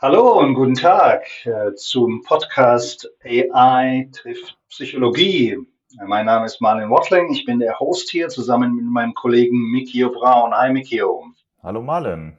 Hallo 0.00 0.38
und 0.38 0.54
guten 0.54 0.74
Tag 0.74 1.24
äh, 1.44 1.74
zum 1.74 2.22
Podcast 2.22 3.10
AI 3.24 4.08
trifft 4.12 4.56
Psychologie. 4.68 5.58
Mein 6.06 6.26
Name 6.26 6.46
ist 6.46 6.60
Marlin 6.60 6.88
Wattling, 6.88 7.32
ich 7.32 7.44
bin 7.44 7.58
der 7.58 7.80
Host 7.80 8.08
hier 8.08 8.28
zusammen 8.28 8.76
mit 8.76 8.84
meinem 8.84 9.12
Kollegen 9.14 9.58
Mikio 9.72 10.10
Braun. 10.10 10.54
Hi 10.54 10.72
Mikio. 10.72 11.24
Hallo 11.64 11.82
Marlin. 11.82 12.36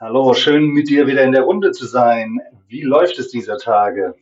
Hallo, 0.00 0.34
schön 0.34 0.64
mit 0.70 0.88
dir 0.88 1.06
wieder 1.06 1.22
in 1.22 1.30
der 1.30 1.42
Runde 1.42 1.70
zu 1.70 1.86
sein. 1.86 2.40
Wie 2.66 2.82
läuft 2.82 3.20
es 3.20 3.28
dieser 3.28 3.58
Tage? 3.58 4.16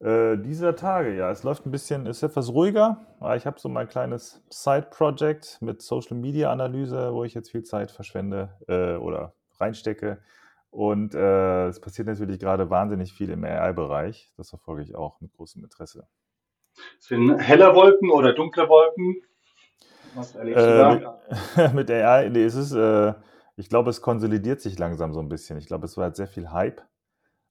Äh, 0.00 0.38
dieser 0.38 0.74
Tage, 0.74 1.14
ja, 1.14 1.30
es 1.30 1.42
läuft 1.42 1.66
ein 1.66 1.70
bisschen, 1.70 2.06
ist 2.06 2.22
etwas 2.22 2.48
ruhiger. 2.48 3.04
Ich 3.36 3.44
habe 3.44 3.60
so 3.60 3.68
mein 3.68 3.90
kleines 3.90 4.42
Side-Project 4.48 5.58
mit 5.60 5.82
Social 5.82 6.16
Media 6.16 6.50
Analyse, 6.50 7.12
wo 7.12 7.24
ich 7.24 7.34
jetzt 7.34 7.50
viel 7.50 7.62
Zeit 7.62 7.90
verschwende 7.90 8.56
äh, 8.68 8.96
oder 8.96 9.34
reinstecke. 9.60 10.16
Und 10.72 11.14
äh, 11.14 11.68
es 11.68 11.80
passiert 11.80 12.08
natürlich 12.08 12.40
gerade 12.40 12.70
wahnsinnig 12.70 13.12
viel 13.12 13.30
im 13.30 13.44
AI-Bereich. 13.44 14.32
Das 14.36 14.50
verfolge 14.50 14.82
ich 14.82 14.96
auch 14.96 15.20
mit 15.20 15.32
großem 15.32 15.62
Interesse. 15.62 16.08
Sind 16.98 17.38
helle 17.38 17.74
Wolken 17.74 18.10
oder 18.10 18.32
dunkle 18.32 18.68
Wolken? 18.68 19.22
Was 20.14 20.34
erlebst 20.34 20.64
du 20.64 20.76
da? 20.76 21.20
Mit, 21.56 21.74
mit 21.74 21.90
AI, 21.90 22.28
nee, 22.28 22.44
es 22.44 22.54
ist, 22.54 22.72
äh, 22.72 23.14
ich 23.56 23.68
glaube, 23.68 23.90
es 23.90 24.02
konsolidiert 24.02 24.60
sich 24.60 24.78
langsam 24.78 25.12
so 25.14 25.20
ein 25.20 25.28
bisschen. 25.28 25.58
Ich 25.58 25.66
glaube, 25.66 25.86
es 25.86 25.96
war 25.96 26.08
jetzt 26.08 26.16
sehr 26.16 26.26
viel 26.26 26.50
Hype 26.50 26.82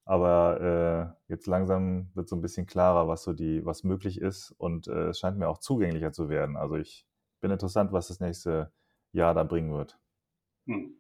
aber 0.06 1.16
äh, 1.30 1.32
jetzt 1.32 1.48
langsam 1.48 2.10
wird 2.16 2.28
so 2.28 2.36
ein 2.36 2.42
bisschen 2.42 2.66
klarer, 2.66 3.08
was 3.08 3.24
so 3.24 3.34
die, 3.34 3.66
was 3.66 3.84
möglich 3.84 4.20
ist 4.20 4.52
und 4.58 4.88
äh, 4.88 5.10
es 5.10 5.20
scheint 5.20 5.38
mir 5.38 5.48
auch 5.48 5.60
zugänglicher 5.60 6.12
zu 6.12 6.30
werden. 6.30 6.58
Also 6.58 6.76
ich 6.76 7.06
bin 7.40 7.52
interessant, 7.52 7.92
was 7.92 8.08
das 8.08 8.20
nächste 8.20 8.72
Jahr 9.14 9.34
da 9.34 9.44
bringen 9.44 9.74
wird. 9.74 10.00
Hm. 10.68 10.96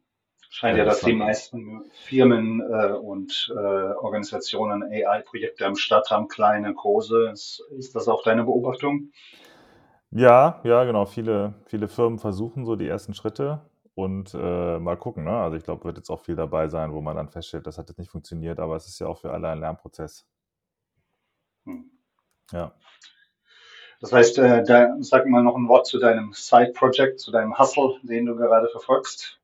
Scheint 0.50 0.78
ja, 0.78 0.84
dass 0.84 1.02
die 1.02 1.14
meisten 1.14 1.84
Firmen 1.92 2.60
äh, 2.62 2.94
und 2.94 3.54
äh, 3.56 3.60
Organisationen 3.60 4.84
AI-Projekte 4.84 5.66
am 5.66 5.76
Start 5.76 6.10
haben, 6.10 6.28
kleine, 6.28 6.74
große. 6.74 7.30
Ist, 7.32 7.64
ist 7.78 7.96
das 7.96 8.08
auch 8.08 8.24
deine 8.24 8.44
Beobachtung? 8.44 9.12
Ja, 10.12 10.60
ja, 10.66 10.84
genau. 10.84 11.06
Viele, 11.06 11.54
viele 11.66 11.88
Firmen 11.88 12.20
versuchen 12.20 12.66
so 12.66 12.76
die 12.76 12.88
ersten 12.88 13.14
Schritte 13.14 13.62
und 13.96 14.34
äh, 14.34 14.80
mal 14.80 14.98
gucken. 14.98 15.24
Ne? 15.24 15.32
Also 15.32 15.58
ich 15.58 15.64
glaube, 15.64 15.86
wird 15.86 15.98
jetzt 15.98 16.10
auch 16.10 16.22
viel 16.22 16.36
dabei 16.36 16.68
sein, 16.68 16.94
wo 16.94 17.02
man 17.02 17.16
dann 17.16 17.30
feststellt, 17.30 17.66
das 17.66 17.78
hat 17.78 17.88
jetzt 17.88 17.98
nicht 17.98 18.12
funktioniert, 18.12 18.60
aber 18.60 18.76
es 18.76 18.88
ist 18.88 19.00
ja 19.00 19.08
auch 19.08 19.20
für 19.20 19.32
alle 19.32 19.50
ein 19.50 19.60
Lernprozess. 19.60 20.26
Hm. 21.66 21.92
Ja. 22.52 22.74
Das 24.02 24.12
heißt, 24.12 24.40
äh, 24.40 24.64
da, 24.64 24.96
sag 25.00 25.28
mal 25.28 25.44
noch 25.44 25.56
ein 25.56 25.68
Wort 25.68 25.86
zu 25.86 26.00
deinem 26.00 26.34
Side-Project, 26.34 27.20
zu 27.20 27.32
deinem 27.32 27.58
Hustle, 27.58 28.00
den 28.02 28.26
du 28.26 28.36
gerade 28.36 28.68
verfolgst. 28.68 29.41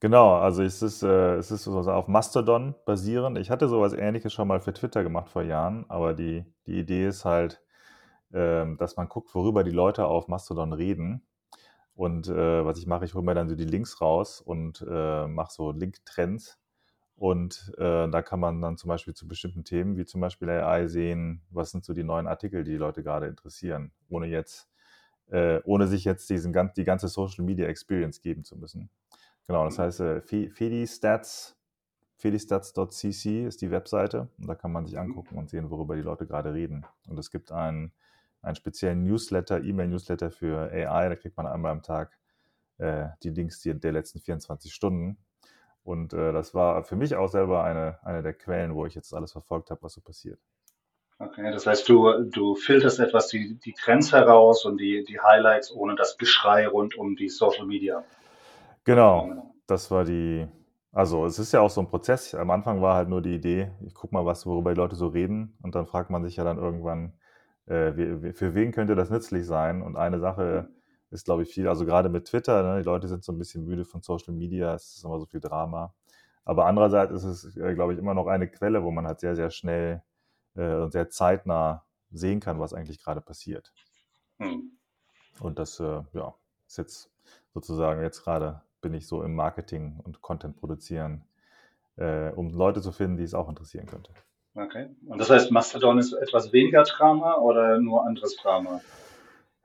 Genau, 0.00 0.34
also 0.36 0.62
es 0.62 0.80
ist, 0.82 1.02
äh, 1.02 1.34
es 1.36 1.50
ist 1.50 1.64
so 1.64 1.78
auf 1.78 2.06
Mastodon 2.06 2.74
basierend. 2.86 3.36
Ich 3.38 3.50
hatte 3.50 3.68
sowas 3.68 3.92
ähnliches 3.92 4.32
schon 4.32 4.46
mal 4.46 4.60
für 4.60 4.72
Twitter 4.72 5.02
gemacht 5.02 5.28
vor 5.28 5.42
Jahren, 5.42 5.84
aber 5.88 6.14
die, 6.14 6.44
die 6.66 6.78
Idee 6.78 7.08
ist 7.08 7.24
halt, 7.24 7.60
äh, 8.32 8.66
dass 8.76 8.96
man 8.96 9.08
guckt, 9.08 9.34
worüber 9.34 9.64
die 9.64 9.72
Leute 9.72 10.06
auf 10.06 10.28
Mastodon 10.28 10.72
reden 10.72 11.22
und 11.94 12.28
äh, 12.28 12.64
was 12.64 12.78
ich 12.78 12.86
mache, 12.86 13.04
ich 13.06 13.14
hole 13.14 13.24
mir 13.24 13.34
dann 13.34 13.48
so 13.50 13.56
die 13.56 13.64
Links 13.64 14.00
raus 14.00 14.40
und 14.40 14.84
äh, 14.90 15.26
mache 15.28 15.52
so 15.52 15.72
Link-Trends. 15.72 16.58
Und 17.16 17.72
äh, 17.78 18.08
da 18.10 18.22
kann 18.22 18.40
man 18.40 18.62
dann 18.62 18.76
zum 18.78 18.88
Beispiel 18.88 19.14
zu 19.14 19.28
bestimmten 19.28 19.64
Themen, 19.64 19.96
wie 19.98 20.06
zum 20.06 20.20
Beispiel 20.22 20.50
AI, 20.50 20.88
sehen, 20.88 21.42
was 21.50 21.70
sind 21.72 21.84
so 21.84 21.94
die 21.94 22.04
neuen 22.04 22.26
Artikel, 22.28 22.64
die 22.64 22.72
die 22.72 22.76
Leute 22.78 23.02
gerade 23.04 23.26
interessieren, 23.28 23.92
ohne 24.10 24.26
jetzt, 24.28 24.68
äh, 25.30 25.60
ohne 25.64 25.88
sich 25.88 26.04
jetzt 26.04 26.30
diesen, 26.30 26.54
die 26.76 26.84
ganze 26.84 27.08
Social 27.08 27.44
Media 27.44 27.68
Experience 27.68 28.22
geben 28.22 28.44
zu 28.44 28.56
müssen. 28.58 28.90
Genau, 29.48 29.64
das 29.64 29.78
mhm. 29.78 29.82
heißt, 29.82 30.00
äh, 30.00 30.20
Fedistats, 30.50 31.56
fedistats.cc 32.16 33.46
ist 33.46 33.60
die 33.60 33.70
Webseite 33.72 34.28
und 34.38 34.46
da 34.46 34.54
kann 34.54 34.70
man 34.70 34.86
sich 34.86 34.94
mhm. 34.94 35.00
angucken 35.00 35.36
und 35.36 35.50
sehen, 35.50 35.70
worüber 35.70 35.96
die 35.96 36.02
Leute 36.02 36.26
gerade 36.26 36.54
reden. 36.54 36.86
Und 37.08 37.18
es 37.18 37.30
gibt 37.32 37.50
einen 37.50 37.92
einen 38.42 38.56
speziellen 38.56 39.04
Newsletter, 39.04 39.62
E-Mail-Newsletter 39.62 40.30
für 40.30 40.70
AI. 40.70 41.08
Da 41.08 41.16
kriegt 41.16 41.36
man 41.36 41.46
einmal 41.46 41.72
am 41.72 41.82
Tag 41.82 42.16
äh, 42.78 43.06
die 43.22 43.30
Links 43.30 43.60
die, 43.60 43.78
der 43.78 43.92
letzten 43.92 44.20
24 44.20 44.72
Stunden. 44.72 45.18
Und 45.82 46.12
äh, 46.12 46.32
das 46.32 46.54
war 46.54 46.84
für 46.84 46.96
mich 46.96 47.16
auch 47.16 47.28
selber 47.28 47.64
eine, 47.64 47.98
eine 48.04 48.22
der 48.22 48.34
Quellen, 48.34 48.74
wo 48.74 48.86
ich 48.86 48.94
jetzt 48.94 49.14
alles 49.14 49.32
verfolgt 49.32 49.70
habe, 49.70 49.82
was 49.82 49.94
so 49.94 50.00
passiert. 50.00 50.38
Okay, 51.20 51.50
das 51.50 51.66
heißt, 51.66 51.88
du, 51.88 52.22
du 52.24 52.54
filterst 52.54 53.00
etwas 53.00 53.26
die, 53.26 53.58
die 53.58 53.72
Trends 53.72 54.12
heraus 54.12 54.64
und 54.64 54.78
die, 54.78 55.04
die 55.04 55.18
Highlights 55.18 55.72
ohne 55.72 55.96
das 55.96 56.16
Geschrei 56.16 56.68
rund 56.68 56.94
um 56.96 57.16
die 57.16 57.28
Social 57.28 57.66
Media. 57.66 58.04
Genau, 58.88 59.52
das 59.66 59.90
war 59.90 60.06
die, 60.06 60.48
also 60.92 61.26
es 61.26 61.38
ist 61.38 61.52
ja 61.52 61.60
auch 61.60 61.68
so 61.68 61.82
ein 61.82 61.88
Prozess. 61.88 62.34
Am 62.34 62.50
Anfang 62.50 62.80
war 62.80 62.94
halt 62.94 63.10
nur 63.10 63.20
die 63.20 63.34
Idee, 63.34 63.70
ich 63.82 63.92
gucke 63.92 64.14
mal, 64.14 64.24
was, 64.24 64.46
worüber 64.46 64.72
die 64.72 64.78
Leute 64.80 64.96
so 64.96 65.08
reden 65.08 65.58
und 65.62 65.74
dann 65.74 65.84
fragt 65.86 66.08
man 66.08 66.24
sich 66.24 66.36
ja 66.36 66.44
dann 66.44 66.56
irgendwann, 66.56 67.12
äh, 67.66 68.32
für 68.32 68.54
wen 68.54 68.72
könnte 68.72 68.94
das 68.94 69.10
nützlich 69.10 69.44
sein? 69.44 69.82
Und 69.82 69.96
eine 69.96 70.20
Sache 70.20 70.70
ist, 71.10 71.26
glaube 71.26 71.42
ich, 71.42 71.50
viel, 71.50 71.68
also 71.68 71.84
gerade 71.84 72.08
mit 72.08 72.28
Twitter, 72.28 72.62
ne, 72.62 72.78
die 72.78 72.84
Leute 72.86 73.08
sind 73.08 73.24
so 73.24 73.32
ein 73.32 73.36
bisschen 73.36 73.66
müde 73.66 73.84
von 73.84 74.00
Social 74.00 74.32
Media, 74.32 74.72
es 74.72 74.96
ist 74.96 75.04
immer 75.04 75.18
so 75.18 75.26
viel 75.26 75.40
Drama. 75.40 75.92
Aber 76.46 76.64
andererseits 76.64 77.12
ist 77.12 77.24
es, 77.24 77.56
äh, 77.58 77.74
glaube 77.74 77.92
ich, 77.92 77.98
immer 77.98 78.14
noch 78.14 78.26
eine 78.26 78.48
Quelle, 78.48 78.82
wo 78.84 78.90
man 78.90 79.06
halt 79.06 79.20
sehr, 79.20 79.36
sehr 79.36 79.50
schnell 79.50 80.02
äh, 80.56 80.76
und 80.76 80.92
sehr 80.92 81.10
zeitnah 81.10 81.84
sehen 82.10 82.40
kann, 82.40 82.58
was 82.58 82.72
eigentlich 82.72 83.02
gerade 83.02 83.20
passiert. 83.20 83.70
Hm. 84.38 84.78
Und 85.40 85.58
das, 85.58 85.78
äh, 85.78 86.00
ja, 86.14 86.34
ist 86.66 86.78
jetzt 86.78 87.10
sozusagen, 87.52 88.00
jetzt 88.00 88.24
gerade 88.24 88.62
bin 88.80 88.94
ich 88.94 89.06
so 89.06 89.22
im 89.22 89.34
Marketing 89.34 90.00
und 90.02 90.22
Content 90.22 90.56
produzieren, 90.56 91.24
äh, 91.96 92.30
um 92.30 92.50
Leute 92.50 92.80
zu 92.80 92.92
finden, 92.92 93.16
die 93.16 93.24
es 93.24 93.34
auch 93.34 93.48
interessieren 93.48 93.86
könnte. 93.86 94.12
Okay. 94.54 94.88
Und 95.06 95.18
das 95.18 95.30
heißt, 95.30 95.50
Mastodon 95.50 95.98
ist 95.98 96.12
etwas 96.12 96.52
weniger 96.52 96.82
Drama 96.82 97.36
oder 97.36 97.78
nur 97.78 98.06
anderes 98.06 98.36
Drama? 98.36 98.80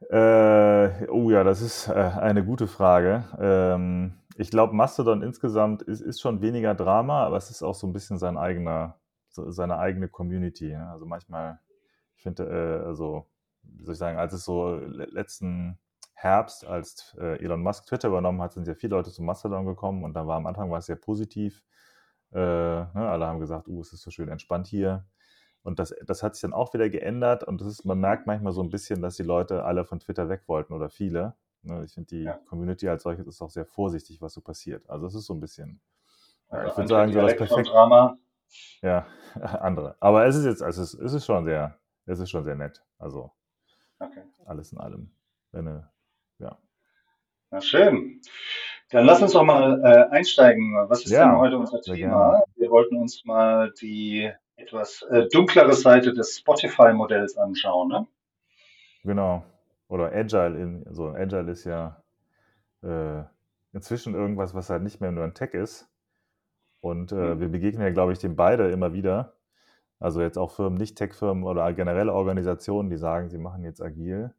Äh, 0.10 1.08
oh 1.10 1.32
ja, 1.32 1.44
das 1.44 1.62
ist 1.62 1.88
äh, 1.88 1.94
eine 1.94 2.44
gute 2.44 2.68
Frage. 2.68 3.24
Ähm, 3.40 4.14
ich 4.36 4.52
glaube, 4.52 4.76
Mastodon 4.76 5.22
insgesamt 5.22 5.82
ist, 5.84 6.02
ist 6.02 6.22
schon 6.22 6.42
weniger 6.42 6.76
Drama, 6.76 7.26
aber 7.26 7.38
es 7.38 7.50
ist 7.50 7.64
auch 7.64 7.76
so 7.76 7.88
ein 7.88 7.94
bisschen 7.94 8.18
sein 8.18 8.38
eigener, 8.38 9.00
seine 9.30 9.78
eigene 9.78 10.10
Community. 10.10 10.70
Ne? 10.70 10.90
Also 10.90 11.06
manchmal, 11.06 11.60
ich 12.16 12.24
finde, 12.24 12.44
äh, 12.44 12.86
also, 12.86 13.28
wie 13.64 13.84
soll 13.84 13.94
ich 13.94 14.00
sagen, 14.00 14.18
als 14.18 14.34
es 14.34 14.44
so 14.44 14.76
letzten 14.76 15.80
Herbst, 16.24 16.66
als 16.66 17.16
äh, 17.20 17.44
Elon 17.44 17.62
Musk 17.62 17.86
Twitter 17.86 18.08
übernommen 18.08 18.42
hat, 18.42 18.54
sind 18.54 18.68
ja 18.68 18.74
viele 18.74 18.96
Leute 18.96 19.12
zu 19.12 19.22
Mastodon 19.22 19.66
gekommen 19.66 20.04
und 20.04 20.14
dann 20.14 20.26
war 20.26 20.38
am 20.38 20.48
Anfang 20.48 20.72
war 20.72 20.80
es 20.80 20.86
sehr 20.86 20.96
positiv. 20.96 21.64
Äh, 22.32 22.38
ne, 22.38 22.92
alle 22.96 23.28
haben 23.28 23.40
gesagt, 23.40 23.68
uh, 23.68 23.82
es 23.82 23.94
ist 23.94 24.02
so 24.02 24.10
schön 24.10 24.30
entspannt 24.30 24.68
hier. 24.68 25.06
Und 25.64 25.80
das, 25.80 25.94
das 26.06 26.24
hat 26.24 26.36
sich 26.36 26.42
dann 26.42 26.54
auch 26.54 26.74
wieder 26.74 26.90
geändert 26.90 27.44
und 27.44 27.62
das 27.62 27.68
ist, 27.68 27.86
man 27.86 28.00
merkt 28.00 28.26
manchmal 28.26 28.54
so 28.54 28.62
ein 28.62 28.70
bisschen, 28.70 29.02
dass 29.02 29.16
die 29.16 29.24
Leute 29.24 29.64
alle 29.64 29.86
von 29.86 30.00
Twitter 30.00 30.30
weg 30.30 30.44
wollten 30.48 30.74
oder 30.74 30.90
viele. 30.90 31.36
Ne, 31.62 31.84
ich 31.84 31.94
finde, 31.94 32.08
die 32.08 32.24
ja. 32.24 32.40
Community 32.50 32.88
als 32.88 33.04
solches 33.04 33.28
ist 33.28 33.42
auch 33.42 33.50
sehr 33.50 33.66
vorsichtig, 33.66 34.22
was 34.22 34.34
so 34.34 34.42
passiert. 34.42 34.90
Also 34.90 35.08
es 35.08 35.16
ist 35.16 35.26
so 35.26 35.34
ein 35.34 35.40
bisschen, 35.40 35.82
ja, 36.52 36.68
ich 36.68 36.78
würde 36.78 36.88
sagen, 36.88 37.14
so 37.14 37.22
das 37.22 37.36
perfekte 37.36 37.72
Drama. 37.72 38.18
Ja, 38.82 39.08
andere. 39.36 39.96
Aber 40.00 40.26
es 40.26 40.36
ist 40.36 40.46
jetzt, 40.46 40.64
also 40.64 40.82
es, 40.82 40.94
ist 40.94 41.26
schon 41.26 41.46
sehr, 41.46 41.78
es 42.06 42.20
ist 42.20 42.30
schon 42.30 42.44
sehr 42.44 42.56
nett. 42.56 42.84
Also 42.98 43.32
okay. 44.00 44.24
alles 44.46 44.72
in 44.72 44.80
allem. 44.80 45.12
Eine. 45.52 45.93
Na 47.54 47.62
schön. 47.62 48.20
Dann 48.90 49.06
lass 49.06 49.22
uns 49.22 49.34
doch 49.34 49.44
mal 49.44 49.80
äh, 49.84 50.10
einsteigen. 50.12 50.74
Was 50.90 51.06
ist 51.06 51.12
ja, 51.12 51.30
denn 51.30 51.38
heute 51.38 51.60
unser 51.60 51.80
Thema? 51.82 52.42
Wir 52.56 52.72
wollten 52.72 52.98
uns 52.98 53.26
mal 53.26 53.72
die 53.80 54.32
etwas 54.56 55.04
äh, 55.12 55.28
dunklere 55.32 55.74
Seite 55.74 56.14
des 56.14 56.40
Spotify-Modells 56.40 57.38
anschauen. 57.38 57.90
Ne? 57.90 58.08
Genau. 59.04 59.44
Oder 59.88 60.12
Agile. 60.12 60.58
In, 60.60 60.86
so 60.90 61.10
Agile 61.10 61.52
ist 61.52 61.66
ja 61.66 62.02
äh, 62.82 63.22
inzwischen 63.72 64.16
irgendwas, 64.16 64.56
was 64.56 64.72
halt 64.72 64.82
nicht 64.82 65.00
mehr 65.00 65.12
nur 65.12 65.24
ein 65.24 65.36
Tech 65.36 65.54
ist. 65.54 65.88
Und 66.82 67.12
äh, 67.12 67.36
mhm. 67.36 67.40
wir 67.40 67.50
begegnen 67.50 67.84
ja, 67.84 67.94
glaube 67.94 68.14
ich, 68.14 68.18
dem 68.18 68.36
beide 68.36 68.72
immer 68.72 68.94
wieder. 68.94 69.36
Also 70.00 70.22
jetzt 70.22 70.40
auch 70.40 70.50
Firmen, 70.50 70.80
nicht 70.80 70.98
Tech-Firmen 70.98 71.44
oder 71.44 71.72
generelle 71.74 72.14
Organisationen, 72.14 72.90
die 72.90 72.98
sagen, 72.98 73.30
sie 73.30 73.38
machen 73.38 73.64
jetzt 73.64 73.80
agil. 73.80 74.34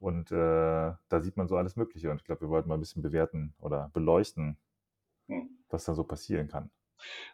Und 0.00 0.32
äh, 0.32 0.34
da 0.34 1.20
sieht 1.20 1.36
man 1.36 1.46
so 1.46 1.56
alles 1.56 1.76
Mögliche. 1.76 2.10
Und 2.10 2.16
ich 2.16 2.24
glaube, 2.24 2.40
wir 2.40 2.48
wollten 2.48 2.68
mal 2.68 2.74
ein 2.74 2.80
bisschen 2.80 3.02
bewerten 3.02 3.54
oder 3.60 3.90
beleuchten, 3.92 4.56
hm. 5.28 5.50
was 5.68 5.84
da 5.84 5.94
so 5.94 6.04
passieren 6.04 6.48
kann. 6.48 6.70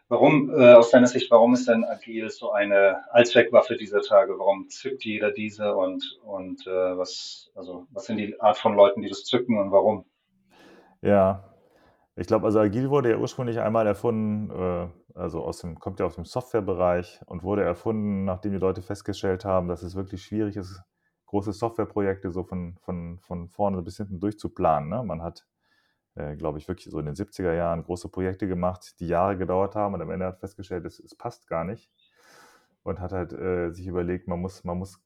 Warum, 0.09 0.49
äh, 0.49 0.73
aus 0.73 0.91
deiner 0.91 1.07
Sicht, 1.07 1.29
warum 1.31 1.53
ist 1.53 1.67
denn 1.67 1.83
Agil 1.83 2.29
so 2.29 2.51
eine 2.51 3.03
Allzweckwaffe 3.11 3.75
dieser 3.75 4.01
Tage? 4.01 4.37
Warum 4.37 4.69
zückt 4.69 5.03
jeder 5.03 5.31
diese 5.31 5.75
und, 5.75 6.19
und 6.23 6.65
äh, 6.67 6.97
was, 6.97 7.51
also, 7.55 7.87
was 7.91 8.05
sind 8.05 8.17
die 8.17 8.39
Art 8.39 8.57
von 8.57 8.75
Leuten, 8.75 9.01
die 9.01 9.09
das 9.09 9.23
zücken 9.23 9.57
und 9.57 9.71
warum? 9.71 10.05
Ja, 11.01 11.53
ich 12.15 12.27
glaube, 12.27 12.45
also 12.45 12.59
Agil 12.59 12.89
wurde 12.89 13.11
ja 13.11 13.17
ursprünglich 13.17 13.59
einmal 13.59 13.85
erfunden, 13.85 14.49
äh, 14.49 14.87
also 15.13 15.43
aus 15.43 15.59
dem, 15.59 15.77
kommt 15.79 15.99
ja 15.99 16.05
aus 16.05 16.15
dem 16.15 16.25
Softwarebereich 16.25 17.21
und 17.25 17.43
wurde 17.43 17.63
erfunden, 17.63 18.23
nachdem 18.23 18.53
die 18.53 18.57
Leute 18.57 18.81
festgestellt 18.81 19.45
haben, 19.45 19.67
dass 19.67 19.83
es 19.83 19.95
wirklich 19.95 20.23
schwierig 20.23 20.55
ist, 20.55 20.81
große 21.27 21.53
Softwareprojekte 21.53 22.31
so 22.31 22.43
von, 22.43 22.77
von, 22.79 23.19
von 23.19 23.47
vorne 23.47 23.81
bis 23.81 23.97
hinten 23.97 24.19
durchzuplanen. 24.19 24.89
Ne? 24.89 25.03
Man 25.03 25.21
hat 25.21 25.45
äh, 26.17 26.35
glaube 26.35 26.57
ich, 26.57 26.67
wirklich 26.67 26.89
so 26.91 26.99
in 26.99 27.05
den 27.05 27.15
70er 27.15 27.53
Jahren 27.53 27.83
große 27.83 28.09
Projekte 28.09 28.47
gemacht, 28.47 28.99
die 28.99 29.07
Jahre 29.07 29.37
gedauert 29.37 29.75
haben 29.75 29.93
und 29.93 30.01
am 30.01 30.09
Ende 30.09 30.25
hat 30.25 30.39
festgestellt, 30.39 30.85
es, 30.85 30.99
es 30.99 31.15
passt 31.15 31.47
gar 31.47 31.63
nicht 31.63 31.91
und 32.83 32.99
hat 32.99 33.11
halt 33.11 33.33
äh, 33.33 33.71
sich 33.71 33.85
überlegt, 33.87 34.27
man 34.27 34.41
muss, 34.41 34.63
man 34.63 34.79
muss 34.79 34.99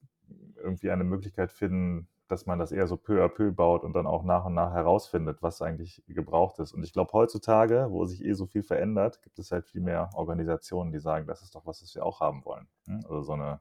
irgendwie 0.56 0.90
eine 0.90 1.04
Möglichkeit 1.04 1.52
finden, 1.52 2.08
dass 2.28 2.46
man 2.46 2.58
das 2.58 2.72
eher 2.72 2.86
so 2.86 2.96
peu 2.96 3.22
à 3.22 3.28
peu 3.28 3.52
baut 3.52 3.84
und 3.84 3.92
dann 3.92 4.06
auch 4.06 4.24
nach 4.24 4.46
und 4.46 4.54
nach 4.54 4.72
herausfindet, 4.72 5.42
was 5.42 5.60
eigentlich 5.60 6.02
gebraucht 6.08 6.58
ist. 6.60 6.72
Und 6.72 6.82
ich 6.82 6.94
glaube, 6.94 7.12
heutzutage, 7.12 7.88
wo 7.90 8.06
sich 8.06 8.24
eh 8.24 8.32
so 8.32 8.46
viel 8.46 8.62
verändert, 8.62 9.20
gibt 9.20 9.38
es 9.38 9.52
halt 9.52 9.66
viel 9.66 9.82
mehr 9.82 10.08
Organisationen, 10.14 10.92
die 10.92 10.98
sagen, 10.98 11.26
das 11.26 11.42
ist 11.42 11.54
doch 11.54 11.66
was, 11.66 11.82
was 11.82 11.94
wir 11.94 12.06
auch 12.06 12.20
haben 12.20 12.42
wollen. 12.46 12.68
Hm? 12.86 13.04
Also 13.04 13.20
so 13.20 13.32
eine, 13.34 13.60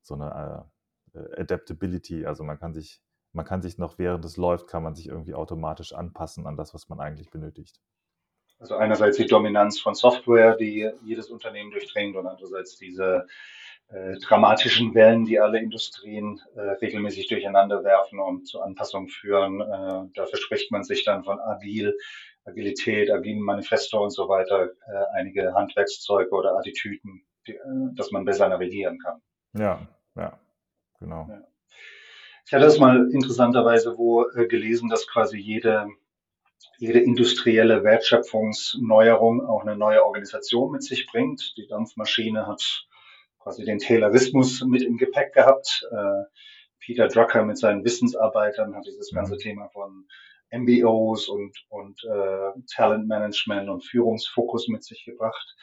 so 0.00 0.14
eine 0.14 0.64
äh, 0.64 0.81
Adaptability, 1.14 2.26
also 2.26 2.44
man 2.44 2.58
kann 2.58 2.72
sich 2.72 3.02
man 3.32 3.46
kann 3.46 3.62
sich 3.62 3.78
noch 3.78 3.98
während 3.98 4.24
es 4.24 4.36
läuft, 4.36 4.68
kann 4.68 4.82
man 4.82 4.94
sich 4.94 5.08
irgendwie 5.08 5.34
automatisch 5.34 5.94
anpassen 5.94 6.46
an 6.46 6.56
das, 6.56 6.74
was 6.74 6.88
man 6.88 7.00
eigentlich 7.00 7.30
benötigt. 7.30 7.80
Also 8.58 8.76
einerseits 8.76 9.16
die 9.16 9.26
Dominanz 9.26 9.80
von 9.80 9.94
Software, 9.94 10.56
die 10.56 10.88
jedes 11.02 11.30
Unternehmen 11.30 11.70
durchdringt 11.72 12.14
und 12.14 12.26
andererseits 12.26 12.76
diese 12.76 13.26
äh, 13.88 14.18
dramatischen 14.20 14.94
Wellen, 14.94 15.24
die 15.24 15.40
alle 15.40 15.58
Industrien 15.58 16.40
äh, 16.54 16.60
regelmäßig 16.60 17.26
durcheinander 17.28 17.82
werfen 17.82 18.20
und 18.20 18.46
zu 18.46 18.60
Anpassungen 18.60 19.08
führen. 19.08 19.60
Äh, 19.60 20.10
da 20.14 20.26
verspricht 20.26 20.70
man 20.70 20.84
sich 20.84 21.04
dann 21.04 21.24
von 21.24 21.40
Agil, 21.40 21.96
Agilität, 22.44 23.10
agilen 23.10 23.40
Manifesto 23.40 24.02
und 24.02 24.10
so 24.10 24.28
weiter 24.28 24.70
äh, 24.86 25.04
einige 25.14 25.54
Handwerkszeuge 25.54 26.30
oder 26.30 26.56
Attitüden, 26.56 27.24
die, 27.46 27.54
äh, 27.54 27.60
dass 27.94 28.12
man 28.12 28.24
besser 28.24 28.48
navigieren 28.48 28.98
kann. 29.00 29.20
Ja, 29.54 29.88
ja, 30.14 30.38
genau. 31.02 31.26
Ja. 31.28 31.42
Ich 32.46 32.52
hatte 32.52 32.64
das 32.64 32.78
mal 32.78 33.10
interessanterweise 33.12 33.96
wo 33.96 34.28
äh, 34.28 34.46
gelesen, 34.46 34.88
dass 34.88 35.06
quasi 35.06 35.38
jede, 35.38 35.88
jede 36.78 37.00
industrielle 37.00 37.84
Wertschöpfungsneuerung 37.84 39.46
auch 39.46 39.62
eine 39.62 39.76
neue 39.76 40.04
Organisation 40.04 40.72
mit 40.72 40.82
sich 40.82 41.06
bringt. 41.06 41.54
Die 41.56 41.66
Dampfmaschine 41.66 42.46
hat 42.46 42.86
quasi 43.38 43.64
den 43.64 43.78
Taylorismus 43.78 44.62
mit 44.64 44.82
im 44.82 44.96
Gepäck 44.96 45.32
gehabt. 45.32 45.86
Äh, 45.90 46.24
Peter 46.78 47.08
Drucker 47.08 47.44
mit 47.44 47.58
seinen 47.58 47.84
Wissensarbeitern 47.84 48.74
hat 48.74 48.86
dieses 48.86 49.12
ganze 49.12 49.36
Thema 49.36 49.68
von 49.68 50.06
MBOs 50.50 51.28
und, 51.28 51.56
und 51.68 52.02
äh, 52.04 52.60
Talentmanagement 52.74 53.70
und 53.70 53.84
Führungsfokus 53.84 54.68
mit 54.68 54.84
sich 54.84 55.04
gebracht. 55.04 55.56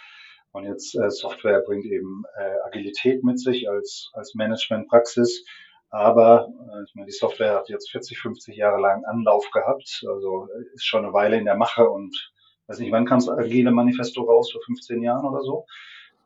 Und 0.51 0.65
jetzt 0.65 0.95
äh, 0.95 1.09
Software 1.09 1.61
bringt 1.61 1.85
eben 1.85 2.23
äh, 2.37 2.67
Agilität 2.67 3.23
mit 3.23 3.39
sich 3.39 3.69
als, 3.69 4.09
als 4.13 4.33
Managementpraxis. 4.35 5.45
Aber 5.91 6.47
äh, 6.47 6.83
ich 6.87 6.95
meine, 6.95 7.07
die 7.07 7.11
Software 7.11 7.55
hat 7.55 7.69
jetzt 7.69 7.91
40, 7.91 8.19
50 8.19 8.55
Jahre 8.55 8.79
lang 8.79 9.05
Anlauf 9.05 9.49
gehabt, 9.51 10.03
also 10.07 10.47
ist 10.73 10.85
schon 10.85 11.03
eine 11.03 11.13
Weile 11.13 11.37
in 11.37 11.45
der 11.45 11.55
Mache 11.55 11.89
und 11.89 12.31
weiß 12.67 12.79
nicht, 12.79 12.91
wann 12.91 13.05
kam 13.05 13.19
das 13.19 13.29
agile 13.29 13.71
Manifesto 13.71 14.21
raus, 14.21 14.51
vor 14.51 14.61
15 14.61 15.01
Jahren 15.01 15.25
oder 15.25 15.41
so? 15.41 15.65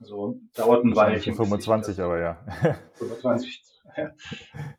Also 0.02 0.38
dauert 0.56 0.84
ein 0.84 0.96
Weilchen. 0.96 1.36
25, 1.36 2.00
aber 2.02 2.20
ja. 2.20 2.38
25. 2.96 3.64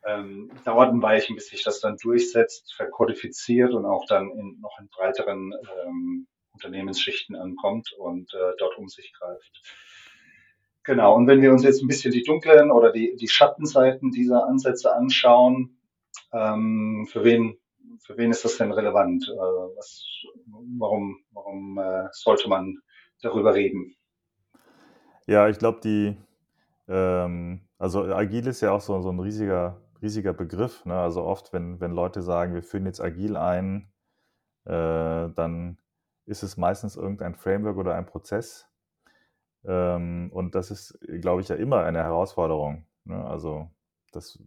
ähm, 0.05 0.51
dauert 0.65 0.91
ein 0.91 1.01
Weilchen, 1.01 1.35
bis 1.35 1.47
sich 1.47 1.63
das 1.63 1.79
dann 1.79 1.97
durchsetzt, 1.97 2.73
verkodifiziert 2.75 3.73
und 3.73 3.85
auch 3.85 4.05
dann 4.07 4.29
in, 4.31 4.59
noch 4.61 4.77
in 4.79 4.87
breiteren 4.89 5.53
ähm, 5.85 6.27
Unternehmensschichten 6.55 7.35
ankommt 7.35 7.91
und 7.97 8.33
äh, 8.33 8.53
dort 8.57 8.77
um 8.77 8.87
sich 8.87 9.13
greift. 9.13 9.61
Genau, 10.83 11.15
und 11.15 11.27
wenn 11.27 11.41
wir 11.41 11.51
uns 11.51 11.63
jetzt 11.63 11.81
ein 11.81 11.87
bisschen 11.87 12.11
die 12.11 12.23
dunklen 12.23 12.71
oder 12.71 12.91
die, 12.91 13.15
die 13.15 13.27
Schattenseiten 13.27 14.11
dieser 14.11 14.45
Ansätze 14.45 14.95
anschauen, 14.95 15.77
ähm, 16.31 17.07
für, 17.09 17.23
wen, 17.23 17.57
für 17.99 18.17
wen 18.17 18.31
ist 18.31 18.45
das 18.45 18.57
denn 18.57 18.71
relevant? 18.71 19.27
Äh, 19.27 19.35
was, 19.35 20.03
warum 20.77 21.23
warum 21.31 21.77
äh, 21.77 22.07
sollte 22.11 22.49
man 22.49 22.77
darüber 23.21 23.53
reden? 23.55 23.95
Ja, 25.27 25.49
ich 25.49 25.57
glaube, 25.57 25.79
die, 25.83 26.15
ähm, 26.87 27.61
also 27.79 28.03
agil 28.03 28.47
ist 28.47 28.61
ja 28.61 28.71
auch 28.71 28.81
so, 28.81 29.01
so 29.01 29.09
ein 29.11 29.19
riesiger, 29.19 29.81
riesiger 30.01 30.33
Begriff. 30.33 30.85
Ne? 30.85 30.93
Also 30.93 31.23
oft, 31.23 31.51
wenn, 31.51 31.79
wenn 31.79 31.91
Leute 31.91 32.21
sagen, 32.21 32.53
wir 32.53 32.63
führen 32.63 32.85
jetzt 32.85 33.01
agil 33.01 33.37
ein, 33.37 33.91
äh, 34.65 35.29
dann 35.35 35.77
ist 36.25 36.43
es 36.43 36.57
meistens 36.57 36.95
irgendein 36.95 37.35
Framework 37.35 37.77
oder 37.77 37.95
ein 37.95 38.05
Prozess, 38.05 38.69
ähm, 39.67 40.29
und 40.33 40.55
das 40.55 40.71
ist, 40.71 40.97
glaube 41.21 41.41
ich, 41.41 41.47
ja 41.49 41.55
immer 41.55 41.83
eine 41.83 42.03
Herausforderung. 42.03 42.85
Ne? 43.05 43.23
Also, 43.25 43.69
das, 44.11 44.39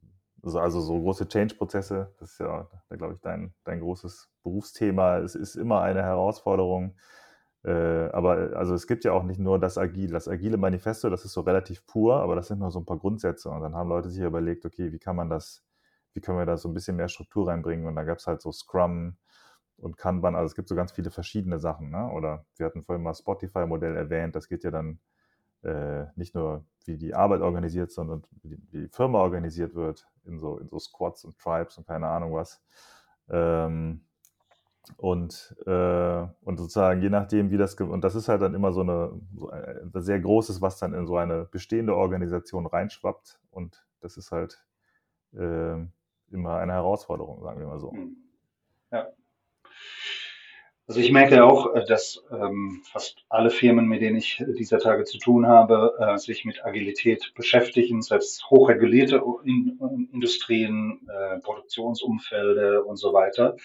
also, 0.42 0.60
also 0.60 0.80
so 0.80 1.00
große 1.00 1.28
Change-Prozesse, 1.28 2.14
das 2.18 2.32
ist 2.32 2.40
ja, 2.40 2.68
da 2.88 2.96
glaube 2.96 3.14
ich, 3.14 3.20
dein, 3.20 3.54
dein 3.64 3.80
großes 3.80 4.30
Berufsthema. 4.42 5.18
Es 5.18 5.34
ist 5.34 5.56
immer 5.56 5.82
eine 5.82 6.02
Herausforderung. 6.02 6.96
Äh, 7.64 8.10
aber 8.12 8.56
also 8.56 8.74
es 8.74 8.86
gibt 8.86 9.04
ja 9.04 9.12
auch 9.12 9.24
nicht 9.24 9.40
nur 9.40 9.58
das 9.58 9.78
Agile. 9.78 10.12
Das 10.12 10.28
agile 10.28 10.56
Manifesto, 10.56 11.10
das 11.10 11.24
ist 11.24 11.32
so 11.32 11.40
relativ 11.42 11.86
pur, 11.86 12.16
aber 12.16 12.36
das 12.36 12.48
sind 12.48 12.60
nur 12.60 12.70
so 12.70 12.78
ein 12.80 12.86
paar 12.86 12.98
Grundsätze. 12.98 13.50
Und 13.50 13.60
dann 13.62 13.74
haben 13.74 13.88
Leute 13.88 14.10
sich 14.10 14.22
überlegt, 14.22 14.64
okay, 14.64 14.92
wie 14.92 14.98
kann 15.00 15.16
man 15.16 15.28
das, 15.30 15.64
wie 16.14 16.20
können 16.20 16.38
wir 16.38 16.46
da 16.46 16.56
so 16.56 16.68
ein 16.68 16.74
bisschen 16.74 16.96
mehr 16.96 17.08
Struktur 17.08 17.48
reinbringen? 17.48 17.86
Und 17.86 17.96
da 17.96 18.04
gab 18.04 18.18
es 18.18 18.26
halt 18.28 18.40
so 18.42 18.52
Scrum, 18.52 19.16
und 19.78 19.96
Kanban, 19.96 20.34
also 20.34 20.46
es 20.46 20.54
gibt 20.54 20.68
so 20.68 20.74
ganz 20.74 20.92
viele 20.92 21.10
verschiedene 21.10 21.58
Sachen. 21.58 21.90
Ne? 21.90 22.10
Oder 22.10 22.44
wir 22.56 22.66
hatten 22.66 22.82
vorhin 22.82 23.02
mal 23.02 23.14
Spotify-Modell 23.14 23.96
erwähnt, 23.96 24.34
das 24.34 24.48
geht 24.48 24.64
ja 24.64 24.70
dann 24.70 24.98
äh, 25.62 26.06
nicht 26.16 26.34
nur, 26.34 26.64
wie 26.84 26.96
die 26.96 27.14
Arbeit 27.14 27.40
organisiert, 27.40 27.92
sondern 27.92 28.24
wie 28.42 28.48
die, 28.48 28.62
wie 28.70 28.80
die, 28.82 28.88
Firma 28.88 29.18
organisiert 29.18 29.74
wird, 29.74 30.08
in 30.24 30.38
so, 30.38 30.58
in 30.58 30.68
so 30.68 30.78
Squads 30.78 31.24
und 31.24 31.38
Tribes 31.38 31.78
und 31.78 31.86
keine 31.86 32.08
Ahnung 32.08 32.32
was. 32.34 32.62
Ähm, 33.28 34.02
und, 34.96 35.54
äh, 35.66 36.26
und 36.42 36.56
sozusagen 36.56 37.02
je 37.02 37.10
nachdem, 37.10 37.50
wie 37.50 37.58
das, 37.58 37.74
und 37.74 38.02
das 38.02 38.14
ist 38.14 38.28
halt 38.28 38.40
dann 38.40 38.54
immer 38.54 38.72
so 38.72 38.80
eine, 38.80 39.12
so 39.36 39.50
ein 39.50 39.92
sehr 39.96 40.18
großes, 40.20 40.62
was 40.62 40.78
dann 40.78 40.94
in 40.94 41.06
so 41.06 41.16
eine 41.16 41.44
bestehende 41.44 41.94
Organisation 41.94 42.66
reinschwappt. 42.66 43.38
Und 43.50 43.86
das 44.00 44.16
ist 44.16 44.32
halt 44.32 44.64
äh, 45.34 45.76
immer 46.30 46.56
eine 46.56 46.72
Herausforderung, 46.72 47.42
sagen 47.42 47.60
wir 47.60 47.66
mal 47.66 47.80
so. 47.80 47.92
Hm. 47.92 48.16
Ja. 48.90 49.08
Also 50.88 51.00
ich 51.00 51.12
merke 51.12 51.44
auch, 51.44 51.74
äh, 51.74 51.84
dass 51.84 52.24
ähm, 52.32 52.80
fast 52.90 53.18
alle 53.28 53.50
Firmen, 53.50 53.88
mit 53.88 54.00
denen 54.00 54.16
ich 54.16 54.42
dieser 54.58 54.78
Tage 54.78 55.04
zu 55.04 55.18
tun 55.18 55.46
habe, 55.46 55.94
äh, 56.00 56.16
sich 56.16 56.46
mit 56.46 56.64
Agilität 56.64 57.34
beschäftigen, 57.34 58.00
selbst 58.00 58.48
hochregulierte 58.48 59.22
in, 59.44 59.78
Industrien, 60.14 61.06
äh, 61.06 61.40
Produktionsumfelde 61.40 62.82
und 62.84 62.96
so 62.96 63.12
weiter. 63.12 63.56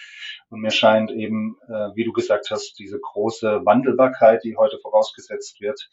Und 0.49 0.59
mir 0.59 0.71
scheint 0.71 1.11
eben, 1.11 1.55
äh, 1.69 1.95
wie 1.95 2.03
du 2.03 2.11
gesagt 2.11 2.51
hast, 2.51 2.77
diese 2.77 2.99
große 2.99 3.61
Wandelbarkeit, 3.63 4.43
die 4.43 4.57
heute 4.57 4.77
vorausgesetzt 4.79 5.61
wird, 5.61 5.89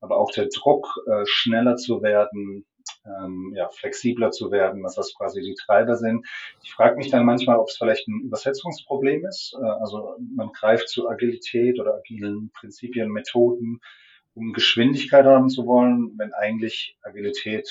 aber 0.00 0.16
auch 0.16 0.32
der 0.32 0.48
Druck, 0.52 0.88
äh, 1.06 1.22
schneller 1.26 1.76
zu 1.76 2.02
werden, 2.02 2.66
ähm, 3.06 3.52
ja, 3.54 3.68
flexibler 3.68 4.30
zu 4.30 4.50
werden, 4.50 4.82
was 4.82 4.94
das 4.94 5.14
quasi 5.14 5.40
die 5.40 5.54
Treiber 5.54 5.96
sind. 5.96 6.26
Ich 6.62 6.72
frage 6.72 6.96
mich 6.96 7.10
dann 7.10 7.24
manchmal, 7.24 7.58
ob 7.58 7.68
es 7.68 7.76
vielleicht 7.76 8.08
ein 8.08 8.20
Übersetzungsproblem 8.22 9.24
ist. 9.26 9.56
Äh, 9.60 9.64
also 9.64 10.16
man 10.34 10.52
greift 10.52 10.88
zu 10.88 11.08
Agilität 11.08 11.80
oder 11.80 11.94
agilen 11.94 12.50
Prinzipien, 12.52 13.10
Methoden, 13.10 13.80
um 14.34 14.52
Geschwindigkeit 14.52 15.24
haben 15.24 15.48
zu 15.48 15.66
wollen, 15.66 16.12
wenn 16.16 16.32
eigentlich 16.32 16.96
Agilität, 17.02 17.68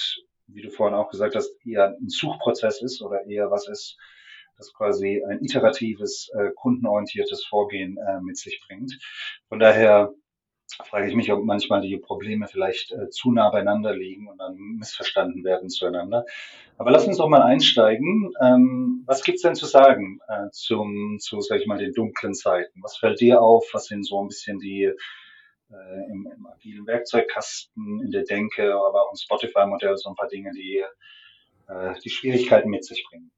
wie 0.48 0.62
du 0.62 0.70
vorhin 0.70 0.96
auch 0.96 1.10
gesagt 1.10 1.36
hast, 1.36 1.52
eher 1.66 1.96
ein 2.00 2.10
Suchprozess 2.10 2.82
ist 2.82 3.02
oder 3.02 3.26
eher 3.26 3.50
was 3.50 3.68
ist, 3.68 3.98
das 4.58 4.74
quasi 4.74 5.24
ein 5.28 5.44
iteratives, 5.44 6.30
äh, 6.38 6.52
kundenorientiertes 6.56 7.46
Vorgehen 7.46 7.98
äh, 7.98 8.22
mit 8.22 8.38
sich 8.38 8.62
bringt. 8.68 9.00
Von 9.50 9.60
daher 9.60 10.14
frage 10.76 11.08
ich 11.08 11.16
mich, 11.16 11.32
ob 11.32 11.44
manchmal 11.44 11.82
die 11.82 11.98
Probleme 11.98 12.48
vielleicht 12.48 12.92
äh, 12.92 13.10
zu 13.10 13.32
nah 13.32 13.50
beieinander 13.50 13.94
liegen 13.96 14.28
und 14.28 14.38
dann 14.38 14.56
missverstanden 14.56 15.44
werden 15.44 15.70
zueinander. 15.70 16.26
Aber 16.78 16.92
lass 16.92 17.08
uns 17.08 17.18
doch 17.18 17.30
mal 17.30 17.42
einsteigen. 17.42 18.34
Ähm, 18.42 19.04
was 19.06 19.24
gibt's 19.24 19.42
denn 19.42 19.56
zu 19.56 19.66
sagen 19.66 20.20
äh, 20.28 20.50
zum, 20.52 21.18
zu, 21.20 21.42
sag 21.42 21.60
ich 21.60 21.68
mal, 21.68 21.78
den 21.78 21.94
dunklen 21.94 22.34
Seiten? 22.34 22.82
Was 22.84 22.98
fällt 22.98 23.20
dir 23.20 23.42
auf? 23.42 23.66
Was 23.74 23.86
sind 23.86 24.06
so 24.06 24.22
ein 24.22 24.28
bisschen 24.28 24.60
die 24.60 24.84
äh, 24.84 26.12
im, 26.12 26.28
im 26.36 26.48
agilen 26.48 26.86
Werkzeugkasten, 26.88 28.02
in 28.04 28.12
der 28.12 28.24
Denke, 28.24 28.74
aber 28.74 29.04
auch 29.04 29.12
im 29.12 29.18
Spotify-Modell 29.18 29.98
so 29.98 30.10
ein 30.10 30.16
paar 30.16 30.28
Dinge, 30.28 30.52
die 30.52 30.84
äh, 31.68 31.94
die 32.04 32.10
Schwierigkeiten 32.10 32.70
mit 32.70 32.86
sich 32.86 33.06
bringen? 33.10 33.32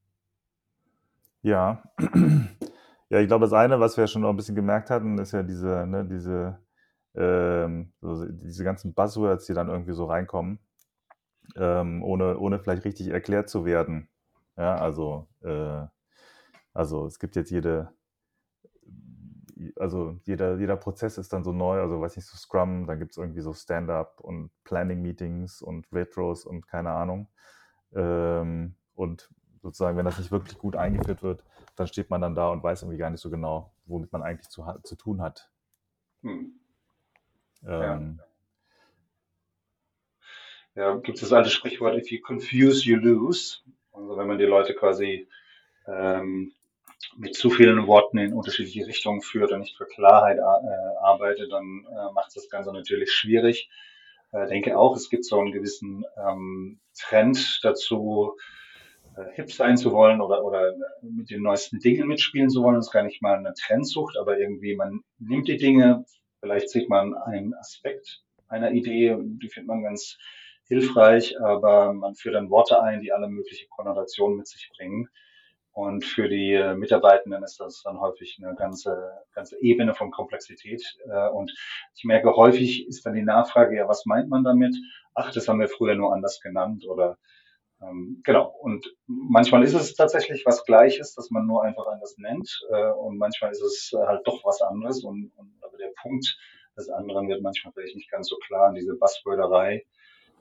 Ja. 1.41 1.83
Ja, 3.09 3.19
ich 3.19 3.27
glaube, 3.27 3.45
das 3.45 3.53
eine, 3.53 3.79
was 3.79 3.95
wir 3.95 4.07
schon 4.07 4.23
noch 4.23 4.31
ein 4.31 4.35
bisschen 4.35 4.55
gemerkt 4.55 4.89
hatten, 4.89 5.19
ist 5.19 5.33
ja 5.33 5.43
diese, 5.43 5.85
ne, 5.85 6.03
diese 6.03 6.57
ähm, 7.15 7.93
so 8.01 8.25
diese 8.25 8.63
ganzen 8.63 8.93
Buzzwords, 8.93 9.45
die 9.45 9.53
dann 9.53 9.69
irgendwie 9.69 9.93
so 9.93 10.05
reinkommen, 10.05 10.59
ähm, 11.55 12.03
ohne, 12.03 12.37
ohne 12.37 12.59
vielleicht 12.59 12.85
richtig 12.85 13.09
erklärt 13.09 13.49
zu 13.49 13.65
werden. 13.65 14.09
Ja, 14.57 14.75
also, 14.75 15.27
äh, 15.41 15.85
also 16.73 17.05
es 17.05 17.19
gibt 17.19 17.35
jetzt 17.35 17.51
jede, 17.51 17.93
also 19.77 20.19
jeder, 20.23 20.57
jeder 20.57 20.77
Prozess 20.77 21.17
ist 21.17 21.33
dann 21.33 21.43
so 21.43 21.51
neu, 21.51 21.79
also 21.79 22.01
weiß 22.01 22.15
nicht, 22.15 22.27
so 22.27 22.37
Scrum, 22.37 22.87
dann 22.87 22.99
gibt 22.99 23.11
es 23.11 23.17
irgendwie 23.17 23.41
so 23.41 23.53
Stand-up 23.53 24.19
und 24.19 24.51
Planning-Meetings 24.63 25.61
und 25.61 25.91
Retros 25.91 26.45
und 26.45 26.67
keine 26.67 26.91
Ahnung. 26.91 27.27
Ähm, 27.93 28.75
und 28.95 29.29
sozusagen, 29.61 29.97
wenn 29.97 30.05
das 30.05 30.17
nicht 30.17 30.31
wirklich 30.31 30.57
gut 30.57 30.75
eingeführt 30.75 31.23
wird, 31.23 31.43
dann 31.75 31.87
steht 31.87 32.09
man 32.09 32.21
dann 32.21 32.35
da 32.35 32.49
und 32.49 32.63
weiß 32.63 32.83
irgendwie 32.83 32.97
gar 32.97 33.09
nicht 33.09 33.21
so 33.21 33.29
genau, 33.29 33.73
womit 33.85 34.11
man 34.11 34.23
eigentlich 34.23 34.49
zu, 34.49 34.65
zu 34.83 34.95
tun 34.95 35.21
hat. 35.21 35.51
Hm. 36.21 36.59
Ähm, 37.67 38.19
ja. 40.75 40.91
ja, 40.91 40.95
gibt 40.97 41.17
es 41.17 41.21
das 41.21 41.33
alte 41.33 41.49
Sprichwort, 41.49 41.95
if 41.97 42.11
you 42.11 42.19
confuse, 42.21 42.83
you 42.87 42.97
lose. 42.97 43.59
Also 43.91 44.17
wenn 44.17 44.27
man 44.27 44.37
die 44.37 44.45
Leute 44.45 44.73
quasi 44.73 45.27
ähm, 45.87 46.53
mit 47.17 47.35
zu 47.35 47.49
vielen 47.49 47.85
Worten 47.87 48.17
in 48.17 48.33
unterschiedliche 48.33 48.87
Richtungen 48.87 49.21
führt 49.21 49.51
und 49.51 49.59
nicht 49.59 49.77
für 49.77 49.85
Klarheit 49.85 50.37
äh, 50.37 50.97
arbeitet, 51.01 51.51
dann 51.51 51.85
äh, 51.89 52.11
macht 52.13 52.35
das 52.35 52.49
Ganze 52.49 52.71
natürlich 52.73 53.11
schwierig. 53.11 53.69
Ich 54.31 54.37
äh, 54.37 54.47
denke 54.47 54.77
auch, 54.77 54.95
es 54.95 55.09
gibt 55.09 55.25
so 55.25 55.39
einen 55.39 55.51
gewissen 55.51 56.05
ähm, 56.17 56.79
Trend 56.97 57.59
dazu, 57.63 58.35
äh, 59.15 59.25
hip 59.33 59.51
sein 59.51 59.77
zu 59.77 59.91
wollen 59.91 60.21
oder, 60.21 60.43
oder 60.43 60.73
mit 61.01 61.29
den 61.29 61.43
neuesten 61.43 61.79
Dingen 61.79 62.07
mitspielen 62.07 62.49
zu 62.49 62.63
wollen. 62.63 62.75
Das 62.75 62.87
ist 62.87 62.91
gar 62.93 63.03
nicht 63.03 63.21
mal 63.21 63.37
eine 63.37 63.53
Trendsucht, 63.53 64.17
aber 64.17 64.39
irgendwie 64.39 64.75
man 64.75 65.01
nimmt 65.19 65.47
die 65.47 65.57
Dinge, 65.57 66.05
vielleicht 66.43 66.69
sieht 66.69 66.89
man 66.89 67.15
einen 67.15 67.53
Aspekt 67.55 68.21
einer 68.49 68.71
Idee, 68.71 69.17
die 69.17 69.47
findet 69.47 69.69
man 69.69 69.81
ganz 69.81 70.17
hilfreich, 70.67 71.39
aber 71.41 71.93
man 71.93 72.15
führt 72.15 72.35
dann 72.35 72.49
Worte 72.49 72.83
ein, 72.83 72.99
die 72.99 73.13
alle 73.13 73.29
mögliche 73.29 73.67
Konnotationen 73.69 74.37
mit 74.37 74.47
sich 74.47 74.69
bringen. 74.75 75.07
Und 75.71 76.05
für 76.05 76.27
die 76.27 76.53
äh, 76.53 76.75
Mitarbeitenden 76.75 77.43
ist 77.43 77.59
das 77.59 77.81
dann 77.81 77.99
häufig 77.99 78.39
eine 78.39 78.53
ganze, 78.55 79.11
ganze 79.33 79.59
Ebene 79.59 79.95
von 79.95 80.11
Komplexität. 80.11 80.83
Äh, 81.09 81.29
und 81.29 81.51
ich 81.95 82.03
merke, 82.03 82.35
häufig 82.35 82.87
ist 82.87 83.05
dann 83.05 83.15
die 83.15 83.23
Nachfrage, 83.23 83.77
ja, 83.77 83.87
was 83.87 84.05
meint 84.05 84.29
man 84.29 84.43
damit? 84.43 84.75
Ach, 85.15 85.31
das 85.31 85.47
haben 85.47 85.61
wir 85.61 85.69
früher 85.69 85.95
nur 85.95 86.13
anders 86.13 86.41
genannt 86.41 86.85
oder 86.87 87.17
ähm, 87.83 88.21
genau. 88.23 88.49
Und 88.61 88.85
manchmal 89.07 89.63
ist 89.63 89.73
es 89.73 89.95
tatsächlich 89.95 90.45
was 90.45 90.65
Gleiches, 90.65 91.15
dass 91.15 91.31
man 91.31 91.45
nur 91.45 91.63
einfach 91.63 91.87
anders 91.87 92.17
nennt. 92.17 92.61
Äh, 92.69 92.91
und 92.91 93.17
manchmal 93.17 93.51
ist 93.51 93.61
es 93.61 93.91
halt 93.95 94.25
doch 94.25 94.43
was 94.45 94.61
anderes. 94.61 95.03
Und, 95.03 95.31
und 95.35 95.53
aber 95.61 95.77
der 95.77 95.91
Punkt 96.01 96.37
des 96.77 96.89
anderen 96.89 97.27
wird 97.27 97.41
manchmal 97.41 97.73
vielleicht 97.73 97.95
nicht 97.95 98.11
ganz 98.11 98.27
so 98.27 98.37
klar. 98.37 98.69
Und 98.69 98.75
diese 98.75 98.95
Buzzworderei 98.95 99.85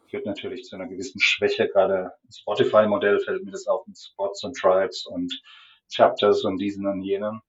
führt 0.08 0.26
natürlich 0.26 0.64
zu 0.64 0.76
einer 0.76 0.86
gewissen 0.86 1.20
Schwäche. 1.20 1.68
Gerade 1.68 2.12
Spotify-Modell 2.30 3.20
fällt 3.20 3.44
mir 3.44 3.52
das 3.52 3.66
auf 3.66 3.86
mit 3.86 3.98
Spots 3.98 4.44
und 4.44 4.56
Tribes 4.56 5.06
und 5.06 5.32
Chapters 5.90 6.44
und 6.44 6.58
diesen 6.58 6.86
und 6.86 7.02
jenen. 7.02 7.40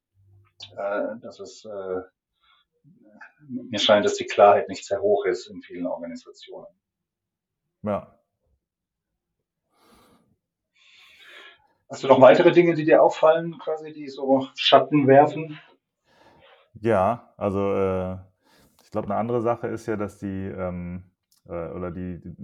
Äh, 0.77 1.17
das 1.21 1.39
ist, 1.39 1.65
äh, 1.65 2.01
mir 3.47 3.79
scheint, 3.79 4.05
dass 4.05 4.15
die 4.15 4.25
Klarheit 4.25 4.69
nicht 4.69 4.85
sehr 4.85 5.01
hoch 5.01 5.25
ist 5.25 5.47
in 5.47 5.61
vielen 5.61 5.87
Organisationen. 5.87 6.67
Ja. 7.83 8.17
Hast 11.89 12.03
du 12.03 12.07
noch 12.07 12.21
weitere 12.21 12.51
Dinge, 12.51 12.73
die 12.73 12.85
dir 12.85 13.03
auffallen, 13.03 13.57
quasi, 13.59 13.93
die 13.93 14.07
so 14.07 14.47
Schatten 14.55 15.07
werfen? 15.07 15.59
Ja, 16.79 17.33
also 17.37 17.73
äh, 17.73 18.17
ich 18.83 18.91
glaube, 18.91 19.07
eine 19.07 19.15
andere 19.15 19.41
Sache 19.41 19.67
ist 19.67 19.85
ja, 19.85 19.95
dass 19.95 20.17
die 20.17 20.47
ähm, 20.47 21.03
äh, 21.45 21.69
oder 21.69 21.91
die, 21.91 22.19
die, 22.19 22.35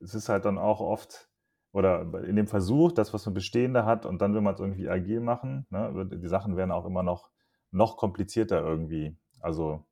es 0.00 0.14
ist 0.14 0.28
halt 0.28 0.44
dann 0.44 0.58
auch 0.58 0.80
oft, 0.80 1.28
oder 1.72 2.02
in 2.24 2.36
dem 2.36 2.46
Versuch, 2.46 2.92
das, 2.92 3.14
was 3.14 3.26
man 3.26 3.34
Bestehende 3.34 3.84
hat, 3.84 4.06
und 4.06 4.20
dann 4.20 4.34
will 4.34 4.40
man 4.40 4.54
es 4.54 4.60
irgendwie 4.60 4.88
agil 4.88 5.20
machen, 5.20 5.66
ne, 5.70 6.08
die 6.12 6.28
Sachen 6.28 6.56
werden 6.56 6.72
auch 6.72 6.86
immer 6.86 7.02
noch, 7.02 7.30
noch 7.70 7.96
komplizierter 7.96 8.60
irgendwie. 8.60 9.16
Also, 9.40 9.86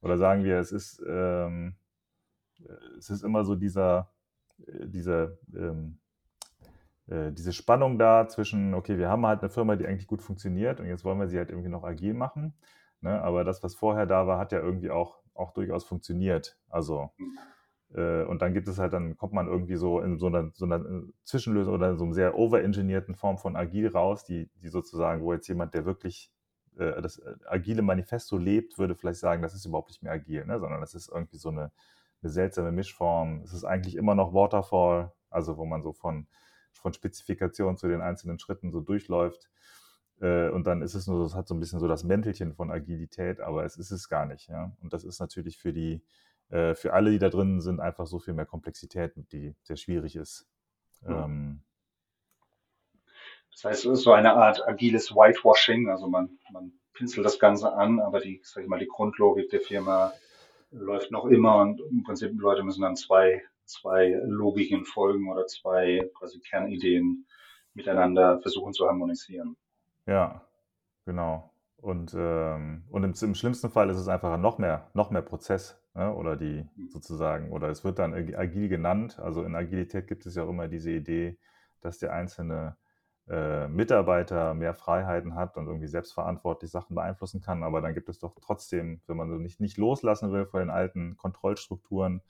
oder 0.00 0.16
sagen 0.16 0.44
wir, 0.44 0.58
es 0.58 0.72
ist, 0.72 1.02
ähm, 1.06 1.76
es 2.98 3.10
ist 3.10 3.22
immer 3.22 3.44
so 3.44 3.54
dieser, 3.54 4.12
äh, 4.66 4.86
dieser, 4.86 5.36
ähm, 5.54 6.00
äh, 7.08 7.32
diese 7.32 7.52
Spannung 7.52 7.98
da 7.98 8.28
zwischen, 8.28 8.74
okay, 8.74 8.98
wir 8.98 9.08
haben 9.08 9.26
halt 9.26 9.40
eine 9.40 9.50
Firma, 9.50 9.76
die 9.76 9.86
eigentlich 9.86 10.06
gut 10.06 10.22
funktioniert 10.22 10.80
und 10.80 10.86
jetzt 10.86 11.04
wollen 11.04 11.18
wir 11.18 11.28
sie 11.28 11.38
halt 11.38 11.50
irgendwie 11.50 11.70
noch 11.70 11.84
agil 11.84 12.14
machen. 12.14 12.54
Ne? 13.00 13.20
Aber 13.22 13.44
das, 13.44 13.62
was 13.62 13.74
vorher 13.74 14.06
da 14.06 14.26
war, 14.26 14.38
hat 14.38 14.52
ja 14.52 14.60
irgendwie 14.60 14.90
auch, 14.90 15.20
auch 15.34 15.52
durchaus 15.52 15.84
funktioniert. 15.84 16.58
Also 16.68 17.10
mhm. 17.18 17.38
Äh, 17.94 18.24
und 18.24 18.42
dann 18.42 18.52
gibt 18.52 18.68
es 18.68 18.78
halt, 18.78 18.92
dann 18.92 19.16
kommt 19.16 19.32
man 19.32 19.46
irgendwie 19.46 19.76
so 19.76 20.00
in 20.00 20.18
so 20.18 20.26
einer, 20.26 20.50
so 20.52 20.66
einer 20.66 20.84
äh, 20.84 21.02
Zwischenlösung 21.24 21.74
oder 21.74 21.90
in 21.90 21.98
so 21.98 22.04
einer 22.04 22.14
sehr 22.14 22.36
overengineerten 22.36 23.14
Form 23.14 23.38
von 23.38 23.56
agil 23.56 23.88
raus, 23.88 24.24
die, 24.24 24.50
die 24.62 24.68
sozusagen, 24.68 25.22
wo 25.22 25.32
jetzt 25.32 25.48
jemand, 25.48 25.74
der 25.74 25.86
wirklich 25.86 26.30
äh, 26.76 27.00
das 27.00 27.18
äh, 27.18 27.34
agile 27.46 27.82
Manifesto 27.82 28.36
lebt, 28.36 28.78
würde 28.78 28.94
vielleicht 28.94 29.20
sagen, 29.20 29.42
das 29.42 29.54
ist 29.54 29.64
überhaupt 29.64 29.88
nicht 29.88 30.02
mehr 30.02 30.12
agil, 30.12 30.44
ne? 30.44 30.60
sondern 30.60 30.80
das 30.80 30.94
ist 30.94 31.08
irgendwie 31.08 31.38
so 31.38 31.48
eine, 31.48 31.70
eine 32.22 32.30
seltsame 32.30 32.72
Mischform. 32.72 33.40
Es 33.42 33.54
ist 33.54 33.64
eigentlich 33.64 33.96
immer 33.96 34.14
noch 34.14 34.34
Waterfall, 34.34 35.12
also 35.30 35.56
wo 35.56 35.64
man 35.64 35.82
so 35.82 35.92
von, 35.92 36.26
von 36.72 36.92
Spezifikation 36.92 37.76
zu 37.76 37.88
den 37.88 38.00
einzelnen 38.00 38.38
Schritten 38.38 38.70
so 38.70 38.80
durchläuft. 38.80 39.48
Äh, 40.20 40.48
und 40.50 40.66
dann 40.66 40.82
ist 40.82 40.94
es 40.94 41.06
nur, 41.06 41.24
es 41.24 41.34
hat 41.34 41.48
so 41.48 41.54
ein 41.54 41.60
bisschen 41.60 41.80
so 41.80 41.88
das 41.88 42.04
Mäntelchen 42.04 42.54
von 42.54 42.70
Agilität, 42.70 43.40
aber 43.40 43.64
es 43.64 43.76
ist 43.76 43.90
es 43.90 44.08
gar 44.08 44.26
nicht. 44.26 44.48
Ja? 44.48 44.72
Und 44.82 44.92
das 44.92 45.04
ist 45.04 45.20
natürlich 45.20 45.58
für 45.58 45.72
die, 45.72 46.02
äh, 46.50 46.74
für 46.74 46.92
alle, 46.92 47.10
die 47.10 47.18
da 47.18 47.28
drin 47.28 47.60
sind, 47.60 47.80
einfach 47.80 48.06
so 48.06 48.18
viel 48.18 48.34
mehr 48.34 48.46
Komplexität, 48.46 49.12
die 49.32 49.54
sehr 49.62 49.76
schwierig 49.76 50.16
ist. 50.16 50.46
Ja. 51.02 51.24
Ähm, 51.24 51.62
das 53.52 53.64
heißt, 53.64 53.86
es 53.86 53.92
ist 53.98 54.02
so 54.02 54.12
eine 54.12 54.34
Art 54.34 54.66
agiles 54.68 55.12
Whitewashing, 55.12 55.88
also 55.88 56.06
man, 56.06 56.38
man 56.52 56.72
pinselt 56.92 57.26
das 57.26 57.38
Ganze 57.38 57.72
an, 57.72 58.00
aber 58.00 58.20
die, 58.20 58.40
sag 58.44 58.62
ich 58.62 58.68
mal, 58.68 58.78
die 58.78 58.86
Grundlogik 58.86 59.50
der 59.50 59.60
Firma 59.60 60.12
läuft 60.70 61.10
noch 61.10 61.24
immer 61.26 61.56
und 61.56 61.80
im 61.80 62.02
Prinzip 62.02 62.30
die 62.32 62.38
Leute 62.38 62.62
müssen 62.62 62.82
dann 62.82 62.96
zwei, 62.96 63.42
zwei 63.68 64.20
Logiken 64.24 64.84
folgen 64.84 65.30
oder 65.30 65.46
zwei 65.46 66.10
quasi 66.18 66.40
Kernideen 66.40 67.26
miteinander 67.74 68.40
versuchen 68.40 68.72
zu 68.72 68.86
harmonisieren. 68.86 69.56
Ja, 70.06 70.42
genau. 71.04 71.52
Und, 71.76 72.14
ähm, 72.18 72.84
und 72.90 73.04
im, 73.04 73.14
im, 73.20 73.34
schlimmsten 73.34 73.70
Fall 73.70 73.88
ist 73.90 73.98
es 73.98 74.08
einfach 74.08 74.36
noch 74.36 74.58
mehr, 74.58 74.90
noch 74.94 75.10
mehr 75.10 75.22
Prozess 75.22 75.80
ne? 75.94 76.12
oder 76.12 76.36
die 76.36 76.66
mhm. 76.74 76.88
sozusagen, 76.88 77.52
oder 77.52 77.68
es 77.68 77.84
wird 77.84 78.00
dann 78.00 78.14
agil 78.14 78.68
genannt. 78.68 79.20
Also 79.20 79.44
in 79.44 79.54
Agilität 79.54 80.08
gibt 80.08 80.26
es 80.26 80.34
ja 80.34 80.42
auch 80.42 80.48
immer 80.48 80.66
diese 80.66 80.90
Idee, 80.90 81.38
dass 81.80 81.98
der 81.98 82.12
einzelne 82.12 82.76
äh, 83.28 83.68
Mitarbeiter 83.68 84.54
mehr 84.54 84.74
Freiheiten 84.74 85.34
hat 85.34 85.56
und 85.56 85.66
irgendwie 85.66 85.86
selbstverantwortlich 85.86 86.70
Sachen 86.70 86.96
beeinflussen 86.96 87.40
kann. 87.40 87.62
Aber 87.62 87.80
dann 87.80 87.94
gibt 87.94 88.08
es 88.08 88.18
doch 88.18 88.34
trotzdem, 88.40 89.00
wenn 89.06 89.16
man 89.16 89.28
so 89.28 89.36
nicht, 89.36 89.60
nicht 89.60 89.76
loslassen 89.76 90.32
will 90.32 90.46
von 90.46 90.60
den 90.60 90.70
alten 90.70 91.16
Kontrollstrukturen, 91.16 92.22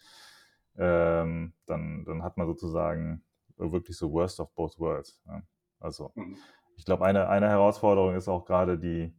ähm, 0.79 1.53
dann, 1.67 2.05
dann 2.05 2.23
hat 2.23 2.37
man 2.37 2.47
sozusagen 2.47 3.25
wirklich 3.57 3.97
so 3.97 4.13
worst 4.13 4.41
of 4.41 4.55
both 4.55 4.79
worlds. 4.79 5.21
Ja? 5.27 5.43
Also 5.81 6.13
mhm. 6.15 6.37
ich 6.77 6.85
glaube, 6.85 7.05
eine, 7.05 7.29
eine 7.29 7.49
Herausforderung 7.49 8.15
ist 8.15 8.29
auch 8.29 8.45
gerade 8.45 8.79
die, 8.79 9.15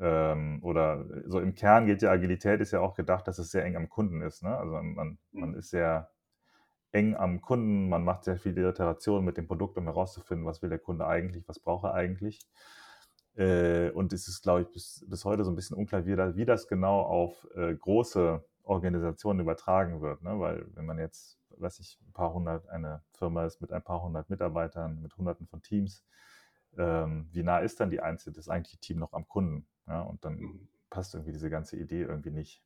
ähm, 0.00 0.60
oder 0.62 1.04
so 1.26 1.40
im 1.40 1.54
Kern 1.54 1.86
geht 1.86 2.02
ja 2.02 2.10
Agilität, 2.10 2.60
ist 2.60 2.72
ja 2.72 2.80
auch 2.80 2.94
gedacht, 2.94 3.28
dass 3.28 3.38
es 3.38 3.50
sehr 3.50 3.64
eng 3.64 3.76
am 3.76 3.88
Kunden 3.88 4.22
ist. 4.22 4.42
Ne? 4.42 4.56
Also 4.56 4.72
man, 4.72 5.18
man 5.32 5.50
mhm. 5.50 5.56
ist 5.56 5.70
sehr 5.70 6.10
eng 6.92 7.14
am 7.16 7.40
Kunden, 7.42 7.88
man 7.88 8.04
macht 8.04 8.24
sehr 8.24 8.38
viele 8.38 8.68
Iterationen 8.68 9.24
mit 9.24 9.36
dem 9.36 9.46
Produkt, 9.46 9.76
um 9.76 9.84
herauszufinden, 9.84 10.46
was 10.46 10.62
will 10.62 10.70
der 10.70 10.78
Kunde 10.78 11.06
eigentlich, 11.06 11.46
was 11.48 11.58
braucht 11.58 11.84
er 11.84 11.94
eigentlich. 11.94 12.40
Äh, 13.36 13.90
und 13.90 14.12
es 14.12 14.28
ist, 14.28 14.42
glaube 14.42 14.62
ich, 14.62 14.70
bis, 14.70 15.04
bis 15.08 15.24
heute 15.24 15.44
so 15.44 15.50
ein 15.50 15.56
bisschen 15.56 15.76
unklar, 15.76 16.06
wie, 16.06 16.14
da, 16.14 16.36
wie 16.36 16.44
das 16.44 16.68
genau 16.68 17.00
auf 17.00 17.46
äh, 17.56 17.74
große 17.74 18.44
Organisationen 18.64 19.40
übertragen 19.40 20.00
wird. 20.00 20.22
Ne? 20.22 20.38
Weil 20.38 20.66
wenn 20.74 20.86
man 20.86 20.98
jetzt, 20.98 21.38
weiß 21.50 21.78
ich, 21.80 21.98
ein 22.06 22.12
paar 22.12 22.32
hundert, 22.32 22.68
eine 22.68 23.02
Firma 23.12 23.44
ist 23.44 23.60
mit 23.60 23.72
ein 23.72 23.82
paar 23.82 24.02
hundert 24.02 24.30
Mitarbeitern, 24.30 25.00
mit 25.02 25.16
hunderten 25.16 25.46
von 25.46 25.62
Teams, 25.62 26.04
ähm, 26.76 27.28
wie 27.32 27.42
nah 27.42 27.58
ist 27.58 27.80
dann 27.80 27.90
die 27.90 28.00
einzelne, 28.00 28.34
das 28.34 28.48
eigentliche 28.48 28.78
Team 28.78 28.98
noch 28.98 29.12
am 29.12 29.28
Kunden? 29.28 29.66
Ja, 29.86 30.02
und 30.02 30.24
dann 30.24 30.36
mhm. 30.36 30.68
passt 30.90 31.14
irgendwie 31.14 31.32
diese 31.32 31.50
ganze 31.50 31.76
Idee 31.76 32.02
irgendwie 32.02 32.30
nicht. 32.30 32.62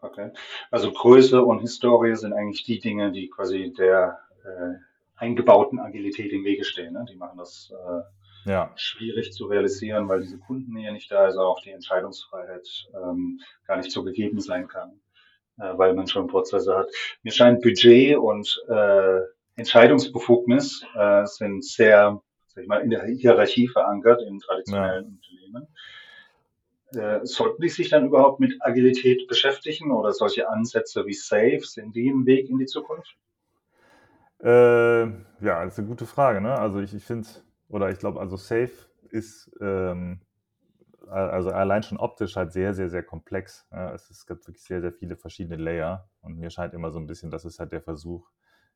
Okay. 0.00 0.32
Also 0.70 0.92
Größe 0.92 1.42
und 1.42 1.60
Historie 1.60 2.14
sind 2.14 2.34
eigentlich 2.34 2.64
die 2.64 2.78
Dinge, 2.78 3.10
die 3.10 3.30
quasi 3.30 3.72
der 3.76 4.18
äh, 4.44 4.74
eingebauten 5.16 5.80
Agilität 5.80 6.30
im 6.32 6.44
Wege 6.44 6.64
stehen. 6.64 6.92
Ne? 6.92 7.06
Die 7.08 7.16
machen 7.16 7.38
das 7.38 7.72
äh, 7.72 8.02
ja. 8.44 8.72
schwierig 8.76 9.32
zu 9.32 9.46
realisieren, 9.46 10.08
weil 10.08 10.22
diese 10.22 10.38
Kundennähe 10.38 10.92
nicht 10.92 11.10
da 11.10 11.28
ist, 11.28 11.36
auch 11.36 11.60
die 11.62 11.70
Entscheidungsfreiheit 11.70 12.66
ähm, 12.94 13.40
gar 13.66 13.76
nicht 13.76 13.90
so 13.90 14.02
gegeben 14.04 14.40
sein 14.40 14.68
kann, 14.68 15.00
äh, 15.58 15.76
weil 15.76 15.94
man 15.94 16.06
schon 16.06 16.26
Prozesse 16.26 16.76
hat. 16.76 16.88
Mir 17.22 17.32
scheint 17.32 17.62
Budget 17.62 18.16
und 18.16 18.62
äh, 18.68 19.20
Entscheidungsbefugnis 19.56 20.84
äh, 20.94 21.24
sind 21.26 21.64
sehr 21.64 22.20
sag 22.54 22.62
ich 22.62 22.68
mal, 22.68 22.82
in 22.82 22.90
der 22.90 23.04
Hierarchie 23.04 23.68
verankert 23.68 24.22
in 24.22 24.38
traditionellen 24.38 25.04
ja. 25.04 25.10
Unternehmen. 25.10 25.68
Äh, 26.94 27.26
sollten 27.26 27.60
die 27.62 27.68
sich 27.68 27.88
dann 27.88 28.06
überhaupt 28.06 28.38
mit 28.38 28.56
Agilität 28.60 29.26
beschäftigen 29.26 29.90
oder 29.90 30.12
solche 30.12 30.48
Ansätze 30.48 31.06
wie 31.06 31.12
Safe, 31.12 31.60
sind 31.62 31.96
die 31.96 32.08
ein 32.08 32.26
Weg 32.26 32.48
in 32.48 32.58
die 32.58 32.66
Zukunft? 32.66 33.16
Äh, 34.40 35.06
ja, 35.06 35.64
das 35.64 35.72
ist 35.72 35.78
eine 35.80 35.88
gute 35.88 36.06
Frage. 36.06 36.40
Ne? 36.40 36.56
Also 36.56 36.78
ich, 36.78 36.94
ich 36.94 37.02
finde, 37.02 37.26
oder 37.68 37.90
ich 37.90 37.98
glaube, 37.98 38.20
also 38.20 38.36
Safe 38.36 38.72
ist 39.10 39.50
ähm, 39.60 40.20
also 41.08 41.50
allein 41.50 41.82
schon 41.82 41.98
optisch 41.98 42.36
halt 42.36 42.52
sehr, 42.52 42.74
sehr, 42.74 42.88
sehr 42.88 43.02
komplex. 43.02 43.66
Ja, 43.70 43.92
es, 43.92 44.10
es 44.10 44.26
gibt 44.26 44.46
wirklich 44.46 44.64
sehr, 44.64 44.80
sehr 44.80 44.92
viele 44.92 45.16
verschiedene 45.16 45.56
Layer 45.56 46.08
und 46.22 46.38
mir 46.38 46.50
scheint 46.50 46.74
immer 46.74 46.90
so 46.90 46.98
ein 46.98 47.06
bisschen, 47.06 47.30
das 47.30 47.44
ist 47.44 47.58
halt 47.58 47.72
der 47.72 47.82
Versuch, 47.82 48.30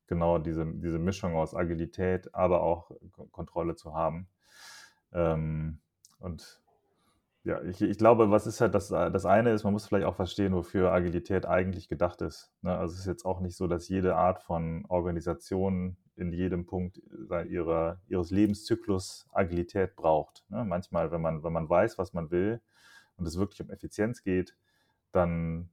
genau 0.06 0.38
diese, 0.38 0.66
diese 0.66 0.98
Mischung 0.98 1.36
aus 1.36 1.54
Agilität, 1.54 2.34
aber 2.34 2.62
auch 2.62 2.90
Kontrolle 3.30 3.76
zu 3.76 3.94
haben. 3.94 4.28
Ähm, 5.12 5.80
und 6.18 6.60
ja, 7.44 7.62
ich, 7.62 7.80
ich 7.80 7.98
glaube, 7.98 8.30
was 8.30 8.46
ist 8.46 8.60
halt 8.60 8.74
das, 8.74 8.88
das 8.88 9.24
eine 9.24 9.52
ist, 9.52 9.64
man 9.64 9.72
muss 9.72 9.86
vielleicht 9.86 10.06
auch 10.06 10.16
verstehen, 10.16 10.54
wofür 10.54 10.92
Agilität 10.92 11.46
eigentlich 11.46 11.88
gedacht 11.88 12.20
ist. 12.20 12.52
Ne? 12.62 12.76
Also 12.76 12.94
es 12.94 13.00
ist 13.00 13.06
jetzt 13.06 13.24
auch 13.24 13.40
nicht 13.40 13.56
so, 13.56 13.66
dass 13.66 13.88
jede 13.88 14.16
Art 14.16 14.42
von 14.42 14.84
Organisation 14.88 15.96
in 16.18 16.32
jedem 16.32 16.66
Punkt 16.66 17.00
ihrer, 17.48 18.00
ihres 18.08 18.30
Lebenszyklus 18.30 19.26
Agilität 19.32 19.96
braucht. 19.96 20.44
Ne? 20.48 20.64
Manchmal, 20.64 21.10
wenn 21.10 21.20
man, 21.20 21.42
wenn 21.44 21.52
man 21.52 21.68
weiß, 21.68 21.98
was 21.98 22.12
man 22.12 22.30
will 22.30 22.60
und 23.16 23.26
es 23.26 23.38
wirklich 23.38 23.60
um 23.62 23.70
Effizienz 23.70 24.22
geht, 24.22 24.56
dann 25.12 25.70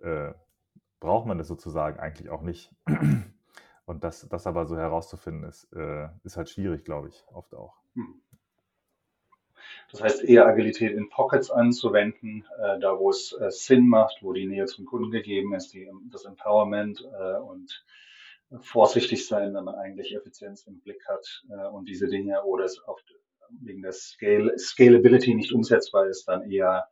äh, 0.00 0.32
braucht 1.00 1.26
man 1.26 1.38
das 1.38 1.48
sozusagen 1.48 1.98
eigentlich 1.98 2.30
auch 2.30 2.42
nicht. 2.42 2.74
Und 3.86 4.02
das, 4.02 4.26
das 4.30 4.46
aber 4.46 4.64
so 4.64 4.78
herauszufinden, 4.78 5.46
ist, 5.46 5.70
äh, 5.74 6.08
ist 6.22 6.38
halt 6.38 6.48
schwierig, 6.48 6.84
glaube 6.84 7.08
ich, 7.08 7.22
oft 7.30 7.54
auch. 7.54 7.76
Hm. 7.94 8.22
Das 9.90 10.02
heißt, 10.02 10.24
eher 10.24 10.46
Agilität 10.46 10.92
in 10.92 11.08
Pockets 11.10 11.50
anzuwenden, 11.50 12.46
äh, 12.58 12.80
da 12.80 12.98
wo 12.98 13.10
es 13.10 13.32
äh, 13.32 13.50
Sinn 13.50 13.86
macht, 13.86 14.22
wo 14.22 14.32
die 14.32 14.46
Nähe 14.46 14.64
zum 14.64 14.86
Kunden 14.86 15.10
gegeben 15.10 15.54
ist, 15.54 15.74
die, 15.74 15.90
das 16.10 16.24
Empowerment 16.24 17.02
äh, 17.02 17.36
und 17.36 17.84
vorsichtig 18.60 19.26
sein, 19.26 19.54
wenn 19.54 19.64
man 19.64 19.74
eigentlich 19.74 20.14
Effizienz 20.14 20.66
im 20.66 20.80
Blick 20.80 21.02
hat 21.08 21.42
äh, 21.50 21.66
und 21.68 21.88
diese 21.88 22.08
Dinge 22.08 22.42
oder 22.44 22.64
es 22.64 22.78
auf, 22.84 23.00
wegen 23.60 23.82
der 23.82 23.92
Scale, 23.92 24.56
Scalability 24.58 25.34
nicht 25.34 25.52
umsetzbar 25.52 26.06
ist, 26.06 26.26
dann 26.26 26.50
eher 26.50 26.88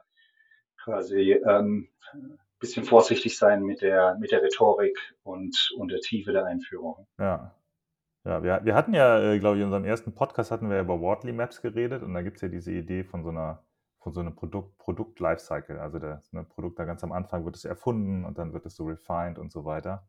quasi 0.83 1.33
ähm, 1.33 1.89
bisschen 2.59 2.85
vorsichtig 2.85 3.37
sein 3.37 3.63
mit 3.65 3.83
der, 3.83 4.17
mit 4.19 4.31
der 4.33 4.43
Rhetorik 4.43 4.99
und, 5.23 5.73
und 5.79 5.91
der 5.91 6.01
Tiefe 6.01 6.33
der 6.33 6.47
Einführung. 6.47 7.07
Ja, 7.19 7.55
ja, 8.25 8.43
wir, 8.43 8.65
wir 8.65 8.75
hatten 8.75 8.95
ja, 8.95 9.33
äh, 9.33 9.39
glaube 9.41 9.57
ich, 9.57 9.61
in 9.61 9.67
unserem 9.67 9.85
ersten 9.85 10.15
Podcast 10.15 10.51
hatten 10.51 10.69
wir 10.69 10.77
ja 10.77 10.83
über 10.83 11.01
Wortly 11.01 11.33
Maps 11.33 11.61
geredet 11.61 12.03
und 12.03 12.15
da 12.15 12.23
gibt 12.23 12.37
es 12.37 12.43
ja 12.43 12.49
diese 12.49 12.71
Idee 12.73 13.05
von 13.05 13.25
so 13.25 13.31
einer 13.31 13.65
von 14.03 14.13
so 14.13 14.21
einem 14.21 14.35
Produkt, 14.35 14.79
Produkt 14.79 15.21
Lifecycle. 15.21 15.79
Also 15.79 15.99
das 15.99 16.33
ne, 16.33 16.45
Produkt 16.45 16.79
da 16.79 16.85
ganz 16.85 17.05
am 17.05 17.13
Anfang 17.13 17.45
wird 17.45 17.57
es 17.57 17.65
erfunden 17.65 18.25
und 18.25 18.37
dann 18.37 18.53
wird 18.53 18.67
es 18.67 18.75
so 18.75 18.85
refined 18.85 19.39
und 19.39 19.53
so 19.53 19.65
weiter. 19.65 20.09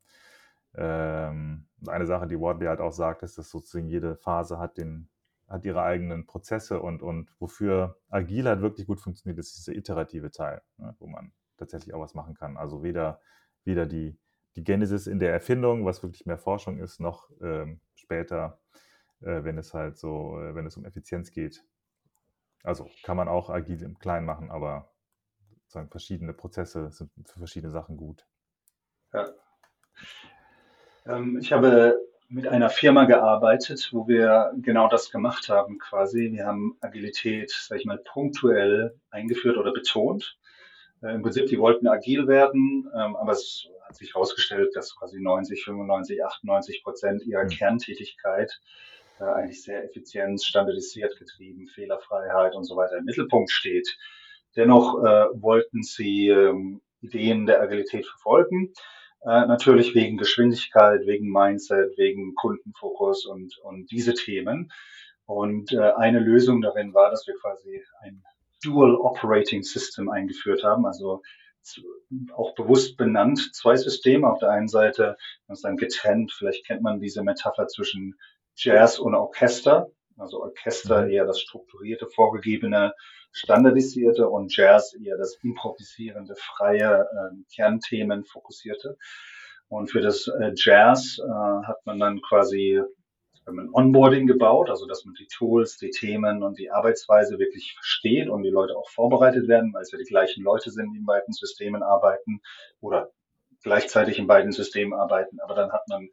Ähm, 0.75 1.67
eine 1.87 2.05
Sache, 2.05 2.27
die 2.27 2.39
Wortley 2.39 2.67
halt 2.67 2.79
auch 2.79 2.91
sagt, 2.91 3.23
ist, 3.23 3.37
dass 3.37 3.49
sozusagen 3.49 3.87
jede 3.87 4.15
Phase 4.15 4.57
hat 4.57 4.77
den, 4.77 5.09
hat 5.47 5.65
ihre 5.65 5.83
eigenen 5.83 6.25
Prozesse 6.25 6.81
und, 6.81 7.03
und 7.03 7.29
wofür 7.39 7.97
agil 8.09 8.47
halt 8.47 8.61
wirklich 8.61 8.87
gut 8.87 8.99
funktioniert, 8.99 9.37
ist 9.39 9.57
dieser 9.57 9.77
iterative 9.77 10.31
Teil, 10.31 10.61
ne, 10.77 10.95
wo 10.99 11.07
man 11.07 11.33
tatsächlich 11.57 11.93
auch 11.93 12.01
was 12.01 12.15
machen 12.15 12.33
kann. 12.33 12.57
Also 12.57 12.83
weder, 12.83 13.19
weder 13.63 13.85
die, 13.85 14.17
die 14.55 14.63
Genesis 14.63 15.07
in 15.07 15.19
der 15.19 15.31
Erfindung, 15.31 15.85
was 15.85 16.01
wirklich 16.01 16.25
mehr 16.25 16.37
Forschung 16.37 16.79
ist, 16.79 16.99
noch 16.99 17.29
ähm, 17.41 17.79
später, 17.95 18.59
äh, 19.21 19.43
wenn 19.43 19.57
es 19.57 19.73
halt 19.73 19.97
so, 19.97 20.39
äh, 20.39 20.55
wenn 20.55 20.65
es 20.65 20.77
um 20.77 20.85
Effizienz 20.85 21.31
geht. 21.31 21.63
Also 22.63 22.89
kann 23.03 23.17
man 23.17 23.27
auch 23.27 23.49
agil 23.49 23.83
im 23.83 23.99
Kleinen 23.99 24.25
machen, 24.25 24.49
aber 24.49 24.89
sozusagen 25.73 25.89
verschiedene 25.89 26.33
Prozesse 26.33 26.91
sind 26.91 27.11
für 27.25 27.39
verschiedene 27.39 27.71
Sachen 27.71 27.97
gut. 27.97 28.25
Ja. 29.11 29.27
Ähm, 31.05 31.37
ich 31.41 31.51
habe 31.51 31.99
mit 32.29 32.47
einer 32.47 32.69
Firma 32.69 33.05
gearbeitet, 33.05 33.89
wo 33.91 34.07
wir 34.07 34.51
genau 34.57 34.87
das 34.87 35.11
gemacht 35.11 35.49
haben 35.49 35.77
quasi. 35.77 36.31
Wir 36.31 36.45
haben 36.45 36.77
Agilität, 36.81 37.51
sag 37.51 37.79
ich 37.79 37.85
mal, 37.85 37.99
punktuell 37.99 38.95
eingeführt 39.11 39.57
oder 39.57 39.71
betont. 39.71 40.37
Äh, 41.01 41.15
Im 41.15 41.21
Prinzip, 41.21 41.47
die 41.47 41.59
wollten 41.59 41.87
agil 41.87 42.27
werden, 42.27 42.89
ähm, 42.95 43.15
aber 43.15 43.33
es 43.33 43.67
hat 43.85 43.95
sich 43.95 44.13
herausgestellt, 44.13 44.75
dass 44.75 44.95
quasi 44.95 45.19
90, 45.19 45.63
95, 45.63 46.23
98 46.23 46.83
Prozent 46.83 47.23
ihrer 47.23 47.43
mhm. 47.43 47.49
Kerntätigkeit 47.49 48.59
äh, 49.19 49.25
eigentlich 49.25 49.61
sehr 49.61 49.83
effizient, 49.83 50.43
standardisiert 50.43 51.17
getrieben, 51.17 51.67
Fehlerfreiheit 51.67 52.55
und 52.55 52.63
so 52.63 52.75
weiter 52.75 52.97
im 52.97 53.05
Mittelpunkt 53.05 53.51
steht. 53.51 53.97
Dennoch 54.55 55.03
äh, 55.03 55.25
wollten 55.33 55.83
sie 55.83 56.29
ähm, 56.29 56.81
Ideen 57.01 57.45
der 57.45 57.61
Agilität 57.61 58.05
verfolgen. 58.05 58.73
Äh, 59.25 59.45
natürlich 59.47 59.95
wegen 59.95 60.17
Geschwindigkeit, 60.17 61.05
wegen 61.05 61.31
Mindset, 61.31 61.97
wegen 61.97 62.35
Kundenfokus 62.35 63.25
und, 63.25 63.57
und 63.59 63.89
diese 63.89 64.13
Themen. 64.13 64.71
Und 65.25 65.71
äh, 65.71 65.91
eine 65.93 66.19
Lösung 66.19 66.61
darin 66.61 66.93
war, 66.93 67.09
dass 67.09 67.25
wir 67.25 67.35
quasi 67.39 67.81
ein 68.01 68.21
Dual 68.61 68.95
Operating 68.95 69.63
System 69.63 70.09
eingeführt 70.09 70.63
haben, 70.63 70.85
also 70.85 71.21
auch 72.35 72.53
bewusst 72.55 72.97
benannt, 72.97 73.55
zwei 73.55 73.77
Systeme. 73.77 74.29
Auf 74.29 74.39
der 74.39 74.51
einen 74.51 74.67
Seite, 74.67 75.15
das 75.47 75.61
dann 75.61 75.77
getrennt, 75.77 76.33
vielleicht 76.33 76.65
kennt 76.65 76.81
man 76.81 76.99
diese 76.99 77.23
Metapher 77.23 77.67
zwischen 77.67 78.15
Jazz 78.55 78.99
und 78.99 79.15
Orchester. 79.15 79.89
Also 80.17 80.41
Orchester 80.41 81.07
eher 81.07 81.25
das 81.25 81.39
strukturierte, 81.39 82.07
vorgegebene, 82.07 82.93
standardisierte 83.31 84.29
und 84.29 84.55
Jazz 84.55 84.93
eher 84.93 85.17
das 85.17 85.35
improvisierende, 85.43 86.35
freie, 86.35 87.01
äh, 87.01 87.55
Kernthemen 87.55 88.23
fokussierte. 88.25 88.97
Und 89.67 89.89
für 89.89 90.01
das 90.01 90.27
äh, 90.27 90.51
Jazz 90.55 91.19
äh, 91.19 91.65
hat 91.65 91.85
man 91.85 91.99
dann 91.99 92.21
quasi 92.21 92.81
ein 93.45 93.69
Onboarding 93.73 94.27
gebaut, 94.27 94.69
also 94.69 94.85
dass 94.87 95.03
man 95.05 95.15
die 95.15 95.27
Tools, 95.27 95.77
die 95.77 95.89
Themen 95.89 96.43
und 96.43 96.59
die 96.59 96.71
Arbeitsweise 96.71 97.39
wirklich 97.39 97.73
versteht 97.73 98.29
und 98.29 98.43
die 98.43 98.49
Leute 98.49 98.77
auch 98.77 98.89
vorbereitet 98.89 99.47
werden, 99.47 99.73
weil 99.73 99.81
es 99.81 99.91
ja 99.91 99.97
die 99.97 100.05
gleichen 100.05 100.43
Leute 100.43 100.71
sind, 100.71 100.93
die 100.93 100.99
in 100.99 101.05
beiden 101.05 101.33
Systemen 101.33 101.83
arbeiten 101.83 102.41
oder 102.79 103.11
gleichzeitig 103.63 104.19
in 104.19 104.27
beiden 104.27 104.51
Systemen 104.51 104.93
arbeiten. 104.93 105.39
Aber 105.41 105.55
dann 105.55 105.71
hat 105.71 105.87
man 105.87 106.09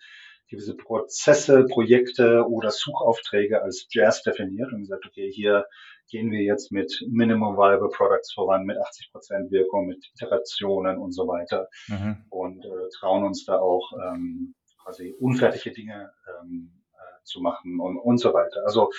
gewisse 0.50 0.76
Prozesse, 0.76 1.64
Projekte 1.64 2.44
oder 2.48 2.70
Suchaufträge 2.70 3.62
als 3.62 3.86
Jazz 3.90 4.22
definiert 4.22 4.72
und 4.72 4.80
gesagt, 4.80 5.06
okay, 5.06 5.30
hier 5.32 5.66
gehen 6.08 6.30
wir 6.32 6.42
jetzt 6.42 6.72
mit 6.72 7.04
Minimum 7.08 7.56
Viable 7.56 7.88
Products 7.88 8.32
voran, 8.32 8.64
mit 8.64 8.76
80 8.76 9.12
Prozent 9.12 9.50
Wirkung, 9.52 9.86
mit 9.86 10.04
Iterationen 10.14 10.98
und 10.98 11.12
so 11.12 11.28
weiter 11.28 11.68
mhm. 11.86 12.24
und 12.30 12.64
äh, 12.64 12.88
trauen 12.98 13.24
uns 13.24 13.44
da 13.44 13.58
auch 13.58 13.92
ähm, 13.92 14.54
quasi 14.82 15.14
unfertige 15.18 15.72
Dinge 15.72 16.12
ähm, 16.42 16.80
zu 17.24 17.40
machen 17.40 17.80
und, 17.80 17.98
und 17.98 18.18
so 18.18 18.32
weiter. 18.34 18.62
Also 18.64 18.90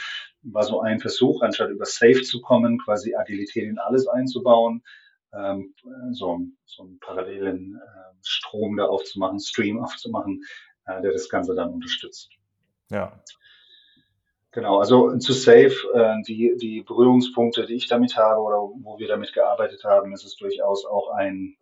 war 0.41 0.63
so 0.63 0.81
ein 0.81 0.99
Versuch, 0.99 1.41
anstatt 1.41 1.69
über 1.69 1.85
Safe 1.85 2.21
zu 2.21 2.41
kommen, 2.41 2.79
quasi 2.79 3.15
Agilität 3.15 3.65
in 3.65 3.77
alles 3.77 4.07
einzubauen, 4.07 4.83
ähm, 5.33 5.73
so, 6.11 6.39
so 6.65 6.83
einen 6.83 6.99
parallelen 6.99 7.75
äh, 7.75 8.13
Strom 8.23 8.77
da 8.77 8.85
aufzumachen, 8.85 9.39
Stream 9.39 9.83
aufzumachen, 9.83 10.41
äh, 10.85 11.01
der 11.01 11.11
das 11.11 11.29
Ganze 11.29 11.55
dann 11.55 11.73
unterstützt. 11.73 12.29
Ja. 12.89 13.21
Genau, 14.51 14.79
also 14.79 15.17
zu 15.17 15.31
Safe, 15.31 15.73
äh, 15.93 16.21
die, 16.27 16.55
die 16.59 16.81
Berührungspunkte, 16.81 17.65
die 17.65 17.75
ich 17.75 17.87
damit 17.87 18.17
habe 18.17 18.41
oder 18.41 18.57
wo 18.57 18.99
wir 18.99 19.07
damit 19.07 19.33
gearbeitet 19.33 19.83
haben, 19.85 20.13
ist 20.13 20.25
es 20.25 20.35
durchaus 20.35 20.85
auch 20.85 21.09
ein 21.11 21.55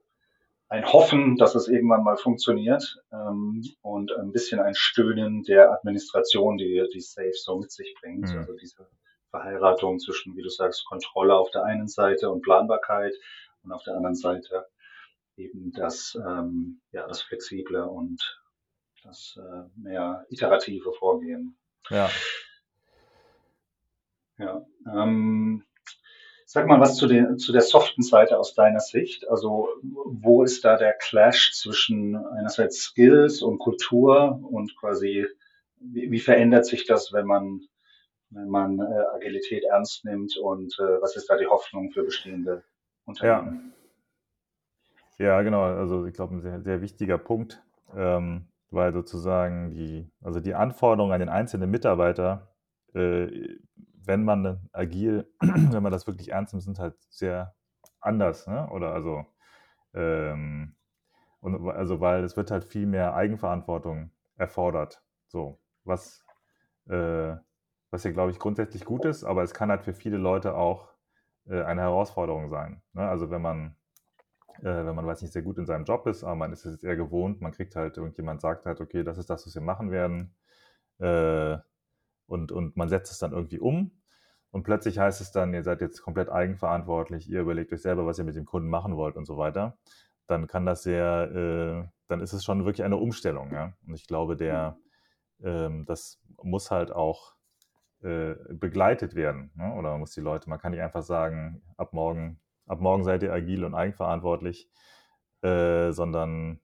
ein 0.70 0.86
Hoffen, 0.86 1.36
dass 1.36 1.56
es 1.56 1.68
irgendwann 1.68 2.04
mal 2.04 2.16
funktioniert 2.16 3.02
ähm, 3.12 3.64
und 3.82 4.12
ein 4.16 4.32
bisschen 4.32 4.60
ein 4.60 4.76
Stöhnen 4.76 5.44
der 5.44 5.72
Administration, 5.72 6.58
die 6.58 6.88
die 6.94 7.02
Safe 7.02 7.34
so 7.34 7.58
mit 7.58 7.72
sich 7.72 7.96
bringt. 8.00 8.30
Mhm. 8.30 8.38
Also 8.38 8.54
diese 8.54 8.88
Verheiratung 9.32 10.00
zwischen, 10.00 10.36
wie 10.38 10.44
du 10.44 10.50
sagst, 10.50 10.86
Kontrolle 10.86 11.36
auf 11.36 11.50
der 11.50 11.64
einen 11.64 11.88
Seite 11.88 12.30
und 12.30 12.44
Planbarkeit 12.44 13.14
und 13.64 13.72
auf 13.72 13.84
der 13.84 13.96
anderen 13.96 14.16
Seite 14.16 14.68
eben 15.38 15.72
das, 15.72 16.16
ähm, 16.24 16.82
ja, 16.92 17.08
das 17.08 17.24
flexible 17.24 17.84
und 17.84 18.22
das 19.04 19.40
äh, 19.40 19.64
mehr 19.76 20.26
iterative 20.30 20.92
Vorgehen. 20.94 21.58
Ja. 21.90 22.10
Ja. 24.38 24.66
Ähm, 24.86 25.64
Sag 26.52 26.66
mal 26.66 26.80
was 26.80 26.96
zu, 26.96 27.06
den, 27.06 27.38
zu 27.38 27.52
der 27.52 27.62
soften 27.62 28.02
Seite 28.02 28.40
aus 28.40 28.56
deiner 28.56 28.80
Sicht. 28.80 29.30
Also 29.30 29.70
wo 29.84 30.42
ist 30.42 30.66
da 30.66 30.78
der 30.78 30.94
Clash 30.94 31.54
zwischen 31.54 32.16
einerseits 32.16 32.82
Skills 32.82 33.44
und 33.44 33.60
Kultur 33.60 34.40
und 34.50 34.76
quasi 34.76 35.28
wie, 35.80 36.10
wie 36.10 36.20
verändert 36.20 36.66
sich 36.66 36.88
das, 36.88 37.14
wenn 37.14 37.28
man 37.28 37.62
wenn 38.32 38.50
man 38.50 38.80
äh, 38.80 39.16
Agilität 39.16 39.64
ernst 39.64 40.06
nimmt 40.06 40.38
und 40.38 40.76
äh, 40.80 41.00
was 41.02 41.16
ist 41.16 41.30
da 41.30 41.38
die 41.38 41.46
Hoffnung 41.46 41.92
für 41.92 42.04
bestehende 42.04 42.64
Unternehmen? 43.06 43.74
Ja, 45.20 45.28
ja 45.28 45.42
genau. 45.44 45.62
Also 45.62 46.08
ich 46.08 46.16
glaube 46.16 46.34
ein 46.34 46.42
sehr, 46.42 46.62
sehr 46.62 46.82
wichtiger 46.82 47.20
Punkt, 47.20 47.62
ähm, 47.96 48.48
weil 48.72 48.94
sozusagen 48.94 49.72
die 49.72 50.12
also 50.22 50.40
die 50.40 50.56
Anforderungen 50.56 51.14
an 51.14 51.20
den 51.20 51.30
einzelnen 51.30 51.70
Mitarbeiter 51.72 52.50
äh, 52.94 53.60
wenn 54.10 54.24
man 54.24 54.70
agil, 54.74 55.32
wenn 55.40 55.84
man 55.84 55.92
das 55.92 56.08
wirklich 56.08 56.32
ernst 56.32 56.54
nimmt, 56.54 56.64
sind 56.64 56.80
halt 56.80 56.96
sehr 57.10 57.56
anders, 58.00 58.48
ne? 58.48 58.68
Oder 58.72 58.92
also, 58.94 59.26
ähm, 59.94 60.76
und 61.42 61.70
also 61.70 62.02
weil 62.02 62.24
es 62.24 62.36
wird 62.36 62.52
halt 62.52 62.66
viel 62.66 62.88
mehr 62.88 63.14
Eigenverantwortung 63.14 64.12
erfordert. 64.36 65.04
So, 65.28 65.60
was, 65.84 66.26
äh, 66.88 67.36
was 67.92 68.04
ja, 68.04 68.12
glaube 68.12 68.32
ich, 68.32 68.40
grundsätzlich 68.40 68.84
gut 68.84 69.06
ist, 69.06 69.24
aber 69.24 69.44
es 69.44 69.54
kann 69.54 69.70
halt 69.70 69.84
für 69.84 69.94
viele 69.94 70.18
Leute 70.18 70.56
auch 70.56 70.90
äh, 71.46 71.62
eine 71.62 71.82
Herausforderung 71.82 72.50
sein. 72.50 72.82
Ne? 72.94 73.08
Also 73.08 73.30
wenn 73.30 73.42
man, 73.42 73.76
äh, 74.62 74.86
wenn 74.86 74.96
man 74.96 75.06
weiß 75.06 75.22
nicht 75.22 75.34
sehr 75.34 75.42
gut 75.42 75.58
in 75.58 75.66
seinem 75.66 75.86
Job 75.86 76.08
ist, 76.08 76.24
aber 76.24 76.36
man 76.36 76.54
ist 76.54 76.66
es 76.66 76.74
jetzt 76.74 76.84
eher 76.84 76.96
gewohnt, 76.96 77.42
man 77.42 77.52
kriegt 77.52 77.76
halt, 77.76 77.98
irgendjemand 77.98 78.42
sagt 78.42 78.66
halt, 78.66 78.82
okay, 78.82 79.04
das 79.04 79.18
ist 79.18 79.30
das, 79.30 79.46
was 79.46 79.56
wir 79.56 79.62
machen 79.62 79.92
werden. 79.92 80.36
Äh, 81.00 81.58
und, 82.28 82.52
und 82.52 82.78
man 82.78 82.90
setzt 82.90 83.12
es 83.12 83.20
dann 83.20 83.34
irgendwie 83.34 83.60
um. 83.60 83.92
Und 84.52 84.64
plötzlich 84.64 84.98
heißt 84.98 85.22
es 85.22 85.32
dann, 85.32 85.54
ihr 85.54 85.64
seid 85.64 85.82
jetzt 85.82 86.02
komplett 86.02 86.30
eigenverantwortlich, 86.30 87.30
ihr 87.30 87.42
überlegt 87.42 87.72
euch 87.72 87.82
selber, 87.82 88.06
was 88.06 88.18
ihr 88.18 88.24
mit 88.24 88.36
dem 88.36 88.46
Kunden 88.46 88.70
machen 88.70 88.96
wollt 88.96 89.16
und 89.16 89.26
so 89.26 89.38
weiter. 89.38 89.78
Dann 90.28 90.48
kann 90.48 90.66
das 90.66 90.84
sehr, 90.84 91.32
äh, 91.32 91.90
dann 92.08 92.22
ist 92.22 92.34
es 92.34 92.44
schon 92.44 92.66
wirklich 92.66 92.84
eine 92.84 92.98
Umstellung. 92.98 93.52
Ja? 93.52 93.74
Und 93.86 93.94
ich 93.94 94.08
glaube, 94.08 94.36
der, 94.36 94.78
ähm, 95.44 95.86
das 95.86 96.20
muss 96.42 96.72
halt 96.72 96.92
auch 96.92 97.36
äh, 98.02 98.36
begleitet 98.50 99.16
werden. 99.16 99.52
Ne? 99.56 99.74
Oder 99.74 99.92
man 99.92 100.00
muss 100.00 100.12
die 100.12 100.22
Leute, 100.22 100.50
man 100.50 100.60
kann 100.60 100.72
nicht 100.72 100.82
einfach 100.82 101.04
sagen, 101.04 101.62
ab 101.78 101.94
morgen, 101.94 102.40
ab 102.70 102.80
morgen 102.80 103.04
seid 103.04 103.24
ihr 103.24 103.34
agil 103.34 103.66
und 103.66 103.76
eigenverantwortlich, 103.76 104.70
äh, 105.42 105.92
sondern 105.92 106.60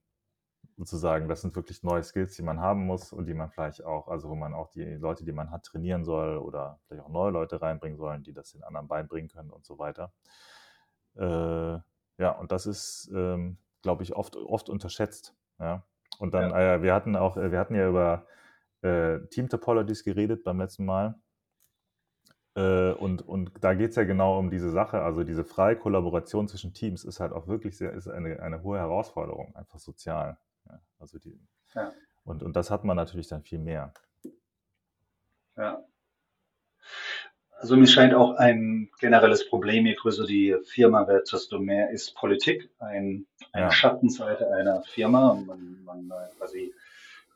sozusagen, 0.77 1.27
das 1.27 1.41
sind 1.41 1.55
wirklich 1.55 1.83
neue 1.83 2.03
Skills, 2.03 2.35
die 2.35 2.43
man 2.43 2.59
haben 2.59 2.85
muss 2.85 3.13
und 3.13 3.25
die 3.25 3.33
man 3.33 3.49
vielleicht 3.49 3.83
auch, 3.83 4.07
also 4.07 4.29
wo 4.29 4.35
man 4.35 4.53
auch 4.53 4.69
die 4.69 4.83
Leute, 4.83 5.23
die 5.23 5.31
man 5.31 5.51
hat, 5.51 5.63
trainieren 5.63 6.03
soll 6.03 6.37
oder 6.37 6.79
vielleicht 6.87 7.05
auch 7.05 7.09
neue 7.09 7.31
Leute 7.31 7.61
reinbringen 7.61 7.97
sollen, 7.97 8.23
die 8.23 8.33
das 8.33 8.51
den 8.51 8.63
anderen 8.63 8.87
beibringen 8.87 9.29
können 9.29 9.51
und 9.51 9.65
so 9.65 9.79
weiter. 9.79 10.11
Äh, 11.15 11.79
ja, 12.17 12.31
und 12.39 12.51
das 12.51 12.65
ist, 12.65 13.09
ähm, 13.13 13.57
glaube 13.81 14.03
ich, 14.03 14.15
oft, 14.15 14.35
oft 14.35 14.69
unterschätzt. 14.69 15.33
Ja. 15.59 15.83
Und 16.19 16.33
dann, 16.33 16.51
ja. 16.51 16.75
äh, 16.75 16.81
wir 16.81 16.93
hatten 16.93 17.15
auch, 17.15 17.37
wir 17.37 17.59
hatten 17.59 17.75
ja 17.75 17.87
über 17.87 18.25
äh, 18.81 19.19
Team 19.27 19.49
Topologies 19.49 20.03
geredet 20.03 20.43
beim 20.43 20.59
letzten 20.59 20.85
Mal. 20.85 21.15
Äh, 22.55 22.91
und, 22.93 23.21
und 23.27 23.51
da 23.61 23.73
geht 23.73 23.91
es 23.91 23.95
ja 23.95 24.03
genau 24.03 24.39
um 24.39 24.49
diese 24.49 24.71
Sache. 24.71 25.01
Also 25.01 25.23
diese 25.23 25.43
freie 25.43 25.75
Kollaboration 25.75 26.47
zwischen 26.47 26.73
Teams 26.73 27.03
ist 27.03 27.19
halt 27.19 27.33
auch 27.33 27.47
wirklich 27.47 27.77
sehr, 27.77 27.91
ist 27.93 28.07
eine, 28.07 28.41
eine 28.41 28.63
hohe 28.63 28.77
Herausforderung, 28.77 29.55
einfach 29.55 29.79
sozial. 29.79 30.37
Ja, 30.67 30.79
also 30.99 31.19
die, 31.19 31.37
ja. 31.73 31.91
und, 32.23 32.43
und 32.43 32.55
das 32.55 32.71
hat 32.71 32.85
man 32.85 32.95
natürlich 32.95 33.27
dann 33.27 33.43
viel 33.43 33.59
mehr. 33.59 33.93
Ja. 35.57 35.83
Also 37.57 37.77
mir 37.77 37.87
scheint 37.87 38.13
auch 38.13 38.35
ein 38.35 38.89
generelles 38.99 39.49
Problem, 39.49 39.85
je 39.85 39.95
größer 39.95 40.25
die 40.25 40.55
Firma 40.65 41.07
wird, 41.07 41.31
desto 41.31 41.57
mehr 41.57 41.89
ist 41.89 42.13
Politik 42.15 42.69
ein, 42.79 43.25
eine 43.53 43.65
ja. 43.65 43.71
Schattenseite 43.71 44.51
einer 44.53 44.81
Firma. 44.83 45.33
Man, 45.45 45.83
man 45.83 46.11
quasi 46.37 46.73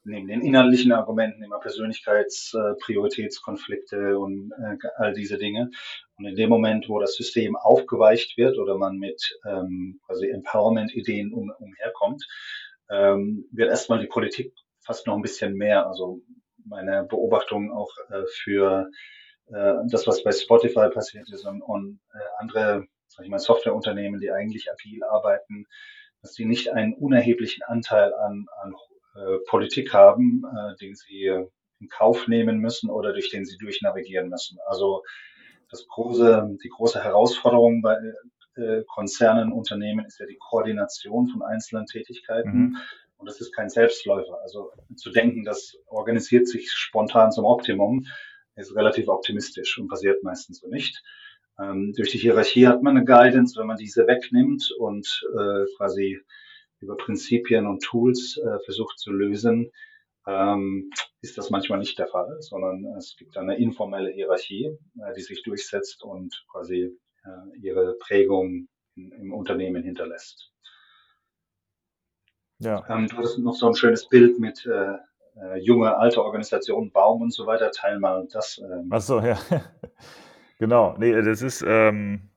neben 0.03 0.27
den 0.27 0.41
inhaltlichen 0.41 0.91
Argumenten 0.91 1.41
immer 1.43 1.59
Persönlichkeitsprioritätskonflikte 1.59 3.95
äh, 3.95 4.13
und 4.13 4.51
äh, 4.51 4.75
all 4.97 5.13
diese 5.13 5.37
Dinge. 5.37 5.69
Und 6.17 6.25
in 6.25 6.35
dem 6.35 6.49
Moment, 6.49 6.89
wo 6.89 6.99
das 6.99 7.15
System 7.15 7.55
aufgeweicht 7.55 8.35
wird 8.37 8.57
oder 8.57 8.77
man 8.77 8.97
mit 8.97 9.39
ähm, 9.45 10.01
quasi 10.05 10.29
Empowerment-Ideen 10.29 11.33
um, 11.33 11.51
umherkommt, 11.59 12.25
ähm, 12.89 13.45
wird 13.51 13.69
erstmal 13.69 13.99
die 13.99 14.07
Politik 14.07 14.53
fast 14.79 15.07
noch 15.07 15.15
ein 15.15 15.21
bisschen 15.21 15.53
mehr. 15.53 15.87
Also 15.87 16.21
meine 16.65 17.03
Beobachtung 17.03 17.71
auch 17.71 17.91
äh, 18.09 18.23
für 18.27 18.89
äh, 19.47 19.73
das, 19.89 20.07
was 20.07 20.23
bei 20.23 20.31
Spotify 20.31 20.89
passiert 20.89 21.29
ist 21.31 21.45
und, 21.45 21.61
und 21.61 21.99
äh, 22.13 22.17
andere, 22.39 22.85
sag 23.07 23.25
ich 23.25 23.31
mal, 23.31 23.39
Softwareunternehmen, 23.39 24.19
die 24.19 24.31
eigentlich 24.31 24.71
agil 24.71 25.03
arbeiten, 25.03 25.65
dass 26.21 26.33
die 26.33 26.45
nicht 26.45 26.71
einen 26.71 26.93
unerheblichen 26.93 27.63
Anteil 27.63 28.13
an, 28.13 28.47
an 28.61 28.75
Politik 29.47 29.93
haben, 29.93 30.43
äh, 30.45 30.75
den 30.77 30.95
sie 30.95 31.31
in 31.79 31.87
Kauf 31.89 32.27
nehmen 32.27 32.59
müssen 32.59 32.89
oder 32.89 33.13
durch 33.13 33.29
den 33.29 33.45
sie 33.45 33.57
durchnavigieren 33.57 34.29
müssen. 34.29 34.57
Also 34.67 35.03
das 35.69 35.87
große, 35.87 36.57
die 36.63 36.69
große 36.69 37.03
Herausforderung 37.03 37.81
bei 37.81 37.97
äh, 38.55 38.83
Konzernen, 38.87 39.51
Unternehmen 39.51 40.05
ist 40.05 40.19
ja 40.19 40.25
die 40.25 40.37
Koordination 40.37 41.27
von 41.29 41.41
einzelnen 41.41 41.85
Tätigkeiten. 41.85 42.51
Mhm. 42.51 42.77
Und 43.17 43.27
das 43.27 43.41
ist 43.41 43.53
kein 43.53 43.69
Selbstläufer. 43.69 44.39
Also 44.41 44.71
zu 44.95 45.11
denken, 45.11 45.43
das 45.43 45.77
organisiert 45.87 46.47
sich 46.47 46.71
spontan 46.71 47.31
zum 47.31 47.45
Optimum, 47.45 48.05
ist 48.55 48.75
relativ 48.75 49.07
optimistisch 49.07 49.77
und 49.77 49.87
passiert 49.87 50.23
meistens 50.23 50.59
so 50.59 50.67
nicht. 50.67 51.01
Ähm, 51.59 51.93
durch 51.95 52.11
die 52.11 52.17
Hierarchie 52.17 52.67
hat 52.67 52.81
man 52.81 52.97
eine 52.97 53.05
Guidance, 53.05 53.59
wenn 53.59 53.67
man 53.67 53.77
diese 53.77 54.07
wegnimmt 54.07 54.71
und 54.79 55.21
äh, 55.33 55.65
quasi 55.77 56.19
über 56.79 56.97
Prinzipien 56.97 57.67
und 57.67 57.83
Tools 57.83 58.37
äh, 58.37 58.59
versucht 58.65 58.99
zu 58.99 59.11
lösen, 59.11 59.71
ähm, 60.27 60.89
ist 61.21 61.37
das 61.37 61.49
manchmal 61.49 61.79
nicht 61.79 61.97
der 61.97 62.07
Fall, 62.07 62.37
sondern 62.41 62.85
es 62.97 63.15
gibt 63.17 63.37
eine 63.37 63.57
informelle 63.57 64.11
Hierarchie, 64.11 64.65
äh, 64.65 65.13
die 65.15 65.21
sich 65.21 65.43
durchsetzt 65.43 66.03
und 66.03 66.45
quasi 66.51 66.97
äh, 67.23 67.59
ihre 67.59 67.95
Prägung 67.99 68.67
in, 68.95 69.11
im 69.11 69.33
Unternehmen 69.33 69.83
hinterlässt. 69.83 70.51
Ja. 72.59 72.85
Ähm, 72.89 73.07
du 73.07 73.17
hast 73.17 73.37
noch 73.37 73.55
so 73.55 73.67
ein 73.67 73.75
schönes 73.75 74.07
Bild 74.07 74.39
mit 74.39 74.65
äh, 74.65 74.97
äh, 75.41 75.57
junge, 75.59 75.97
alte 75.97 76.23
Organisationen, 76.23 76.91
Baum 76.91 77.21
und 77.21 77.33
so 77.33 77.45
weiter. 77.45 77.71
Teil 77.71 77.99
mal 77.99 78.27
das. 78.31 78.59
Ähm. 78.59 78.89
Ach 78.91 79.01
so, 79.01 79.19
ja. 79.21 79.39
genau. 80.59 80.95
Nee, 80.97 81.13
das 81.21 81.41
ist 81.41 81.63
ähm, 81.65 82.29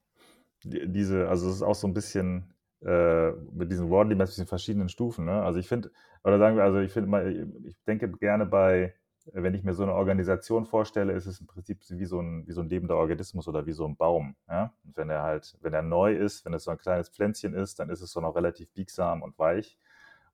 diese, 0.62 1.28
also 1.28 1.48
es 1.48 1.56
ist 1.56 1.62
auch 1.62 1.74
so 1.74 1.88
ein 1.88 1.94
bisschen 1.94 2.51
äh, 2.84 3.30
mit 3.52 3.70
diesen 3.70 3.90
Worldly 3.90 4.14
Maps, 4.14 4.34
diesen 4.34 4.46
verschiedenen 4.46 4.88
Stufen. 4.88 5.24
Ne? 5.24 5.42
Also 5.42 5.58
ich 5.58 5.68
finde, 5.68 5.90
oder 6.24 6.38
sagen 6.38 6.56
wir, 6.56 6.64
also 6.64 6.78
ich 6.78 6.92
finde 6.92 7.48
ich 7.64 7.76
denke 7.84 8.10
gerne 8.10 8.46
bei 8.46 8.94
wenn 9.32 9.54
ich 9.54 9.62
mir 9.62 9.74
so 9.74 9.82
eine 9.82 9.94
Organisation 9.94 10.64
vorstelle, 10.64 11.12
ist 11.12 11.26
es 11.26 11.40
im 11.40 11.46
Prinzip 11.46 11.78
wie 11.88 12.04
so 12.04 12.20
ein, 12.20 12.46
wie 12.46 12.52
so 12.52 12.60
ein 12.60 12.68
lebender 12.68 12.96
Organismus 12.96 13.46
oder 13.46 13.66
wie 13.66 13.72
so 13.72 13.86
ein 13.86 13.96
Baum. 13.96 14.34
Ja? 14.48 14.72
Und 14.84 14.96
wenn 14.96 15.10
er 15.10 15.22
halt, 15.22 15.56
wenn 15.60 15.72
er 15.72 15.82
neu 15.82 16.14
ist, 16.14 16.44
wenn 16.44 16.54
es 16.54 16.64
so 16.64 16.70
ein 16.70 16.78
kleines 16.78 17.08
Pflänzchen 17.08 17.54
ist, 17.54 17.78
dann 17.78 17.88
ist 17.88 18.00
es 18.00 18.10
so 18.10 18.20
noch 18.20 18.34
relativ 18.34 18.70
biegsam 18.72 19.22
und 19.22 19.38
weich 19.38 19.78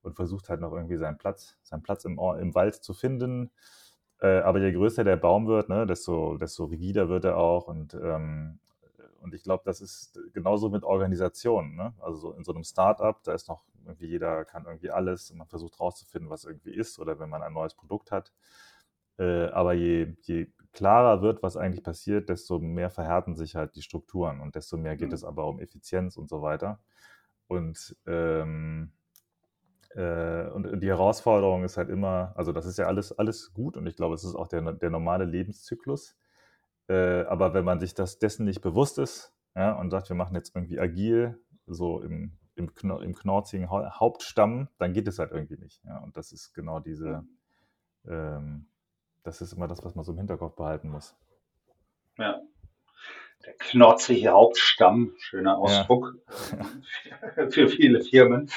und 0.02 0.14
versucht 0.14 0.48
halt 0.48 0.60
noch 0.60 0.72
irgendwie 0.72 0.96
seinen 0.96 1.18
Platz, 1.18 1.56
seinen 1.62 1.82
Platz 1.82 2.04
im, 2.04 2.18
im 2.18 2.54
Wald 2.54 2.76
zu 2.76 2.94
finden. 2.94 3.50
Äh, 4.20 4.38
aber 4.40 4.60
je 4.60 4.72
größer 4.72 5.04
der 5.04 5.16
Baum 5.16 5.46
wird, 5.46 5.68
ne, 5.68 5.86
desto, 5.86 6.38
desto 6.38 6.64
rigider 6.64 7.08
wird 7.08 7.24
er 7.24 7.36
auch 7.36 7.68
und 7.68 7.94
ähm, 7.94 8.58
und 9.28 9.34
ich 9.34 9.42
glaube, 9.42 9.62
das 9.66 9.82
ist 9.82 10.18
genauso 10.32 10.70
mit 10.70 10.84
Organisationen. 10.84 11.76
Ne? 11.76 11.92
Also 12.00 12.16
so 12.16 12.32
in 12.32 12.44
so 12.44 12.54
einem 12.54 12.64
Startup, 12.64 13.22
da 13.24 13.34
ist 13.34 13.46
noch 13.46 13.62
irgendwie 13.84 14.06
jeder 14.06 14.46
kann 14.46 14.64
irgendwie 14.64 14.90
alles 14.90 15.30
und 15.30 15.36
man 15.36 15.48
versucht 15.48 15.78
rauszufinden, 15.78 16.30
was 16.30 16.44
irgendwie 16.44 16.74
ist 16.74 16.98
oder 16.98 17.18
wenn 17.18 17.28
man 17.28 17.42
ein 17.42 17.52
neues 17.52 17.74
Produkt 17.74 18.10
hat, 18.10 18.32
äh, 19.18 19.48
aber 19.48 19.74
je, 19.74 20.14
je 20.22 20.46
klarer 20.72 21.20
wird, 21.20 21.42
was 21.42 21.58
eigentlich 21.58 21.84
passiert, 21.84 22.30
desto 22.30 22.58
mehr 22.58 22.88
verhärten 22.88 23.36
sich 23.36 23.54
halt 23.54 23.76
die 23.76 23.82
Strukturen 23.82 24.40
und 24.40 24.54
desto 24.54 24.78
mehr 24.78 24.96
geht 24.96 25.08
mhm. 25.08 25.14
es 25.14 25.24
aber 25.24 25.46
um 25.46 25.60
Effizienz 25.60 26.16
und 26.16 26.28
so 26.30 26.40
weiter. 26.40 26.80
Und, 27.48 27.96
ähm, 28.06 28.92
äh, 29.90 30.48
und 30.48 30.80
die 30.80 30.88
Herausforderung 30.88 31.64
ist 31.64 31.76
halt 31.76 31.90
immer, 31.90 32.32
also 32.36 32.52
das 32.52 32.64
ist 32.64 32.78
ja 32.78 32.86
alles, 32.86 33.12
alles 33.18 33.52
gut 33.52 33.76
und 33.76 33.86
ich 33.86 33.96
glaube, 33.96 34.14
es 34.14 34.24
ist 34.24 34.34
auch 34.34 34.48
der, 34.48 34.72
der 34.72 34.90
normale 34.90 35.24
Lebenszyklus. 35.24 36.16
Äh, 36.88 37.22
aber 37.24 37.54
wenn 37.54 37.64
man 37.64 37.80
sich 37.80 37.94
das 37.94 38.18
dessen 38.18 38.44
nicht 38.44 38.62
bewusst 38.62 38.98
ist 38.98 39.32
ja, 39.54 39.72
und 39.72 39.90
sagt, 39.90 40.08
wir 40.08 40.16
machen 40.16 40.34
jetzt 40.34 40.54
irgendwie 40.56 40.80
agil, 40.80 41.38
so 41.66 42.00
im, 42.00 42.38
im, 42.54 42.74
Kno 42.74 42.98
im 43.00 43.14
knorzigen 43.14 43.70
Hauptstamm, 43.70 44.68
dann 44.78 44.92
geht 44.92 45.06
es 45.06 45.18
halt 45.18 45.32
irgendwie 45.32 45.58
nicht. 45.58 45.84
Ja? 45.84 45.98
Und 45.98 46.16
das 46.16 46.32
ist 46.32 46.54
genau 46.54 46.80
diese, 46.80 47.24
ähm, 48.06 48.66
das 49.22 49.40
ist 49.40 49.52
immer 49.52 49.68
das, 49.68 49.84
was 49.84 49.94
man 49.94 50.04
so 50.04 50.12
im 50.12 50.18
Hinterkopf 50.18 50.56
behalten 50.56 50.88
muss. 50.88 51.14
Ja. 52.16 52.40
Der 53.46 53.54
knorzige 53.54 54.30
Hauptstamm, 54.30 55.14
schöner 55.18 55.58
Ausdruck 55.58 56.14
ja. 57.36 57.48
für 57.50 57.68
viele 57.68 58.00
Firmen. 58.00 58.50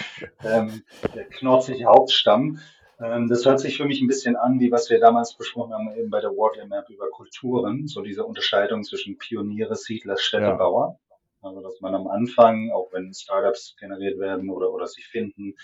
Ähm, 0.44 0.82
der 1.14 1.26
knorzige 1.26 1.86
Hauptstamm. 1.86 2.60
Ähm, 3.02 3.28
das 3.28 3.46
hört 3.46 3.60
sich 3.60 3.78
für 3.78 3.86
mich 3.86 4.02
ein 4.02 4.08
bisschen 4.08 4.36
an, 4.36 4.60
wie 4.60 4.72
was 4.72 4.90
wir 4.90 5.00
damals 5.00 5.36
besprochen 5.36 5.74
haben, 5.74 5.92
eben 5.96 6.10
bei 6.10 6.22
der 6.22 6.32
Water 6.32 6.66
Map 6.68 6.90
über 6.90 7.10
Kulturen. 7.10 7.88
So 7.88 8.02
diese 8.02 8.26
Unterscheidung 8.26 8.84
zwischen 8.84 9.18
Pioniere, 9.18 9.76
Siedler, 9.76 10.18
Städtebauer. 10.18 11.00
Ja. 11.10 11.16
Also, 11.42 11.62
dass 11.62 11.82
man 11.82 11.96
am 11.96 12.08
Anfang, 12.08 12.72
auch 12.72 12.94
wenn 12.94 13.14
Startups 13.14 13.76
generiert 13.80 14.20
werden 14.20 14.50
oder, 14.50 14.72
oder 14.72 14.86
sich 14.86 15.08
finden, 15.08 15.56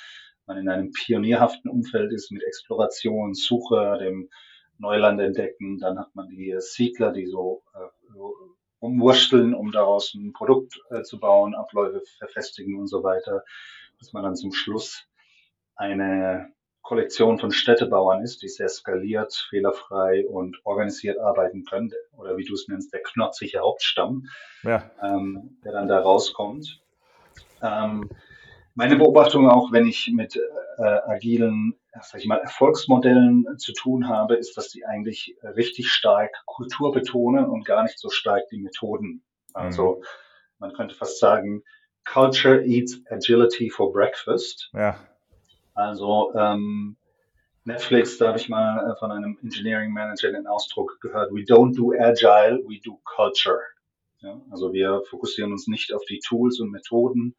man 0.47 0.57
in 0.57 0.69
einem 0.69 0.91
pionierhaften 0.91 1.69
Umfeld 1.69 2.11
ist 2.11 2.31
mit 2.31 2.41
Exploration, 2.41 3.33
Suche, 3.35 3.97
dem 3.99 4.29
Neuland 4.79 5.19
entdecken. 5.21 5.77
Dann 5.77 5.99
hat 5.99 6.15
man 6.15 6.29
die 6.29 6.55
Siedler, 6.59 7.11
die 7.11 7.27
so, 7.27 7.63
äh, 7.75 8.17
umwursteln, 8.79 9.53
um 9.53 9.71
daraus 9.71 10.13
ein 10.13 10.33
Produkt 10.33 10.79
äh, 10.89 11.03
zu 11.03 11.19
bauen, 11.19 11.55
Abläufe 11.55 12.01
verfestigen 12.17 12.79
und 12.79 12.87
so 12.87 13.03
weiter, 13.03 13.43
bis 13.99 14.13
man 14.13 14.23
dann 14.23 14.35
zum 14.35 14.53
Schluss 14.53 15.07
eine 15.75 16.53
Kollektion 16.87 17.37
von 17.37 17.51
Städtebauern 17.51 18.23
ist, 18.23 18.41
die 18.41 18.47
sehr 18.47 18.69
skaliert, 18.69 19.33
fehlerfrei 19.49 20.25
und 20.25 20.57
organisiert 20.63 21.19
arbeiten 21.19 21.65
können, 21.65 21.91
oder 22.15 22.37
wie 22.37 22.45
du 22.45 22.53
es 22.53 22.69
nennst, 22.69 22.93
der 22.93 23.01
knotzige 23.03 23.59
Hauptstamm, 23.59 24.27
ja. 24.63 24.89
ähm, 25.03 25.57
der 25.65 25.73
dann 25.73 25.89
da 25.89 25.99
rauskommt. 25.99 26.81
Ähm, 27.61 28.09
meine 28.73 28.95
Beobachtung 28.95 29.49
auch, 29.49 29.73
wenn 29.73 29.85
ich 29.85 30.09
mit 30.13 30.37
äh, 30.77 30.81
agilen 30.81 31.75
sag 32.01 32.21
ich 32.21 32.27
mal, 32.27 32.37
Erfolgsmodellen 32.37 33.57
zu 33.57 33.73
tun 33.73 34.07
habe, 34.07 34.35
ist, 34.35 34.55
dass 34.55 34.69
die 34.69 34.85
eigentlich 34.85 35.35
richtig 35.43 35.89
stark 35.91 36.31
Kultur 36.45 36.93
betonen 36.93 37.49
und 37.49 37.65
gar 37.65 37.83
nicht 37.83 37.99
so 37.99 38.09
stark 38.09 38.47
die 38.49 38.59
Methoden. 38.59 39.23
Also 39.53 39.95
mhm. 39.95 40.03
man 40.59 40.73
könnte 40.73 40.95
fast 40.95 41.19
sagen, 41.19 41.63
Culture 42.05 42.63
eats 42.63 43.01
agility 43.09 43.69
for 43.69 43.91
breakfast. 43.91 44.69
Ja. 44.73 44.95
Also 45.77 46.33
ähm, 46.33 46.97
Netflix, 47.63 48.17
da 48.17 48.29
habe 48.29 48.39
ich 48.39 48.49
mal 48.49 48.91
äh, 48.91 48.95
von 48.97 49.11
einem 49.11 49.37
Engineering 49.43 49.91
Manager 49.91 50.31
den 50.31 50.47
Ausdruck 50.47 50.99
gehört, 51.01 51.31
we 51.31 51.41
don't 51.41 51.75
do 51.75 51.93
agile, 51.93 52.63
we 52.67 52.79
do 52.83 52.99
culture. 53.03 53.61
Ja, 54.21 54.41
also 54.49 54.73
wir 54.73 55.03
fokussieren 55.07 55.51
uns 55.51 55.67
nicht 55.67 55.93
auf 55.93 56.03
die 56.05 56.19
Tools 56.19 56.59
und 56.59 56.71
Methoden 56.71 57.35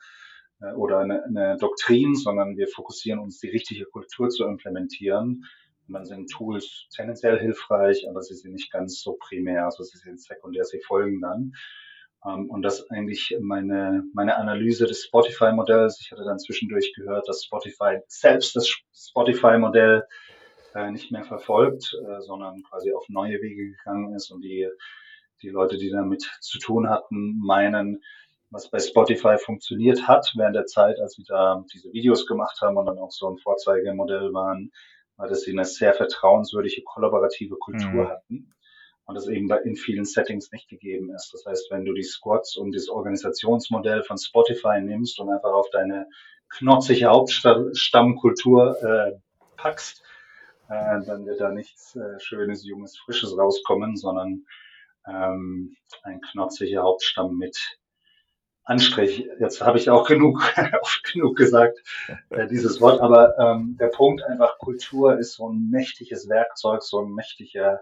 äh, 0.60 0.72
oder 0.74 1.00
eine, 1.00 1.24
eine 1.24 1.56
Doktrin, 1.56 2.14
sondern 2.14 2.56
wir 2.56 2.68
fokussieren 2.68 3.18
uns, 3.18 3.40
die 3.40 3.48
richtige 3.48 3.86
Kultur 3.86 4.28
zu 4.28 4.44
implementieren. 4.44 5.44
Und 5.88 5.94
dann 5.94 6.04
sind 6.04 6.30
Tools 6.30 6.86
tendenziell 6.94 7.40
hilfreich, 7.40 8.08
aber 8.08 8.22
sie 8.22 8.36
sind 8.36 8.52
nicht 8.52 8.70
ganz 8.70 9.00
so 9.00 9.14
primär, 9.18 9.64
also 9.64 9.82
sie 9.82 9.98
sind 9.98 10.20
sekundär, 10.20 10.64
sie 10.64 10.80
folgen 10.86 11.20
dann. 11.20 11.54
Ähm, 12.24 12.50
und 12.50 12.62
das 12.62 12.80
ist 12.80 12.90
eigentlich 12.90 13.36
meine, 13.40 14.04
meine 14.14 14.36
Analyse 14.36 14.86
des 14.86 15.04
Spotify-Modells. 15.04 16.00
Ich 16.00 16.12
hatte 16.12 16.24
dann 16.24 16.38
zwischendurch 16.38 16.92
gehört, 16.94 17.28
dass 17.28 17.44
Spotify 17.44 17.98
selbst 18.08 18.56
das 18.56 18.68
Spotify-Modell 18.92 20.04
äh, 20.74 20.90
nicht 20.90 21.10
mehr 21.10 21.24
verfolgt, 21.24 21.94
äh, 21.94 22.20
sondern 22.20 22.62
quasi 22.62 22.92
auf 22.92 23.08
neue 23.08 23.40
Wege 23.40 23.70
gegangen 23.70 24.14
ist 24.14 24.30
und 24.30 24.42
die, 24.42 24.68
die 25.42 25.50
Leute, 25.50 25.78
die 25.78 25.90
damit 25.90 26.28
zu 26.40 26.58
tun 26.58 26.88
hatten, 26.88 27.38
meinen, 27.38 28.02
was 28.50 28.70
bei 28.70 28.78
Spotify 28.78 29.36
funktioniert 29.38 30.08
hat 30.08 30.32
während 30.36 30.56
der 30.56 30.66
Zeit, 30.66 30.98
als 31.00 31.14
sie 31.14 31.24
da 31.26 31.64
diese 31.72 31.92
Videos 31.92 32.26
gemacht 32.26 32.58
haben 32.62 32.76
und 32.76 32.86
dann 32.86 32.98
auch 32.98 33.10
so 33.10 33.28
ein 33.28 33.38
Vorzeigemodell 33.38 34.32
waren, 34.32 34.72
war, 35.16 35.28
dass 35.28 35.42
sie 35.42 35.52
eine 35.52 35.64
sehr 35.64 35.94
vertrauenswürdige, 35.94 36.82
kollaborative 36.84 37.56
Kultur 37.56 38.04
mhm. 38.04 38.08
hatten 38.08 38.54
und 39.08 39.14
das 39.14 39.26
eben 39.26 39.50
in 39.64 39.74
vielen 39.74 40.04
Settings 40.04 40.52
nicht 40.52 40.68
gegeben 40.68 41.10
ist. 41.14 41.32
Das 41.32 41.46
heißt, 41.46 41.70
wenn 41.70 41.86
du 41.86 41.94
die 41.94 42.02
Squads 42.02 42.58
und 42.58 42.76
das 42.76 42.90
Organisationsmodell 42.90 44.02
von 44.02 44.18
Spotify 44.18 44.82
nimmst 44.82 45.18
und 45.18 45.30
einfach 45.30 45.50
auf 45.50 45.70
deine 45.70 46.06
knotzige 46.50 47.06
Hauptstammkultur 47.06 48.76
äh, 48.82 49.18
packst, 49.56 50.02
äh, 50.68 51.00
dann 51.06 51.24
wird 51.24 51.40
da 51.40 51.50
nichts 51.50 51.96
äh, 51.96 52.20
Schönes, 52.20 52.66
Junges, 52.66 52.98
Frisches 52.98 53.36
rauskommen, 53.36 53.96
sondern 53.96 54.44
ähm, 55.06 55.74
ein 56.02 56.20
knotziger 56.20 56.82
Hauptstamm 56.82 57.38
mit 57.38 57.78
Anstrich. 58.64 59.26
Jetzt 59.40 59.62
habe 59.62 59.78
ich 59.78 59.88
auch 59.88 60.06
genug, 60.06 60.42
oft 60.82 61.02
genug 61.10 61.34
gesagt, 61.34 61.78
äh, 62.28 62.46
dieses 62.46 62.82
Wort, 62.82 63.00
aber 63.00 63.38
ähm, 63.38 63.78
der 63.80 63.88
Punkt 63.88 64.22
einfach, 64.22 64.58
Kultur 64.58 65.18
ist 65.18 65.32
so 65.36 65.48
ein 65.48 65.70
mächtiges 65.70 66.28
Werkzeug, 66.28 66.82
so 66.82 67.00
ein 67.00 67.14
mächtiger 67.14 67.80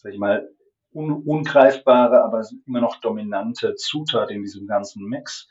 sag 0.00 0.12
ich 0.12 0.18
mal, 0.18 0.48
un 0.92 1.12
ungreifbare, 1.12 2.22
aber 2.22 2.46
immer 2.66 2.80
noch 2.80 3.00
dominante 3.00 3.74
Zutat 3.74 4.30
in 4.30 4.42
diesem 4.42 4.66
ganzen 4.66 5.04
Mix, 5.04 5.48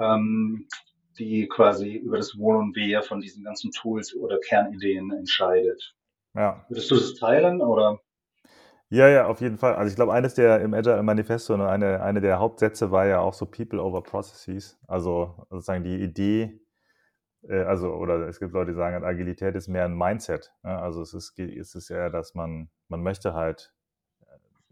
ähm, 0.00 0.66
die 1.18 1.46
quasi 1.48 1.96
über 1.96 2.16
das 2.16 2.36
Wohl 2.38 2.56
und 2.56 2.74
Wehe 2.74 3.02
von 3.02 3.20
diesen 3.20 3.44
ganzen 3.44 3.70
Tools 3.70 4.14
oder 4.14 4.38
Kernideen 4.38 5.12
entscheidet. 5.12 5.94
Ja. 6.34 6.64
Würdest 6.68 6.90
du 6.90 6.94
das 6.96 7.14
teilen 7.14 7.60
oder? 7.60 8.00
Ja, 8.88 9.08
ja, 9.08 9.26
auf 9.26 9.40
jeden 9.40 9.56
Fall. 9.56 9.74
Also 9.74 9.90
ich 9.90 9.96
glaube, 9.96 10.12
eines 10.12 10.34
der 10.34 10.60
im 10.60 10.74
Agile 10.74 11.02
Manifesto, 11.02 11.56
ne, 11.56 11.68
eine, 11.68 12.02
eine 12.02 12.20
der 12.20 12.38
Hauptsätze 12.38 12.90
war 12.90 13.06
ja 13.06 13.20
auch 13.20 13.32
so 13.32 13.46
People 13.46 13.82
over 13.82 14.02
Processes. 14.02 14.78
Also 14.86 15.46
sozusagen 15.48 15.84
die 15.84 16.02
Idee, 16.02 16.60
äh, 17.48 17.62
also, 17.62 17.94
oder 17.94 18.28
es 18.28 18.38
gibt 18.38 18.52
Leute, 18.52 18.72
die 18.72 18.76
sagen, 18.76 19.02
Agilität 19.04 19.54
ist 19.54 19.68
mehr 19.68 19.86
ein 19.86 19.96
Mindset. 19.96 20.52
Ne? 20.62 20.78
Also 20.78 21.00
es 21.02 21.14
ist, 21.14 21.38
es 21.38 21.74
ist 21.74 21.90
eher, 21.90 22.10
dass 22.10 22.34
man, 22.34 22.68
man 22.88 23.02
möchte 23.02 23.32
halt 23.34 23.72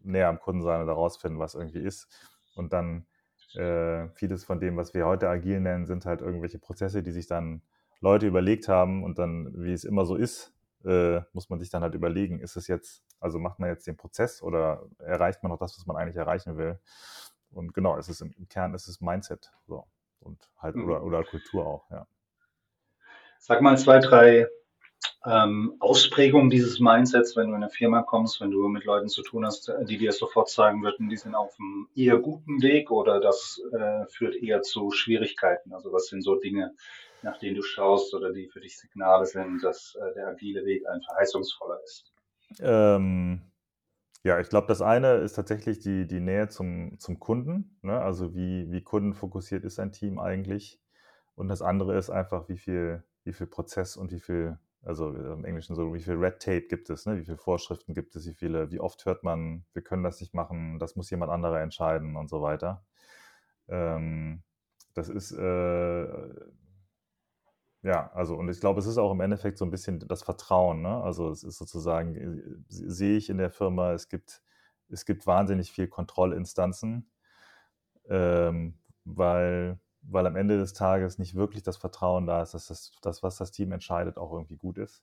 näher 0.02 0.28
am 0.28 0.40
Kunden 0.40 0.62
sein 0.62 0.82
oder 0.82 0.92
herausfinden, 0.92 1.38
was 1.38 1.54
irgendwie 1.54 1.80
ist. 1.80 2.08
Und 2.54 2.72
dann 2.72 3.06
äh, 3.54 4.08
vieles 4.10 4.44
von 4.44 4.60
dem, 4.60 4.76
was 4.76 4.94
wir 4.94 5.06
heute 5.06 5.28
agil 5.28 5.60
nennen, 5.60 5.86
sind 5.86 6.06
halt 6.06 6.20
irgendwelche 6.20 6.58
Prozesse, 6.58 7.02
die 7.02 7.12
sich 7.12 7.26
dann 7.26 7.62
Leute 8.00 8.26
überlegt 8.26 8.68
haben 8.68 9.04
und 9.04 9.18
dann, 9.18 9.52
wie 9.56 9.72
es 9.72 9.84
immer 9.84 10.06
so 10.06 10.16
ist, 10.16 10.54
äh, 10.84 11.20
muss 11.32 11.50
man 11.50 11.58
sich 11.58 11.70
dann 11.70 11.82
halt 11.82 11.94
überlegen, 11.94 12.40
ist 12.40 12.56
es 12.56 12.66
jetzt, 12.66 13.04
also 13.20 13.38
macht 13.38 13.58
man 13.58 13.68
jetzt 13.68 13.86
den 13.86 13.96
Prozess 13.96 14.42
oder 14.42 14.82
erreicht 14.98 15.42
man 15.42 15.50
noch 15.52 15.58
das, 15.58 15.76
was 15.76 15.86
man 15.86 15.96
eigentlich 15.96 16.16
erreichen 16.16 16.56
will? 16.56 16.78
Und 17.50 17.74
genau, 17.74 17.98
es 17.98 18.08
ist 18.08 18.20
im, 18.22 18.48
Kern 18.48 18.74
ist 18.74 18.88
es 18.88 19.00
Mindset 19.00 19.52
so 19.66 19.86
und 20.20 20.50
halt 20.58 20.76
mhm. 20.76 20.84
oder, 20.84 21.02
oder 21.02 21.24
Kultur 21.24 21.66
auch, 21.66 21.90
ja. 21.90 22.06
Sag 23.38 23.62
mal 23.62 23.76
zwei, 23.76 23.98
drei 23.98 24.46
ähm, 25.26 25.74
Ausprägung 25.80 26.48
dieses 26.48 26.80
Mindsets, 26.80 27.36
wenn 27.36 27.48
du 27.48 27.54
in 27.54 27.62
eine 27.62 27.70
Firma 27.70 28.02
kommst, 28.02 28.40
wenn 28.40 28.50
du 28.50 28.68
mit 28.68 28.84
Leuten 28.84 29.08
zu 29.08 29.22
tun 29.22 29.44
hast, 29.44 29.70
die 29.82 29.98
dir 29.98 30.12
sofort 30.12 30.48
sagen 30.48 30.82
würden, 30.82 31.10
die 31.10 31.16
sind 31.16 31.34
auf 31.34 31.54
einem 31.58 31.88
eher 31.94 32.18
guten 32.18 32.62
Weg 32.62 32.90
oder 32.90 33.20
das 33.20 33.60
äh, 33.72 34.06
führt 34.06 34.36
eher 34.36 34.62
zu 34.62 34.90
Schwierigkeiten? 34.90 35.74
Also 35.74 35.92
was 35.92 36.06
sind 36.06 36.22
so 36.22 36.36
Dinge, 36.36 36.74
nach 37.22 37.38
denen 37.38 37.56
du 37.56 37.62
schaust 37.62 38.14
oder 38.14 38.32
die 38.32 38.48
für 38.48 38.60
dich 38.60 38.78
Signale 38.78 39.26
sind, 39.26 39.62
dass 39.62 39.94
äh, 40.00 40.14
der 40.14 40.28
agile 40.28 40.64
Weg 40.64 40.88
ein 40.88 41.02
verheißungsvoller 41.02 41.80
ist? 41.84 42.12
Ähm, 42.60 43.42
ja, 44.22 44.40
ich 44.40 44.48
glaube, 44.48 44.68
das 44.68 44.80
eine 44.80 45.16
ist 45.16 45.34
tatsächlich 45.34 45.80
die, 45.80 46.06
die 46.06 46.20
Nähe 46.20 46.48
zum, 46.48 46.98
zum 46.98 47.18
Kunden. 47.18 47.78
Ne? 47.82 48.00
Also 48.00 48.34
wie, 48.34 48.70
wie 48.70 48.82
kundenfokussiert 48.82 49.64
ist 49.64 49.78
ein 49.78 49.92
Team 49.92 50.18
eigentlich? 50.18 50.80
Und 51.36 51.48
das 51.48 51.60
andere 51.60 51.96
ist 51.98 52.08
einfach, 52.08 52.48
wie 52.48 52.56
viel, 52.56 53.02
wie 53.24 53.32
viel 53.34 53.46
Prozess 53.46 53.96
und 53.96 54.12
wie 54.12 54.20
viel 54.20 54.58
also 54.82 55.14
äh, 55.14 55.32
im 55.32 55.44
Englischen 55.44 55.74
so, 55.76 55.92
wie 55.94 56.00
viel 56.00 56.14
Red 56.14 56.40
Tape 56.40 56.62
gibt 56.62 56.90
es, 56.90 57.06
ne? 57.06 57.18
wie 57.18 57.24
viele 57.24 57.36
Vorschriften 57.36 57.94
gibt 57.94 58.16
es, 58.16 58.26
wie 58.26 58.34
viele, 58.34 58.70
wie 58.70 58.80
oft 58.80 59.04
hört 59.04 59.22
man, 59.22 59.64
wir 59.72 59.82
können 59.82 60.02
das 60.02 60.20
nicht 60.20 60.34
machen, 60.34 60.78
das 60.78 60.96
muss 60.96 61.10
jemand 61.10 61.30
anderer 61.30 61.60
entscheiden 61.60 62.16
und 62.16 62.28
so 62.28 62.42
weiter. 62.42 62.84
Ähm, 63.68 64.42
das 64.94 65.08
ist, 65.08 65.32
äh, 65.32 66.30
ja, 67.82 68.10
also 68.12 68.36
und 68.36 68.48
ich 68.50 68.60
glaube, 68.60 68.80
es 68.80 68.86
ist 68.86 68.98
auch 68.98 69.12
im 69.12 69.20
Endeffekt 69.20 69.58
so 69.58 69.64
ein 69.64 69.70
bisschen 69.70 70.00
das 70.00 70.22
Vertrauen. 70.22 70.82
Ne? 70.82 71.02
Also 71.02 71.30
es 71.30 71.42
ist 71.44 71.58
sozusagen, 71.58 72.14
äh, 72.16 72.42
sehe 72.68 73.16
ich 73.16 73.30
in 73.30 73.38
der 73.38 73.50
Firma, 73.50 73.92
es 73.92 74.08
gibt, 74.08 74.42
es 74.88 75.04
gibt 75.06 75.26
wahnsinnig 75.26 75.72
viel 75.72 75.88
Kontrollinstanzen, 75.88 77.10
ähm, 78.08 78.78
weil 79.04 79.78
weil 80.02 80.26
am 80.26 80.36
Ende 80.36 80.58
des 80.58 80.72
Tages 80.72 81.18
nicht 81.18 81.34
wirklich 81.34 81.62
das 81.62 81.76
Vertrauen 81.76 82.26
da 82.26 82.42
ist, 82.42 82.54
dass 82.54 82.66
das, 82.68 82.92
das, 83.02 83.22
was 83.22 83.36
das 83.36 83.52
Team 83.52 83.72
entscheidet, 83.72 84.18
auch 84.18 84.32
irgendwie 84.32 84.56
gut 84.56 84.78
ist? 84.78 85.02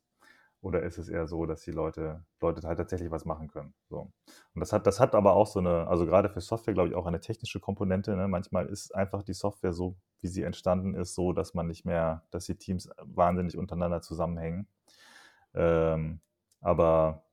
Oder 0.61 0.81
ist 0.81 0.97
es 0.97 1.07
eher 1.07 1.27
so, 1.27 1.45
dass 1.45 1.61
die 1.61 1.71
Leute, 1.71 2.25
Leute 2.41 2.67
halt 2.67 2.79
tatsächlich 2.79 3.11
was 3.11 3.25
machen 3.25 3.47
können? 3.47 3.73
So. 3.89 4.11
Und 4.55 4.59
das 4.59 4.73
hat, 4.73 4.87
das 4.87 4.99
hat 4.99 5.13
aber 5.13 5.33
auch 5.33 5.45
so 5.45 5.59
eine, 5.59 5.87
also 5.87 6.05
gerade 6.05 6.29
für 6.29 6.41
Software, 6.41 6.73
glaube 6.73 6.89
ich, 6.89 6.95
auch 6.95 7.05
eine 7.05 7.21
technische 7.21 7.59
Komponente. 7.59 8.15
Ne? 8.15 8.27
Manchmal 8.27 8.65
ist 8.65 8.93
einfach 8.95 9.21
die 9.21 9.33
Software 9.33 9.73
so, 9.73 9.95
wie 10.21 10.27
sie 10.27 10.41
entstanden 10.41 10.95
ist, 10.95 11.13
so, 11.13 11.31
dass 11.31 11.53
man 11.53 11.67
nicht 11.67 11.85
mehr, 11.85 12.23
dass 12.31 12.45
die 12.45 12.55
Teams 12.55 12.89
wahnsinnig 12.97 13.55
untereinander 13.55 14.01
zusammenhängen. 14.01 14.67
Ähm, 15.53 16.21
aber 16.61 17.23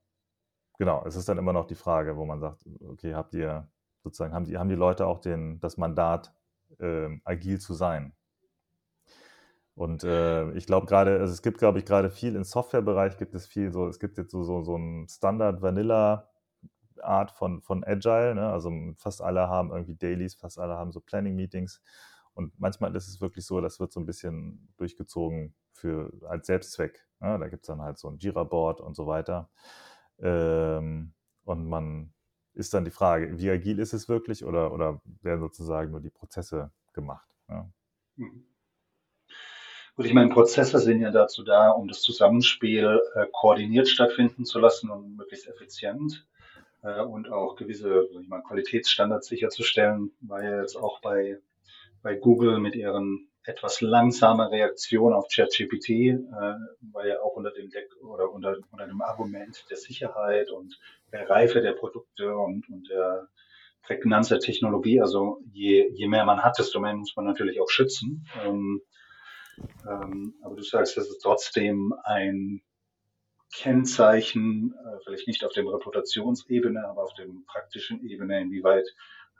genau, 0.78 1.04
es 1.06 1.16
ist 1.16 1.28
dann 1.28 1.38
immer 1.38 1.54
noch 1.54 1.66
die 1.66 1.74
Frage, 1.74 2.16
wo 2.16 2.26
man 2.26 2.40
sagt, 2.40 2.66
okay, 2.86 3.14
habt 3.14 3.34
ihr 3.34 3.68
sozusagen, 4.02 4.34
haben 4.34 4.44
die, 4.44 4.58
haben 4.58 4.68
die 4.68 4.74
Leute 4.74 5.06
auch 5.06 5.18
den, 5.18 5.60
das 5.60 5.78
Mandat, 5.78 6.34
äh, 6.80 7.08
agil 7.24 7.60
zu 7.60 7.74
sein. 7.74 8.14
Und 9.74 10.04
äh, 10.04 10.52
ich 10.52 10.66
glaube 10.66 10.86
gerade, 10.86 11.18
also 11.18 11.32
es 11.32 11.42
gibt, 11.42 11.58
glaube 11.58 11.78
ich, 11.80 11.84
gerade 11.84 12.10
viel 12.10 12.36
im 12.36 12.44
Softwarebereich 12.44 13.16
gibt 13.16 13.34
es 13.34 13.46
viel 13.46 13.72
so, 13.72 13.88
es 13.88 13.98
gibt 13.98 14.18
jetzt 14.18 14.30
so, 14.30 14.44
so, 14.44 14.62
so 14.62 14.76
ein 14.76 15.08
Standard 15.08 15.62
Vanilla 15.62 16.30
Art 17.02 17.32
von, 17.32 17.60
von 17.60 17.84
Agile, 17.84 18.34
ne? 18.36 18.50
also 18.50 18.70
fast 18.96 19.20
alle 19.20 19.48
haben 19.48 19.72
irgendwie 19.72 19.96
Dailies, 19.96 20.36
fast 20.36 20.58
alle 20.60 20.76
haben 20.76 20.92
so 20.92 21.00
Planning 21.00 21.34
Meetings 21.34 21.82
und 22.34 22.58
manchmal 22.58 22.94
ist 22.94 23.08
es 23.08 23.20
wirklich 23.20 23.44
so, 23.46 23.60
das 23.60 23.80
wird 23.80 23.92
so 23.92 24.00
ein 24.00 24.06
bisschen 24.06 24.72
durchgezogen 24.76 25.54
für 25.72 26.12
als 26.28 26.46
Selbstzweck. 26.46 27.06
Ne? 27.20 27.38
Da 27.38 27.48
gibt 27.48 27.64
es 27.64 27.66
dann 27.66 27.82
halt 27.82 27.98
so 27.98 28.08
ein 28.08 28.18
Jira-Board 28.18 28.80
und 28.80 28.94
so 28.94 29.06
weiter. 29.06 29.50
Ähm, 30.18 31.12
und 31.44 31.66
man 31.66 32.13
ist 32.54 32.74
dann 32.74 32.84
die 32.84 32.90
Frage, 32.90 33.38
wie 33.38 33.50
agil 33.50 33.78
ist 33.78 33.92
es 33.92 34.08
wirklich 34.08 34.44
oder, 34.44 34.72
oder 34.72 35.00
werden 35.22 35.40
sozusagen 35.40 35.90
nur 35.90 36.00
die 36.00 36.10
Prozesse 36.10 36.70
gemacht? 36.92 37.28
Ja. 37.48 37.68
Mhm. 38.16 38.46
Gut, 39.96 40.06
ich 40.06 40.14
meine, 40.14 40.30
Prozesse 40.30 40.80
sind 40.80 41.02
ja 41.02 41.12
dazu 41.12 41.44
da, 41.44 41.70
um 41.70 41.86
das 41.86 42.00
Zusammenspiel 42.02 43.00
äh, 43.14 43.26
koordiniert 43.32 43.88
stattfinden 43.88 44.44
zu 44.44 44.58
lassen 44.58 44.90
und 44.90 45.16
möglichst 45.16 45.46
effizient 45.46 46.26
äh, 46.82 47.00
und 47.00 47.30
auch 47.30 47.54
gewisse 47.54 48.08
ich 48.20 48.28
meine, 48.28 48.42
Qualitätsstandards 48.42 49.28
sicherzustellen, 49.28 50.10
weil 50.20 50.44
ja 50.44 50.60
jetzt 50.60 50.76
auch 50.76 51.00
bei, 51.00 51.38
bei 52.02 52.16
Google 52.16 52.58
mit 52.58 52.74
ihren 52.74 53.28
etwas 53.44 53.82
langsame 53.82 54.50
Reaktion 54.50 55.12
auf 55.12 55.28
ChatGPT, 55.28 55.90
äh, 55.90 56.18
war 56.92 57.06
ja 57.06 57.20
auch 57.20 57.36
unter 57.36 57.52
dem 57.52 57.70
Deck 57.70 57.88
oder 58.02 58.32
unter, 58.32 58.56
unter 58.72 58.86
dem 58.86 59.00
Argument 59.00 59.64
der 59.70 59.76
Sicherheit 59.76 60.50
und 60.50 60.78
der 61.14 61.30
Reife 61.30 61.62
der 61.62 61.72
Produkte 61.72 62.36
und, 62.36 62.68
und 62.68 62.90
der 62.90 63.28
Prägnanz 63.82 64.28
der 64.28 64.40
Technologie. 64.40 65.00
Also 65.00 65.40
je, 65.52 65.88
je 65.92 66.08
mehr 66.08 66.24
man 66.24 66.42
hat, 66.42 66.58
desto 66.58 66.80
mehr 66.80 66.94
muss 66.94 67.14
man 67.14 67.24
natürlich 67.24 67.60
auch 67.60 67.70
schützen. 67.70 68.26
Ähm, 68.44 68.82
ähm, 69.88 70.34
aber 70.42 70.56
du 70.56 70.62
sagst, 70.62 70.98
es 70.98 71.08
ist 71.08 71.20
trotzdem 71.20 71.94
ein 72.02 72.62
Kennzeichen, 73.54 74.74
äh, 74.74 74.98
vielleicht 75.04 75.28
nicht 75.28 75.44
auf 75.44 75.52
der 75.52 75.64
Reputationsebene, 75.64 76.84
aber 76.88 77.04
auf 77.04 77.14
der 77.14 77.26
praktischen 77.46 78.04
Ebene, 78.04 78.40
inwieweit 78.40 78.86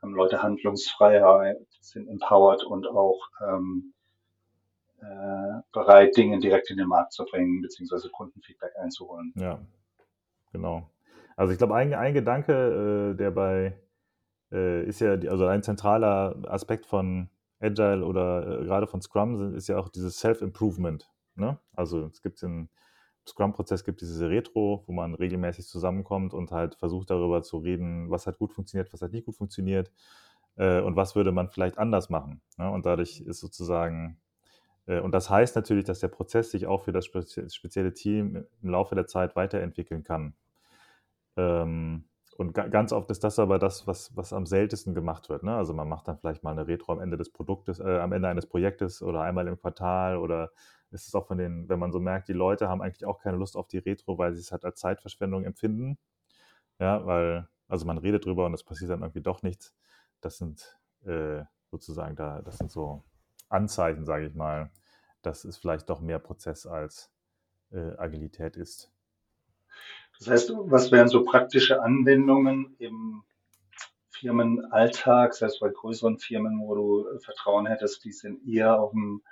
haben 0.01 0.15
Leute 0.15 0.43
Handlungsfreiheit, 0.43 1.57
sind 1.81 2.09
empowered 2.09 2.63
und 2.63 2.87
auch 2.87 3.21
ähm, 3.41 3.95
äh, 5.01 5.61
bereit, 5.73 6.17
Dinge 6.17 6.39
direkt 6.39 6.71
in 6.71 6.77
den 6.77 6.87
Markt 6.87 7.13
zu 7.13 7.25
bringen, 7.25 7.61
beziehungsweise 7.63 8.11
Kundenfeedback 8.11 8.77
einzuholen. 8.77 9.33
Ja, 9.35 9.61
genau. 10.53 10.89
Also 11.37 11.53
ich 11.53 11.59
glaube, 11.59 11.75
ein, 11.75 11.95
ein 11.95 12.15
Gedanke, 12.15 13.13
äh, 13.13 13.17
der 13.17 13.31
bei 13.31 13.79
äh, 14.53 14.85
ist 14.85 15.01
ja, 15.01 15.17
die, 15.17 15.29
also 15.29 15.47
ein 15.47 15.63
zentraler 15.63 16.37
Aspekt 16.47 16.87
von 16.87 17.29
Agile 17.61 18.05
oder 18.05 18.61
äh, 18.61 18.65
gerade 18.65 18.87
von 18.87 19.03
Scrum 19.03 19.55
ist 19.55 19.69
ja 19.69 19.79
auch 19.79 19.89
dieses 19.89 20.19
Self-Improvement. 20.19 21.11
Ne? 21.37 21.59
Also 21.73 22.07
es 22.07 22.23
gibt 22.23 22.43
im 22.43 22.69
Scrum-Prozess 23.27 23.85
gibt 23.85 24.03
diese 24.03 24.29
Retro, 24.29 24.85
wo 24.87 24.93
man 24.93 25.15
regelmäßig 25.15 25.67
zusammenkommt 25.67 26.35
und 26.35 26.53
halt 26.53 26.75
versucht 26.75 27.11
darüber 27.11 27.43
zu 27.43 27.59
reden, 27.59 28.11
was 28.11 28.27
hat 28.27 28.39
gut 28.39 28.53
funktioniert, 28.53 28.93
was 28.93 29.01
hat 29.03 29.13
nicht 29.13 29.25
gut 29.25 29.37
funktioniert 29.37 29.91
äh, 30.57 30.81
und 30.81 30.97
was 30.97 31.17
würde 31.17 31.33
man 31.33 31.49
vielleicht 31.49 31.79
anders 31.79 32.11
machen. 32.11 32.43
Ne? 32.59 32.71
Und 32.71 32.87
dadurch 32.87 33.21
ist 33.23 33.41
sozusagen 33.41 34.21
äh, 34.87 35.01
und 35.01 35.13
das 35.13 35.31
heißt 35.31 35.57
natürlich, 35.57 35.85
dass 35.85 36.01
der 36.01 36.09
Prozess 36.09 36.51
sich 36.51 36.67
auch 36.67 36.83
für 36.83 36.93
das 36.93 37.07
spezielle 37.07 37.95
Team 37.95 38.45
im 38.63 38.69
Laufe 38.69 38.95
der 38.95 39.07
Zeit 39.07 39.37
weiterentwickeln 39.37 40.05
kann. 40.05 40.35
Ähm, 41.37 42.05
und 42.37 42.53
ganz 42.53 42.93
oft 42.93 43.11
ist 43.11 43.23
das 43.23 43.39
aber 43.39 43.59
das, 43.61 43.87
was, 43.87 44.17
was 44.17 44.33
am 44.33 44.45
seltensten 44.47 44.95
gemacht 44.95 45.29
wird. 45.29 45.45
Ne? 45.45 45.55
Also 45.55 45.73
man 45.73 45.89
macht 45.89 46.09
dann 46.09 46.19
vielleicht 46.19 46.43
mal 46.43 46.51
eine 46.51 46.67
Retro 46.67 46.93
am 46.93 47.01
Ende 47.01 47.17
des 47.17 47.31
Produktes, 47.31 47.79
äh, 47.79 47.99
am 47.99 48.13
Ende 48.13 48.29
eines 48.29 48.47
Projektes 48.47 49.03
oder 49.03 49.21
einmal 49.23 49.47
im 49.47 49.59
Quartal 49.61 50.17
oder 50.17 50.51
ist 50.91 51.07
es 51.09 51.15
auch 51.15 51.27
von 51.27 51.39
den, 51.39 51.69
wenn 51.69 51.79
man 51.79 51.93
so 51.93 52.01
merkt, 52.01 52.29
die 52.29 52.33
Leute 52.33 52.69
haben 52.69 52.83
eigentlich 52.83 53.05
auch 53.05 53.21
keine 53.21 53.37
Lust 53.37 53.57
auf 53.57 53.69
die 53.69 53.79
Retro, 53.79 54.19
weil 54.19 54.35
sie 54.35 54.41
es 54.41 54.53
halt 54.53 54.65
als 54.65 54.81
Zeitverschwendung 54.81 55.45
empfinden. 55.45 55.99
Ja, 56.81 57.07
weil, 57.07 57.49
also 57.69 57.87
man 57.87 57.99
redet 57.99 58.25
drüber 58.27 58.47
und 58.47 58.55
es 58.55 58.65
passiert 58.65 58.91
dann 58.91 59.03
irgendwie 59.03 59.23
doch 59.23 59.43
nichts. 59.43 59.75
Das 60.21 60.39
sind 60.39 60.79
äh, 61.05 61.45
sozusagen 61.71 62.17
da, 62.17 62.43
das 62.43 62.59
sind 62.59 62.71
so 62.71 63.05
Anzeichen, 63.49 64.07
sage 64.07 64.27
ich 64.27 64.35
mal, 64.35 64.71
dass 65.23 65.45
es 65.45 65.57
vielleicht 65.59 65.89
doch 65.91 66.01
mehr 66.01 66.19
Prozess 66.19 66.67
als 66.67 67.13
äh, 67.73 67.97
Agilität 67.99 68.57
ist. 68.57 68.94
Das 70.25 70.33
heißt, 70.33 70.53
was 70.55 70.91
wären 70.91 71.09
so 71.09 71.23
praktische 71.23 71.83
Anwendungen 71.83 72.75
im 72.79 73.25
Firmenalltag, 74.09 75.35
sei 75.35 75.47
es 75.47 75.59
bei 75.59 75.69
größeren 75.69 76.19
Firmen, 76.19 76.61
wo 76.61 76.75
du 76.75 77.09
äh, 77.09 77.19
Vertrauen 77.19 77.67
hättest, 77.67 78.05
die 78.07 78.13
sind 78.13 78.47
eher 78.49 78.81
auf 78.81 78.93
dem 78.93 79.23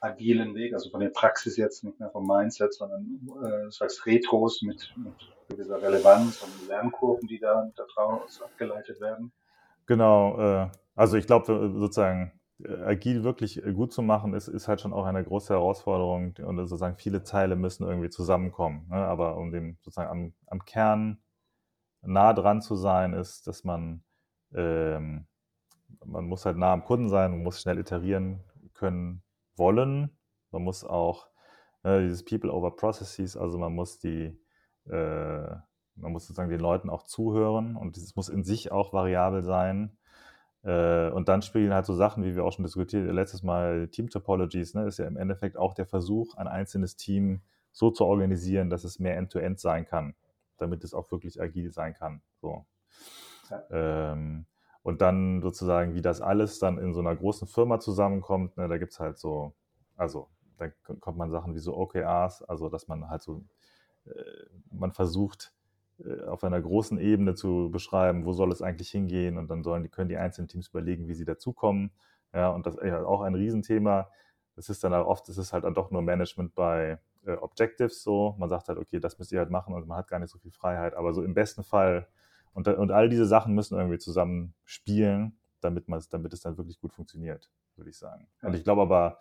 agilen 0.00 0.54
Weg, 0.54 0.72
also 0.72 0.88
von 0.88 1.00
der 1.00 1.10
Praxis 1.10 1.58
jetzt 1.58 1.84
nicht 1.84 2.00
mehr 2.00 2.08
vom 2.08 2.26
Mindset, 2.26 2.72
sondern 2.72 3.20
äh, 3.44 3.70
sagst 3.70 4.06
Retros 4.06 4.62
mit, 4.62 4.90
mit 4.96 5.12
gewisser 5.50 5.82
Relevanz 5.82 6.42
und 6.42 6.66
Lernkurven, 6.66 7.28
die 7.28 7.38
da 7.38 7.70
daraus 7.76 8.40
abgeleitet 8.40 9.02
werden. 9.02 9.32
Genau, 9.84 10.38
äh, 10.38 10.70
also 10.94 11.18
ich 11.18 11.26
glaube 11.26 11.70
sozusagen 11.74 12.32
agil 12.68 13.24
wirklich 13.24 13.64
äh, 13.64 13.72
gut 13.72 13.92
zu 13.92 14.02
machen, 14.02 14.34
ist, 14.34 14.48
ist 14.48 14.68
halt 14.68 14.80
schon 14.80 14.92
auch 14.92 15.04
eine 15.04 15.24
große 15.24 15.52
Herausforderung 15.52 16.34
und 16.42 16.56
sozusagen 16.56 16.96
viele 16.96 17.22
Teile 17.22 17.56
müssen 17.56 17.86
irgendwie 17.86 18.10
zusammenkommen. 18.10 18.86
Ne? 18.88 18.96
Aber 18.96 19.36
um 19.36 19.50
dem 19.50 19.76
sozusagen 19.80 20.10
am, 20.10 20.32
am, 20.46 20.64
Kern 20.64 21.22
nah 22.02 22.32
dran 22.32 22.60
zu 22.62 22.76
sein, 22.76 23.12
ist, 23.12 23.46
dass 23.46 23.64
man, 23.64 24.02
ähm, 24.54 25.26
man 26.04 26.24
muss 26.26 26.46
halt 26.46 26.56
nah 26.56 26.72
am 26.72 26.84
Kunden 26.84 27.08
sein, 27.08 27.30
man 27.30 27.42
muss 27.42 27.60
schnell 27.60 27.78
iterieren 27.78 28.44
können 28.74 29.22
wollen. 29.56 30.16
Man 30.50 30.62
muss 30.62 30.84
auch 30.84 31.28
äh, 31.82 32.00
dieses 32.00 32.24
People 32.24 32.52
over 32.52 32.74
Processes, 32.76 33.36
also 33.36 33.58
man 33.58 33.72
muss 33.74 33.98
die, 33.98 34.38
äh, 34.86 35.54
man 35.94 36.12
muss 36.12 36.26
sozusagen 36.26 36.50
den 36.50 36.60
Leuten 36.60 36.90
auch 36.90 37.04
zuhören 37.04 37.76
und 37.76 37.96
es 37.96 38.16
muss 38.16 38.28
in 38.28 38.44
sich 38.44 38.72
auch 38.72 38.92
variabel 38.92 39.42
sein 39.42 39.96
äh, 39.96 40.01
und 40.64 41.28
dann 41.28 41.42
spielen 41.42 41.74
halt 41.74 41.86
so 41.86 41.94
Sachen, 41.94 42.22
wie 42.24 42.36
wir 42.36 42.44
auch 42.44 42.52
schon 42.52 42.64
diskutiert, 42.64 43.12
letztes 43.12 43.42
Mal 43.42 43.88
Team 43.88 44.08
Topologies, 44.08 44.74
ne, 44.74 44.86
ist 44.86 44.98
ja 44.98 45.06
im 45.06 45.16
Endeffekt 45.16 45.56
auch 45.56 45.74
der 45.74 45.86
Versuch, 45.86 46.36
ein 46.36 46.46
einzelnes 46.46 46.96
Team 46.96 47.42
so 47.72 47.90
zu 47.90 48.04
organisieren, 48.04 48.70
dass 48.70 48.84
es 48.84 49.00
mehr 49.00 49.16
End-to-End 49.16 49.58
-End 49.58 49.60
sein 49.60 49.86
kann, 49.86 50.14
damit 50.58 50.84
es 50.84 50.94
auch 50.94 51.10
wirklich 51.10 51.40
agil 51.40 51.72
sein 51.72 51.94
kann. 51.94 52.22
So. 52.40 52.64
Ja. 53.50 54.12
Ähm, 54.12 54.46
und 54.82 55.00
dann 55.00 55.40
sozusagen, 55.42 55.94
wie 55.94 56.02
das 56.02 56.20
alles 56.20 56.58
dann 56.58 56.78
in 56.78 56.92
so 56.92 57.00
einer 57.00 57.16
großen 57.16 57.48
Firma 57.48 57.80
zusammenkommt, 57.80 58.56
ne, 58.56 58.68
da 58.68 58.78
gibt 58.78 58.92
es 58.92 59.00
halt 59.00 59.18
so, 59.18 59.54
also 59.96 60.28
da 60.58 60.68
kommt 61.00 61.18
man 61.18 61.30
Sachen 61.30 61.54
wie 61.54 61.60
so 61.60 61.76
OKRs, 61.76 62.42
also 62.42 62.68
dass 62.68 62.88
man 62.88 63.08
halt 63.08 63.22
so, 63.22 63.44
äh, 64.04 64.10
man 64.70 64.92
versucht, 64.92 65.52
äh, 65.54 65.61
auf 66.26 66.44
einer 66.44 66.60
großen 66.60 66.98
Ebene 66.98 67.34
zu 67.34 67.70
beschreiben, 67.70 68.24
wo 68.24 68.32
soll 68.32 68.50
es 68.52 68.62
eigentlich 68.62 68.90
hingehen 68.90 69.38
und 69.38 69.48
dann 69.48 69.62
sollen 69.62 69.82
die, 69.82 69.88
können 69.88 70.08
die 70.08 70.16
einzelnen 70.16 70.48
Teams 70.48 70.68
überlegen, 70.68 71.08
wie 71.08 71.14
sie 71.14 71.24
dazukommen. 71.24 71.92
Ja, 72.34 72.50
und 72.50 72.66
das 72.66 72.76
ist 72.76 72.92
auch 72.92 73.20
ein 73.20 73.34
Riesenthema. 73.34 74.10
Das 74.56 74.68
ist 74.68 74.84
dann 74.84 74.94
auch 74.94 75.06
oft, 75.06 75.28
ist 75.28 75.38
es 75.38 75.52
halt 75.52 75.64
dann 75.64 75.74
doch 75.74 75.90
nur 75.90 76.02
Management 76.02 76.54
bei 76.54 76.98
äh, 77.24 77.32
Objectives 77.32 78.02
so. 78.02 78.34
Man 78.38 78.48
sagt 78.48 78.68
halt, 78.68 78.78
okay, 78.78 79.00
das 79.00 79.18
müsst 79.18 79.32
ihr 79.32 79.38
halt 79.38 79.50
machen 79.50 79.74
und 79.74 79.86
man 79.86 79.98
hat 79.98 80.08
gar 80.08 80.18
nicht 80.18 80.30
so 80.30 80.38
viel 80.38 80.50
Freiheit. 80.50 80.94
Aber 80.94 81.14
so 81.14 81.22
im 81.22 81.34
besten 81.34 81.62
Fall 81.62 82.08
und, 82.54 82.68
und 82.68 82.90
all 82.90 83.08
diese 83.08 83.26
Sachen 83.26 83.54
müssen 83.54 83.78
irgendwie 83.78 83.98
zusammen 83.98 84.54
spielen, 84.64 85.38
damit, 85.60 85.88
man, 85.88 86.02
damit 86.10 86.32
es 86.32 86.40
dann 86.40 86.58
wirklich 86.58 86.80
gut 86.80 86.92
funktioniert, 86.92 87.50
würde 87.76 87.90
ich 87.90 87.96
sagen. 87.96 88.28
Und 88.42 88.54
ich 88.54 88.64
glaube 88.64 88.82
aber, 88.82 89.18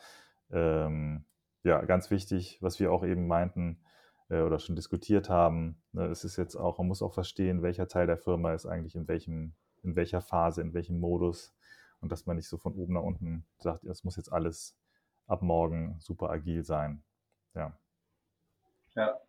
ähm, 0.52 1.26
ja, 1.64 1.82
ganz 1.84 2.12
wichtig, 2.12 2.58
was 2.62 2.80
wir 2.80 2.92
auch 2.92 3.06
eben 3.06 3.28
meinten, 3.28 3.80
äh, 3.80 3.91
oder 4.40 4.60
schon 4.60 4.76
diskutiert 4.76 5.30
haben. 5.30 5.82
Ne, 5.92 6.06
es 6.06 6.24
ist 6.24 6.38
jetzt 6.38 6.56
auch, 6.56 6.78
man 6.78 6.88
muss 6.88 7.02
auch 7.02 7.14
verstehen, 7.14 7.62
welcher 7.62 7.88
Teil 7.88 8.08
der 8.08 8.18
Firma 8.18 8.54
ist 8.54 8.66
eigentlich 8.66 8.96
in 8.96 9.08
welchem, 9.08 9.54
in 9.84 9.96
welcher 9.96 10.22
Phase, 10.22 10.62
in 10.62 10.74
welchem 10.74 11.00
Modus 11.00 11.54
und 12.02 12.12
dass 12.12 12.26
man 12.26 12.36
nicht 12.36 12.48
so 12.48 12.58
von 12.58 12.74
oben 12.74 12.94
nach 12.94 13.04
unten 13.04 13.46
sagt, 13.60 13.84
es 13.86 14.04
muss 14.04 14.18
jetzt 14.18 14.32
alles 14.32 14.76
ab 15.28 15.42
morgen 15.42 15.98
super 16.00 16.30
agil 16.30 16.64
sein. 16.64 17.04
Ja. 17.56 17.78
Ja. 18.96 19.20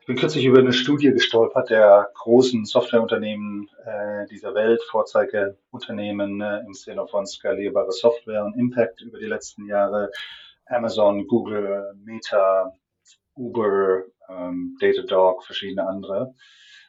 Ich 0.00 0.06
bin 0.06 0.16
kürzlich 0.16 0.46
über 0.46 0.58
eine 0.58 0.72
Studie 0.72 1.12
gestolpert 1.12 1.68
der 1.68 2.10
großen 2.14 2.64
Softwareunternehmen 2.64 3.68
äh, 3.84 4.26
dieser 4.26 4.54
Welt, 4.54 4.82
Vorzeigeunternehmen 4.90 6.40
äh, 6.40 6.60
im 6.60 6.72
Sinne 6.72 7.06
von 7.06 7.26
skalierbare 7.26 7.92
Software 7.92 8.44
und 8.44 8.56
Impact 8.56 9.02
über 9.02 9.18
die 9.18 9.26
letzten 9.26 9.66
Jahre. 9.66 10.10
Amazon, 10.64 11.26
Google, 11.26 11.94
Meta, 12.04 12.72
Uber, 13.38 14.04
ähm, 14.28 14.76
Datadog, 14.80 15.44
verschiedene 15.44 15.86
andere. 15.86 16.34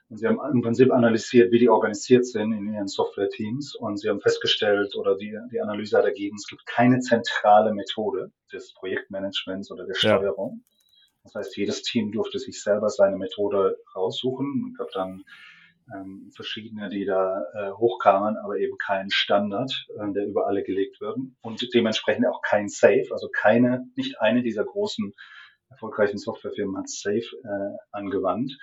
Und 0.09 0.17
sie 0.17 0.27
haben 0.27 0.39
im 0.51 0.61
Prinzip 0.61 0.91
analysiert, 0.91 1.51
wie 1.51 1.59
die 1.59 1.69
organisiert 1.69 2.25
sind 2.25 2.51
in 2.51 2.73
ihren 2.73 2.87
Software-Teams. 2.87 3.75
Und 3.75 3.97
sie 3.97 4.09
haben 4.09 4.21
festgestellt, 4.21 4.95
oder 4.95 5.15
die, 5.15 5.37
die 5.51 5.61
Analyse 5.61 5.97
hat 5.97 6.05
ergeben, 6.05 6.35
es 6.35 6.47
gibt 6.47 6.65
keine 6.65 6.99
zentrale 6.99 7.73
Methode 7.73 8.31
des 8.51 8.73
Projektmanagements 8.73 9.71
oder 9.71 9.85
der 9.85 9.93
Steuerung. 9.93 10.63
Ja. 10.63 10.69
Das 11.25 11.35
heißt, 11.35 11.57
jedes 11.57 11.83
Team 11.83 12.11
durfte 12.11 12.39
sich 12.39 12.61
selber 12.61 12.89
seine 12.89 13.17
Methode 13.17 13.77
raussuchen. 13.95 14.71
Es 14.71 14.77
gab 14.79 14.89
dann 14.93 15.23
ähm, 15.93 16.31
verschiedene, 16.35 16.89
die 16.89 17.05
da 17.05 17.43
äh, 17.53 17.71
hochkamen, 17.71 18.37
aber 18.37 18.57
eben 18.57 18.77
kein 18.77 19.11
Standard, 19.11 19.85
äh, 19.95 20.11
der 20.11 20.25
über 20.25 20.47
alle 20.47 20.63
gelegt 20.63 21.01
wird. 21.01 21.17
Und 21.41 21.73
dementsprechend 21.73 22.25
auch 22.25 22.41
kein 22.41 22.67
Safe, 22.67 23.07
also 23.11 23.29
keine, 23.31 23.87
nicht 23.95 24.19
eine 24.19 24.41
dieser 24.41 24.63
großen 24.63 25.13
erfolgreichen 25.69 26.17
Softwarefirmen 26.17 26.77
hat 26.77 26.89
Safe 26.89 27.17
äh, 27.43 27.77
angewandt. 27.91 28.57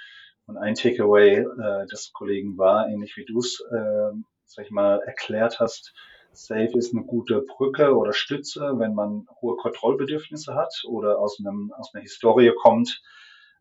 Und 0.47 0.57
ein 0.57 0.75
Takeaway 0.75 1.39
äh, 1.39 1.87
des 1.87 2.13
Kollegen 2.13 2.57
war, 2.57 2.89
ähnlich 2.89 3.17
wie 3.17 3.25
du 3.25 3.39
es, 3.39 3.61
äh, 3.73 4.13
sag 4.45 4.67
ich 4.67 4.71
mal, 4.71 5.01
erklärt 5.01 5.59
hast, 5.59 5.93
Safe 6.33 6.77
ist 6.77 6.95
eine 6.95 7.05
gute 7.05 7.41
Brücke 7.41 7.97
oder 7.97 8.13
Stütze, 8.13 8.75
wenn 8.77 8.95
man 8.95 9.27
hohe 9.41 9.57
Kontrollbedürfnisse 9.57 10.55
hat 10.55 10.83
oder 10.87 11.19
aus, 11.19 11.39
einem, 11.41 11.73
aus 11.77 11.95
einer 11.95 12.03
Historie 12.03 12.53
kommt, 12.55 13.03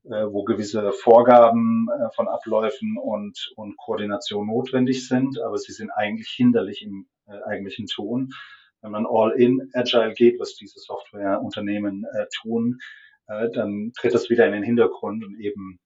äh, 0.04 0.26
wo 0.28 0.44
gewisse 0.44 0.92
Vorgaben 0.92 1.88
äh, 1.90 2.14
von 2.14 2.28
Abläufen 2.28 2.98
und, 2.98 3.54
und 3.56 3.78
Koordination 3.78 4.48
notwendig 4.48 5.08
sind, 5.08 5.40
aber 5.42 5.58
sie 5.58 5.72
sind 5.72 5.90
eigentlich 5.92 6.30
hinderlich 6.30 6.84
im 6.84 7.08
äh, 7.28 7.42
eigentlichen 7.46 7.88
Tun. 7.88 8.34
Wenn 8.82 8.92
man 8.92 9.08
all 9.10 9.32
in 9.32 9.72
Agile 9.74 10.14
geht, 10.14 10.40
was 10.40 10.56
diese 10.56 10.80
Softwareunternehmen 10.80 12.06
äh, 12.14 12.26
tun, 12.42 12.80
äh, 13.28 13.50
dann 13.52 13.92
tritt 13.98 14.14
das 14.14 14.30
wieder 14.30 14.46
in 14.46 14.54
den 14.54 14.64
Hintergrund 14.64 15.24
und 15.24 15.40
eben 15.40 15.80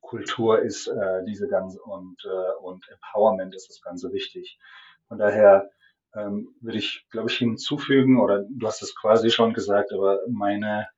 Kultur 0.00 0.60
ist 0.62 0.86
äh, 0.86 1.24
diese 1.26 1.48
ganze 1.48 1.80
und, 1.82 2.16
äh, 2.24 2.62
und 2.62 2.84
Empowerment 2.88 3.54
ist 3.54 3.68
das 3.68 3.82
Ganze 3.82 4.12
wichtig. 4.12 4.58
Von 5.08 5.18
daher 5.18 5.70
ähm, 6.14 6.54
würde 6.60 6.78
ich, 6.78 7.06
glaube 7.10 7.30
ich, 7.30 7.36
hinzufügen, 7.36 8.18
oder 8.18 8.44
du 8.48 8.66
hast 8.66 8.82
es 8.82 8.94
quasi 8.94 9.30
schon 9.30 9.52
gesagt, 9.52 9.92
aber 9.92 10.20
meine, 10.28 10.88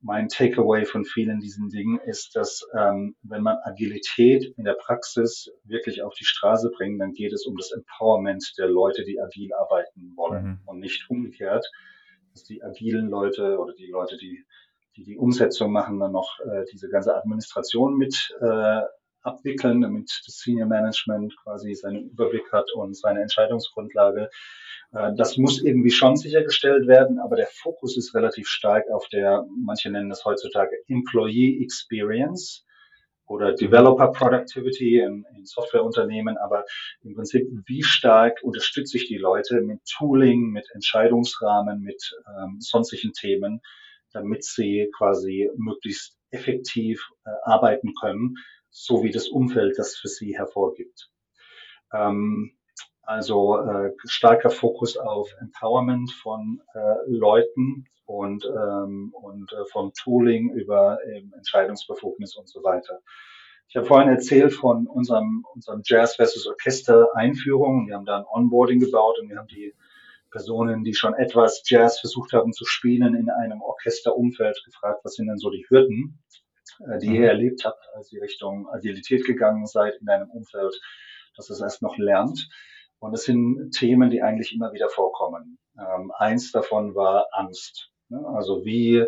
mein 0.00 0.28
Takeaway 0.28 0.84
von 0.84 1.04
vielen 1.04 1.40
diesen 1.40 1.68
Dingen 1.68 1.98
ist, 2.00 2.34
dass 2.36 2.66
ähm, 2.76 3.16
wenn 3.22 3.42
man 3.42 3.58
Agilität 3.64 4.52
in 4.56 4.64
der 4.64 4.74
Praxis 4.74 5.50
wirklich 5.64 6.02
auf 6.02 6.14
die 6.14 6.24
Straße 6.24 6.70
bringt, 6.76 7.00
dann 7.00 7.12
geht 7.12 7.32
es 7.32 7.46
um 7.46 7.56
das 7.56 7.72
Empowerment 7.72 8.54
der 8.58 8.68
Leute, 8.68 9.04
die 9.04 9.20
agil 9.20 9.52
arbeiten 9.54 10.12
wollen 10.16 10.44
mhm. 10.44 10.60
und 10.66 10.80
nicht 10.80 11.08
umgekehrt, 11.08 11.64
dass 12.32 12.44
die 12.44 12.62
agilen 12.62 13.08
Leute 13.08 13.58
oder 13.58 13.74
die 13.74 13.86
Leute, 13.86 14.16
die 14.16 14.44
die 14.98 15.04
die 15.04 15.16
Umsetzung 15.16 15.72
machen, 15.72 16.00
dann 16.00 16.12
noch 16.12 16.40
äh, 16.40 16.64
diese 16.72 16.88
ganze 16.88 17.16
Administration 17.16 17.96
mit, 17.96 18.36
äh, 18.40 18.82
abwickeln, 19.22 19.80
damit 19.80 20.22
das 20.26 20.38
Senior 20.38 20.66
Management 20.66 21.34
quasi 21.42 21.74
seinen 21.74 22.10
Überblick 22.10 22.52
hat 22.52 22.72
und 22.74 22.96
seine 22.96 23.22
Entscheidungsgrundlage. 23.22 24.30
Äh, 24.92 25.12
das 25.16 25.36
muss 25.36 25.62
irgendwie 25.62 25.90
schon 25.90 26.16
sichergestellt 26.16 26.86
werden, 26.86 27.18
aber 27.18 27.36
der 27.36 27.48
Fokus 27.50 27.96
ist 27.96 28.14
relativ 28.14 28.48
stark 28.48 28.84
auf 28.90 29.08
der, 29.08 29.44
manche 29.56 29.90
nennen 29.90 30.08
das 30.08 30.24
heutzutage 30.24 30.76
Employee 30.88 31.62
Experience 31.62 32.64
oder 33.26 33.52
Developer 33.52 34.10
Productivity 34.12 35.00
in, 35.00 35.26
in 35.36 35.44
Softwareunternehmen, 35.44 36.38
aber 36.38 36.64
im 37.02 37.14
Prinzip, 37.14 37.46
wie 37.66 37.82
stark 37.82 38.42
unterstütze 38.42 38.96
ich 38.96 39.06
die 39.06 39.18
Leute 39.18 39.60
mit 39.60 39.80
Tooling, 39.84 40.50
mit 40.50 40.66
Entscheidungsrahmen, 40.72 41.82
mit 41.82 42.02
ähm, 42.26 42.56
sonstigen 42.58 43.12
Themen, 43.12 43.60
damit 44.12 44.44
sie 44.44 44.90
quasi 44.96 45.50
möglichst 45.56 46.18
effektiv 46.30 47.10
äh, 47.24 47.30
arbeiten 47.42 47.94
können, 48.00 48.36
so 48.70 49.02
wie 49.02 49.10
das 49.10 49.28
Umfeld 49.28 49.78
das 49.78 49.96
für 49.96 50.08
sie 50.08 50.36
hervorgibt. 50.36 51.10
Ähm, 51.92 52.52
also 53.02 53.58
äh, 53.58 53.92
starker 54.04 54.50
Fokus 54.50 54.98
auf 54.98 55.34
Empowerment 55.40 56.12
von 56.12 56.60
äh, 56.74 56.94
Leuten 57.06 57.86
und, 58.04 58.44
ähm, 58.44 59.14
und 59.14 59.52
äh, 59.52 59.64
vom 59.72 59.92
Tooling 59.94 60.50
über 60.50 60.98
ähm, 61.06 61.32
Entscheidungsbefugnis 61.36 62.36
und 62.36 62.48
so 62.48 62.62
weiter. 62.62 63.00
Ich 63.68 63.76
habe 63.76 63.86
vorhin 63.86 64.08
erzählt 64.08 64.54
von 64.54 64.86
unserem, 64.86 65.44
unserem 65.54 65.82
Jazz 65.84 66.16
versus 66.16 66.46
Orchester 66.46 67.08
Einführung. 67.14 67.86
Wir 67.86 67.96
haben 67.96 68.06
da 68.06 68.18
ein 68.18 68.24
Onboarding 68.24 68.80
gebaut 68.80 69.18
und 69.20 69.28
wir 69.28 69.36
haben 69.36 69.48
die 69.48 69.74
Personen, 70.30 70.84
die 70.84 70.94
schon 70.94 71.14
etwas 71.14 71.62
Jazz 71.66 72.00
versucht 72.00 72.32
haben 72.32 72.52
zu 72.52 72.64
spielen 72.64 73.14
in 73.14 73.30
einem 73.30 73.62
Orchesterumfeld 73.62 74.62
gefragt, 74.64 75.00
was 75.04 75.14
sind 75.14 75.28
denn 75.28 75.38
so 75.38 75.50
die 75.50 75.64
Hürden, 75.68 76.22
äh, 76.86 76.98
die 76.98 77.06
ihr 77.06 77.20
mhm. 77.20 77.28
erlebt 77.28 77.64
habt, 77.64 77.82
als 77.94 78.12
ihr 78.12 78.22
Richtung 78.22 78.68
Agilität 78.68 79.24
gegangen 79.24 79.66
seid 79.66 79.94
in 80.00 80.08
einem 80.08 80.30
Umfeld, 80.30 80.78
das 81.36 81.50
es 81.50 81.60
erst 81.60 81.82
noch 81.82 81.96
lernt. 81.98 82.48
Und 83.00 83.14
es 83.14 83.24
sind 83.24 83.70
Themen, 83.70 84.10
die 84.10 84.22
eigentlich 84.22 84.52
immer 84.52 84.72
wieder 84.72 84.88
vorkommen. 84.88 85.58
Ähm, 85.78 86.12
eins 86.16 86.50
davon 86.50 86.94
war 86.94 87.28
Angst. 87.32 87.90
Ne? 88.08 88.20
Also 88.34 88.64
wie 88.64 89.04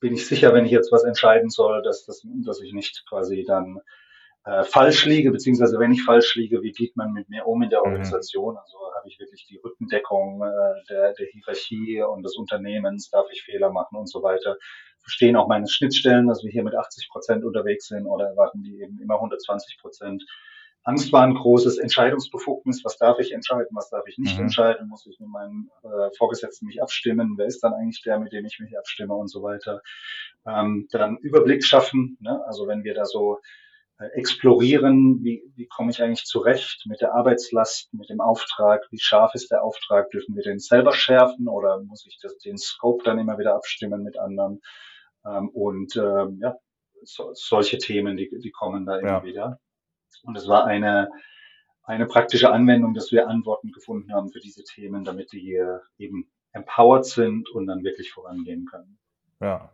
bin 0.00 0.14
ich 0.14 0.26
sicher, 0.26 0.54
wenn 0.54 0.64
ich 0.64 0.70
jetzt 0.70 0.92
was 0.92 1.04
entscheiden 1.04 1.50
soll, 1.50 1.82
dass, 1.82 2.04
dass, 2.06 2.26
dass 2.44 2.60
ich 2.60 2.72
nicht 2.72 3.04
quasi 3.08 3.44
dann 3.46 3.80
äh, 4.48 4.64
falsch 4.64 5.04
liege, 5.04 5.30
beziehungsweise 5.30 5.78
wenn 5.78 5.92
ich 5.92 6.02
falsch 6.02 6.34
liege, 6.36 6.62
wie 6.62 6.72
geht 6.72 6.96
man 6.96 7.12
mit 7.12 7.28
mir 7.28 7.46
um 7.46 7.62
in 7.62 7.68
der 7.68 7.80
mhm. 7.80 7.86
Organisation? 7.86 8.56
Also 8.56 8.78
habe 8.96 9.06
ich 9.06 9.20
wirklich 9.20 9.46
die 9.46 9.58
Rückendeckung 9.58 10.42
äh, 10.42 10.84
der, 10.88 11.12
der 11.12 11.26
Hierarchie 11.26 12.02
und 12.02 12.22
des 12.22 12.36
Unternehmens, 12.36 13.10
darf 13.10 13.26
ich 13.30 13.42
Fehler 13.42 13.70
machen 13.70 13.98
und 13.98 14.08
so 14.08 14.22
weiter. 14.22 14.56
Verstehen 15.00 15.36
auch 15.36 15.48
meine 15.48 15.68
Schnittstellen, 15.68 16.26
dass 16.26 16.42
wir 16.42 16.50
hier 16.50 16.64
mit 16.64 16.74
80 16.74 17.10
Prozent 17.10 17.44
unterwegs 17.44 17.88
sind 17.88 18.06
oder 18.06 18.26
erwarten 18.26 18.62
die 18.62 18.80
eben 18.80 18.98
immer 19.00 19.16
120 19.16 19.78
Prozent. 19.80 20.24
Angst 20.84 21.12
war 21.12 21.22
ein 21.22 21.34
großes 21.34 21.76
Entscheidungsbefugnis. 21.76 22.82
Was 22.84 22.96
darf 22.96 23.18
ich 23.18 23.32
entscheiden? 23.32 23.68
Was 23.72 23.90
darf 23.90 24.06
ich 24.06 24.16
nicht 24.16 24.36
mhm. 24.36 24.44
entscheiden? 24.44 24.88
Muss 24.88 25.06
ich 25.06 25.20
mit 25.20 25.28
meinem 25.28 25.70
äh, 25.82 26.08
Vorgesetzten 26.16 26.66
mich 26.66 26.82
abstimmen? 26.82 27.34
Wer 27.36 27.46
ist 27.46 27.62
dann 27.62 27.74
eigentlich 27.74 28.02
der, 28.02 28.18
mit 28.18 28.32
dem 28.32 28.46
ich 28.46 28.58
mich 28.60 28.78
abstimme 28.78 29.14
und 29.14 29.28
so 29.28 29.42
weiter? 29.42 29.82
Ähm, 30.46 30.88
dann 30.90 31.18
Überblick 31.18 31.64
schaffen. 31.64 32.16
Ne? 32.20 32.42
Also 32.46 32.66
wenn 32.66 32.84
wir 32.84 32.94
da 32.94 33.04
so 33.04 33.38
explorieren, 33.98 35.24
wie, 35.24 35.42
wie 35.56 35.66
komme 35.66 35.90
ich 35.90 36.02
eigentlich 36.02 36.24
zurecht 36.24 36.84
mit 36.86 37.00
der 37.00 37.14
Arbeitslast, 37.14 37.92
mit 37.94 38.08
dem 38.08 38.20
Auftrag? 38.20 38.86
Wie 38.90 38.98
scharf 38.98 39.34
ist 39.34 39.50
der 39.50 39.64
Auftrag? 39.64 40.10
Dürfen 40.10 40.36
wir 40.36 40.42
den 40.42 40.60
selber 40.60 40.92
schärfen 40.92 41.48
oder 41.48 41.82
muss 41.82 42.06
ich 42.06 42.18
das, 42.22 42.38
den 42.38 42.58
Scope 42.58 43.02
dann 43.04 43.18
immer 43.18 43.38
wieder 43.38 43.54
abstimmen 43.54 44.04
mit 44.04 44.18
anderen? 44.18 44.60
Ähm, 45.26 45.48
und 45.48 45.96
ähm, 45.96 46.38
ja, 46.40 46.56
so, 47.02 47.30
solche 47.34 47.78
Themen, 47.78 48.16
die, 48.16 48.30
die 48.30 48.50
kommen 48.52 48.86
da 48.86 48.98
immer 48.98 49.08
ja. 49.08 49.24
wieder. 49.24 49.60
Und 50.22 50.36
es 50.36 50.46
war 50.46 50.64
eine, 50.64 51.10
eine 51.82 52.06
praktische 52.06 52.52
Anwendung, 52.52 52.94
dass 52.94 53.10
wir 53.10 53.28
Antworten 53.28 53.72
gefunden 53.72 54.12
haben 54.12 54.30
für 54.30 54.40
diese 54.40 54.62
Themen, 54.62 55.02
damit 55.04 55.32
die 55.32 55.60
eben 55.98 56.30
empowered 56.52 57.04
sind 57.04 57.50
und 57.50 57.66
dann 57.66 57.82
wirklich 57.82 58.12
vorangehen 58.12 58.64
können. 58.66 58.98
Ja. 59.40 59.72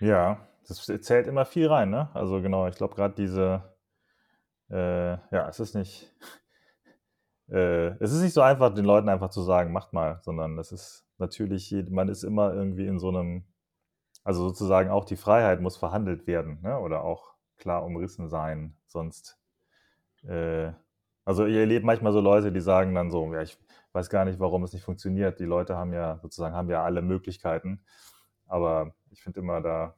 Ja, 0.00 0.46
das 0.68 0.84
zählt 1.02 1.26
immer 1.26 1.44
viel 1.44 1.68
rein, 1.68 1.90
ne? 1.90 2.10
Also 2.14 2.40
genau, 2.42 2.66
ich 2.66 2.76
glaube 2.76 2.94
gerade 2.94 3.14
diese, 3.14 3.62
äh, 4.70 5.12
ja, 5.34 5.48
es 5.48 5.60
ist 5.60 5.74
nicht, 5.74 6.14
äh, 7.48 7.88
es 8.00 8.12
ist 8.12 8.22
nicht 8.22 8.34
so 8.34 8.42
einfach, 8.42 8.74
den 8.74 8.84
Leuten 8.84 9.08
einfach 9.08 9.30
zu 9.30 9.42
sagen, 9.42 9.72
macht 9.72 9.92
mal, 9.92 10.20
sondern 10.22 10.58
es 10.58 10.72
ist 10.72 11.06
natürlich, 11.18 11.74
man 11.90 12.08
ist 12.08 12.24
immer 12.24 12.52
irgendwie 12.52 12.86
in 12.86 12.98
so 12.98 13.08
einem, 13.08 13.44
also 14.24 14.48
sozusagen 14.48 14.90
auch 14.90 15.04
die 15.04 15.16
Freiheit 15.16 15.60
muss 15.60 15.76
verhandelt 15.76 16.26
werden, 16.26 16.60
ne? 16.62 16.78
Oder 16.78 17.02
auch 17.04 17.34
klar 17.58 17.84
umrissen 17.84 18.28
sein. 18.28 18.76
Sonst, 18.86 19.38
äh, 20.24 20.72
also 21.24 21.46
ihr 21.46 21.60
erlebt 21.60 21.84
manchmal 21.84 22.12
so 22.12 22.20
Leute, 22.20 22.52
die 22.52 22.60
sagen 22.60 22.94
dann 22.94 23.10
so, 23.10 23.32
ja, 23.34 23.42
ich 23.42 23.58
weiß 23.92 24.10
gar 24.10 24.24
nicht, 24.24 24.38
warum 24.38 24.62
es 24.62 24.72
nicht 24.72 24.84
funktioniert. 24.84 25.40
Die 25.40 25.44
Leute 25.44 25.76
haben 25.76 25.92
ja 25.92 26.18
sozusagen, 26.18 26.54
haben 26.54 26.70
ja 26.70 26.84
alle 26.84 27.02
Möglichkeiten. 27.02 27.82
Aber 28.46 28.94
ich 29.10 29.22
finde 29.22 29.40
immer 29.40 29.60
da, 29.60 29.94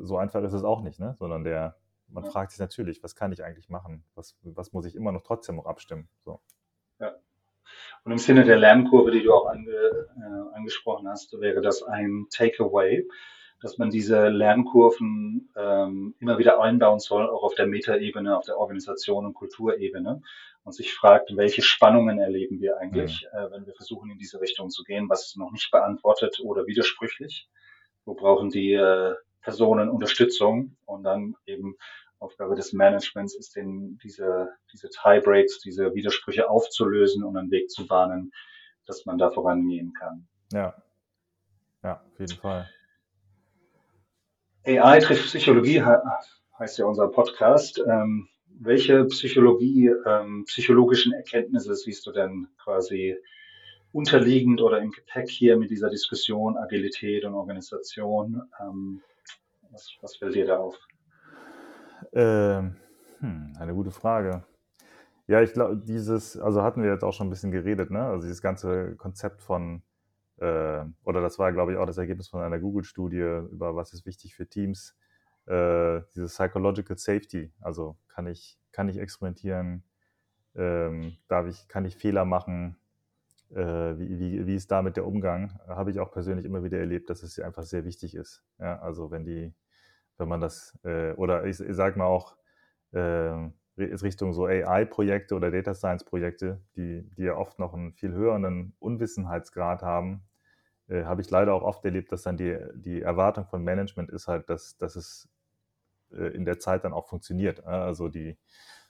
so 0.00 0.16
einfach 0.16 0.42
ist 0.42 0.52
es 0.52 0.64
auch 0.64 0.82
nicht, 0.82 1.00
ne? 1.00 1.14
Sondern 1.18 1.44
der, 1.44 1.76
man 2.08 2.24
ja. 2.24 2.30
fragt 2.30 2.52
sich 2.52 2.60
natürlich, 2.60 3.02
was 3.02 3.14
kann 3.14 3.32
ich 3.32 3.44
eigentlich 3.44 3.68
machen? 3.68 4.04
Was, 4.14 4.36
was 4.42 4.72
muss 4.72 4.86
ich 4.86 4.94
immer 4.94 5.12
noch 5.12 5.22
trotzdem 5.22 5.56
noch 5.56 5.66
abstimmen? 5.66 6.08
So. 6.24 6.40
Ja. 7.00 7.14
Und 8.04 8.12
im 8.12 8.18
Sinne 8.18 8.44
der 8.44 8.56
Lernkurve, 8.56 9.10
die 9.10 9.22
du 9.22 9.32
auch 9.32 9.46
ange, 9.46 9.70
äh, 9.70 10.56
angesprochen 10.56 11.08
hast, 11.08 11.38
wäre 11.40 11.60
das 11.60 11.82
ein 11.82 12.26
Takeaway 12.30 13.06
dass 13.60 13.78
man 13.78 13.90
diese 13.90 14.28
Lernkurven 14.28 15.50
ähm, 15.56 16.14
immer 16.20 16.38
wieder 16.38 16.60
einbauen 16.60 17.00
soll, 17.00 17.28
auch 17.28 17.42
auf 17.42 17.54
der 17.54 17.66
Metaebene, 17.66 18.36
auf 18.36 18.44
der 18.44 18.58
Organisation 18.58 19.26
und 19.26 19.34
Kulturebene 19.34 20.22
und 20.62 20.72
sich 20.72 20.94
fragt, 20.94 21.36
welche 21.36 21.62
Spannungen 21.62 22.18
erleben 22.18 22.60
wir 22.60 22.78
eigentlich, 22.78 23.26
mhm. 23.32 23.38
äh, 23.38 23.50
wenn 23.50 23.66
wir 23.66 23.74
versuchen, 23.74 24.10
in 24.10 24.18
diese 24.18 24.40
Richtung 24.40 24.70
zu 24.70 24.84
gehen, 24.84 25.08
was 25.08 25.26
ist 25.26 25.36
noch 25.36 25.50
nicht 25.50 25.70
beantwortet 25.70 26.40
oder 26.42 26.66
widersprüchlich, 26.66 27.48
wo 28.04 28.14
brauchen 28.14 28.50
die 28.50 28.74
äh, 28.74 29.14
Personen 29.42 29.88
Unterstützung 29.88 30.76
und 30.84 31.04
dann 31.04 31.34
eben 31.46 31.76
Aufgabe 32.18 32.56
des 32.56 32.72
Managements 32.72 33.34
ist, 33.36 33.54
den, 33.54 33.98
diese, 34.02 34.48
diese 34.72 34.88
Tiebreaks, 34.90 35.60
diese 35.60 35.94
Widersprüche 35.94 36.50
aufzulösen 36.50 37.22
und 37.22 37.36
einen 37.36 37.50
Weg 37.50 37.70
zu 37.70 37.86
bahnen, 37.86 38.32
dass 38.86 39.06
man 39.06 39.18
da 39.18 39.30
vorangehen 39.30 39.92
kann. 39.94 40.26
Ja, 40.52 40.74
ja, 41.82 42.02
auf 42.04 42.18
jeden 42.18 42.36
Fall. 42.36 42.68
AI 44.66 44.98
trifft 44.98 45.26
Psychologie, 45.26 45.82
heißt 46.58 46.78
ja 46.78 46.86
unser 46.86 47.08
Podcast. 47.08 47.80
Ähm, 47.86 48.28
welche 48.48 49.04
Psychologie, 49.04 49.92
ähm, 50.04 50.44
psychologischen 50.46 51.12
Erkenntnisse 51.12 51.74
siehst 51.76 52.06
du 52.06 52.12
denn 52.12 52.48
quasi 52.62 53.16
unterliegend 53.92 54.60
oder 54.60 54.80
im 54.80 54.90
Gepäck 54.90 55.30
hier 55.30 55.56
mit 55.56 55.70
dieser 55.70 55.88
Diskussion 55.88 56.56
Agilität 56.56 57.24
und 57.24 57.34
Organisation? 57.34 58.42
Ähm, 58.60 59.02
was, 59.70 59.96
was 60.00 60.16
fällt 60.16 60.34
dir 60.34 60.46
da 60.46 60.58
auf? 60.58 60.76
Ähm, 62.12 62.76
hm, 63.20 63.52
eine 63.58 63.74
gute 63.74 63.90
Frage. 63.90 64.44
Ja, 65.26 65.42
ich 65.42 65.52
glaube, 65.52 65.76
dieses, 65.76 66.38
also 66.38 66.62
hatten 66.62 66.82
wir 66.82 66.90
jetzt 66.90 67.04
auch 67.04 67.12
schon 67.12 67.26
ein 67.26 67.30
bisschen 67.30 67.50
geredet, 67.50 67.90
ne? 67.90 68.04
Also 68.04 68.22
dieses 68.22 68.40
ganze 68.40 68.96
Konzept 68.96 69.42
von 69.42 69.82
äh, 70.38 70.84
oder 71.04 71.20
das 71.20 71.38
war, 71.38 71.52
glaube 71.52 71.72
ich, 71.72 71.78
auch 71.78 71.86
das 71.86 71.98
Ergebnis 71.98 72.28
von 72.28 72.40
einer 72.40 72.58
Google-Studie 72.58 73.42
über 73.50 73.74
was 73.74 73.92
ist 73.92 74.06
wichtig 74.06 74.34
für 74.34 74.48
Teams, 74.48 74.96
äh, 75.46 76.00
dieses 76.14 76.34
Psychological 76.34 76.96
Safety. 76.96 77.52
Also 77.60 77.98
kann 78.08 78.26
ich, 78.26 78.58
kann 78.72 78.88
ich 78.88 78.98
experimentieren, 78.98 79.84
ähm, 80.54 81.16
darf 81.28 81.46
ich, 81.46 81.68
kann 81.68 81.84
ich 81.84 81.96
Fehler 81.96 82.24
machen, 82.24 82.76
wie, 83.50 84.18
wie, 84.18 84.46
wie 84.46 84.54
ist 84.54 84.70
damit 84.70 84.96
der 84.96 85.06
Umgang? 85.06 85.58
Habe 85.66 85.90
ich 85.90 86.00
auch 86.00 86.10
persönlich 86.12 86.44
immer 86.44 86.62
wieder 86.62 86.78
erlebt, 86.78 87.08
dass 87.10 87.22
es 87.22 87.38
einfach 87.40 87.62
sehr 87.62 87.84
wichtig 87.84 88.14
ist. 88.14 88.44
Ja, 88.58 88.78
also 88.80 89.10
wenn 89.10 89.24
die, 89.24 89.54
wenn 90.18 90.28
man 90.28 90.40
das, 90.40 90.78
äh, 90.84 91.12
oder 91.12 91.44
ich, 91.44 91.60
ich 91.60 91.74
sage 91.74 91.98
mal 91.98 92.06
auch, 92.06 92.36
äh, 92.92 93.50
Richtung 93.78 94.32
so 94.32 94.46
AI-Projekte 94.46 95.34
oder 95.34 95.50
Data 95.50 95.74
Science-Projekte, 95.74 96.60
die, 96.76 97.08
die 97.16 97.22
ja 97.22 97.36
oft 97.36 97.58
noch 97.58 97.74
einen 97.74 97.92
viel 97.92 98.12
höheren 98.12 98.74
Unwissenheitsgrad 98.80 99.82
haben, 99.82 100.22
äh, 100.88 101.04
habe 101.04 101.20
ich 101.20 101.30
leider 101.30 101.54
auch 101.54 101.62
oft 101.62 101.84
erlebt, 101.84 102.12
dass 102.12 102.22
dann 102.22 102.36
die, 102.36 102.58
die 102.74 103.02
Erwartung 103.02 103.46
von 103.46 103.62
Management 103.62 104.10
ist 104.10 104.26
halt, 104.26 104.50
dass, 104.50 104.76
dass 104.78 104.96
es 104.96 105.28
äh, 106.10 106.34
in 106.34 106.44
der 106.44 106.58
Zeit 106.58 106.84
dann 106.84 106.92
auch 106.92 107.08
funktioniert. 107.08 107.64
Also 107.64 108.08
die, 108.08 108.36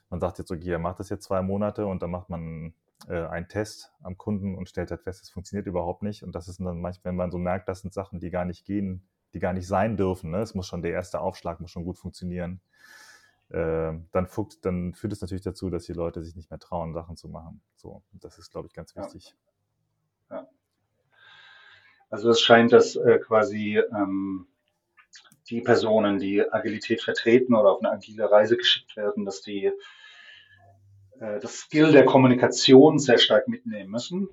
man 0.09 0.19
sagt 0.19 0.39
jetzt, 0.39 0.51
okay, 0.51 0.71
er 0.71 0.79
macht 0.79 0.99
das 0.99 1.09
jetzt 1.09 1.25
zwei 1.25 1.41
Monate 1.41 1.85
und 1.85 2.01
dann 2.01 2.11
macht 2.11 2.29
man 2.29 2.73
äh, 3.07 3.25
einen 3.25 3.47
Test 3.47 3.91
am 4.01 4.17
Kunden 4.17 4.55
und 4.55 4.69
stellt 4.69 4.91
halt 4.91 5.01
fest, 5.01 5.23
es 5.23 5.29
funktioniert 5.29 5.67
überhaupt 5.67 6.03
nicht. 6.03 6.23
Und 6.23 6.33
das 6.33 6.47
ist 6.47 6.59
dann 6.59 6.81
manchmal, 6.81 7.11
wenn 7.11 7.15
man 7.15 7.31
so 7.31 7.37
merkt, 7.37 7.69
das 7.69 7.81
sind 7.81 7.93
Sachen, 7.93 8.19
die 8.19 8.29
gar 8.29 8.45
nicht 8.45 8.65
gehen, 8.65 9.07
die 9.33 9.39
gar 9.39 9.53
nicht 9.53 9.67
sein 9.67 9.97
dürfen. 9.97 10.31
Ne? 10.31 10.39
Es 10.39 10.55
muss 10.55 10.67
schon 10.67 10.81
der 10.81 10.91
erste 10.91 11.19
Aufschlag 11.19 11.59
muss 11.59 11.71
schon 11.71 11.85
gut 11.85 11.97
funktionieren. 11.97 12.61
Äh, 13.49 13.93
dann, 14.11 14.27
fuckt, 14.27 14.63
dann 14.65 14.93
führt 14.93 15.13
es 15.13 15.21
natürlich 15.21 15.43
dazu, 15.43 15.69
dass 15.69 15.85
die 15.85 15.93
Leute 15.93 16.23
sich 16.23 16.35
nicht 16.35 16.51
mehr 16.51 16.59
trauen, 16.59 16.93
Sachen 16.93 17.15
zu 17.15 17.29
machen. 17.29 17.61
So, 17.75 18.03
das 18.11 18.37
ist, 18.37 18.51
glaube 18.51 18.67
ich, 18.67 18.73
ganz 18.73 18.95
wichtig. 18.95 19.35
Ja. 20.29 20.37
ja. 20.37 20.47
Also 22.09 22.29
es 22.29 22.41
scheint, 22.41 22.73
dass 22.73 22.95
äh, 22.95 23.19
quasi 23.19 23.81
ähm, 23.91 24.47
die 25.49 25.61
Personen, 25.61 26.19
die 26.19 26.41
Agilität 26.51 27.01
vertreten 27.01 27.55
oder 27.55 27.71
auf 27.71 27.79
eine 27.79 27.91
agile 27.91 28.29
Reise 28.31 28.57
geschickt 28.57 28.95
werden, 28.95 29.25
dass 29.25 29.41
die 29.41 29.71
äh, 31.19 31.39
das 31.39 31.55
Skill 31.55 31.91
der 31.91 32.05
Kommunikation 32.05 32.99
sehr 32.99 33.17
stark 33.17 33.47
mitnehmen 33.47 33.89
müssen. 33.91 34.29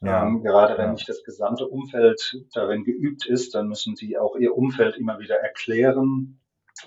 Ja, 0.00 0.22
ähm, 0.24 0.42
gerade 0.42 0.76
wenn 0.78 0.86
ja. 0.86 0.92
nicht 0.92 1.08
das 1.08 1.22
gesamte 1.24 1.66
Umfeld 1.66 2.44
darin 2.52 2.84
geübt 2.84 3.26
ist, 3.26 3.54
dann 3.54 3.68
müssen 3.68 3.94
die 3.94 4.18
auch 4.18 4.36
ihr 4.36 4.56
Umfeld 4.56 4.96
immer 4.96 5.18
wieder 5.20 5.36
erklären, 5.36 6.40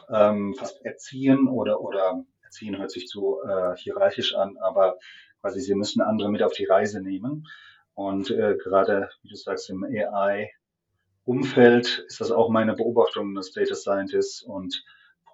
ähm, 0.09 0.53
fast 0.55 0.84
erziehen 0.86 1.47
oder, 1.47 1.80
oder 1.82 2.26
erziehen 2.43 2.78
hört 2.78 2.91
sich 2.91 3.07
zu 3.07 3.38
äh, 3.47 3.76
hierarchisch 3.78 4.36
an, 4.36 4.57
aber 4.57 4.97
quasi 5.41 5.61
sie 5.61 5.76
müssen 5.76 6.01
andere 6.01 6.30
mit 6.30 6.43
auf 6.43 6.53
die 6.53 6.65
Reise 6.65 7.01
nehmen. 7.01 7.47
Und 7.93 8.32
äh, 8.32 8.57
gerade, 8.61 9.09
wie 9.21 9.30
du 9.30 9.36
sagst, 9.36 9.69
im 9.69 9.86
AI-Umfeld 11.26 12.03
ist 12.07 12.19
das 12.19 12.32
auch 12.32 12.49
meine 12.49 12.73
Beobachtung 12.73 13.36
des 13.36 13.51
Data 13.53 13.76
Scientists 13.76 14.41
und 14.41 14.84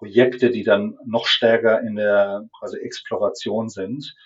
Projekte, 0.02 0.50
die 0.50 0.64
dann 0.64 0.98
noch 1.04 1.26
stärker 1.26 1.80
in 1.80 1.94
der 1.94 2.48
quasi 2.58 2.76
Exploration 2.78 3.68
sind, 3.68 4.16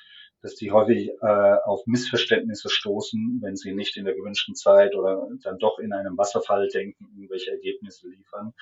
dass 0.41 0.55
die 0.55 0.73
häufig 0.73 1.11
äh, 1.21 1.57
auf 1.67 1.87
Missverständnisse 1.87 2.71
stoßen, 2.71 3.41
wenn 3.43 3.57
sie 3.57 3.75
nicht 3.75 3.99
in 3.99 4.07
der 4.07 4.15
gewünschten 4.15 4.55
Zeit 4.55 4.95
oder 4.95 5.29
dann 5.43 5.59
doch 5.59 5.79
in 5.79 5.93
einem 5.93 6.17
Wasserfall 6.17 6.69
denken, 6.69 7.09
irgendwelche 7.15 7.51
Ergebnisse 7.51 8.09
liefern. 8.09 8.55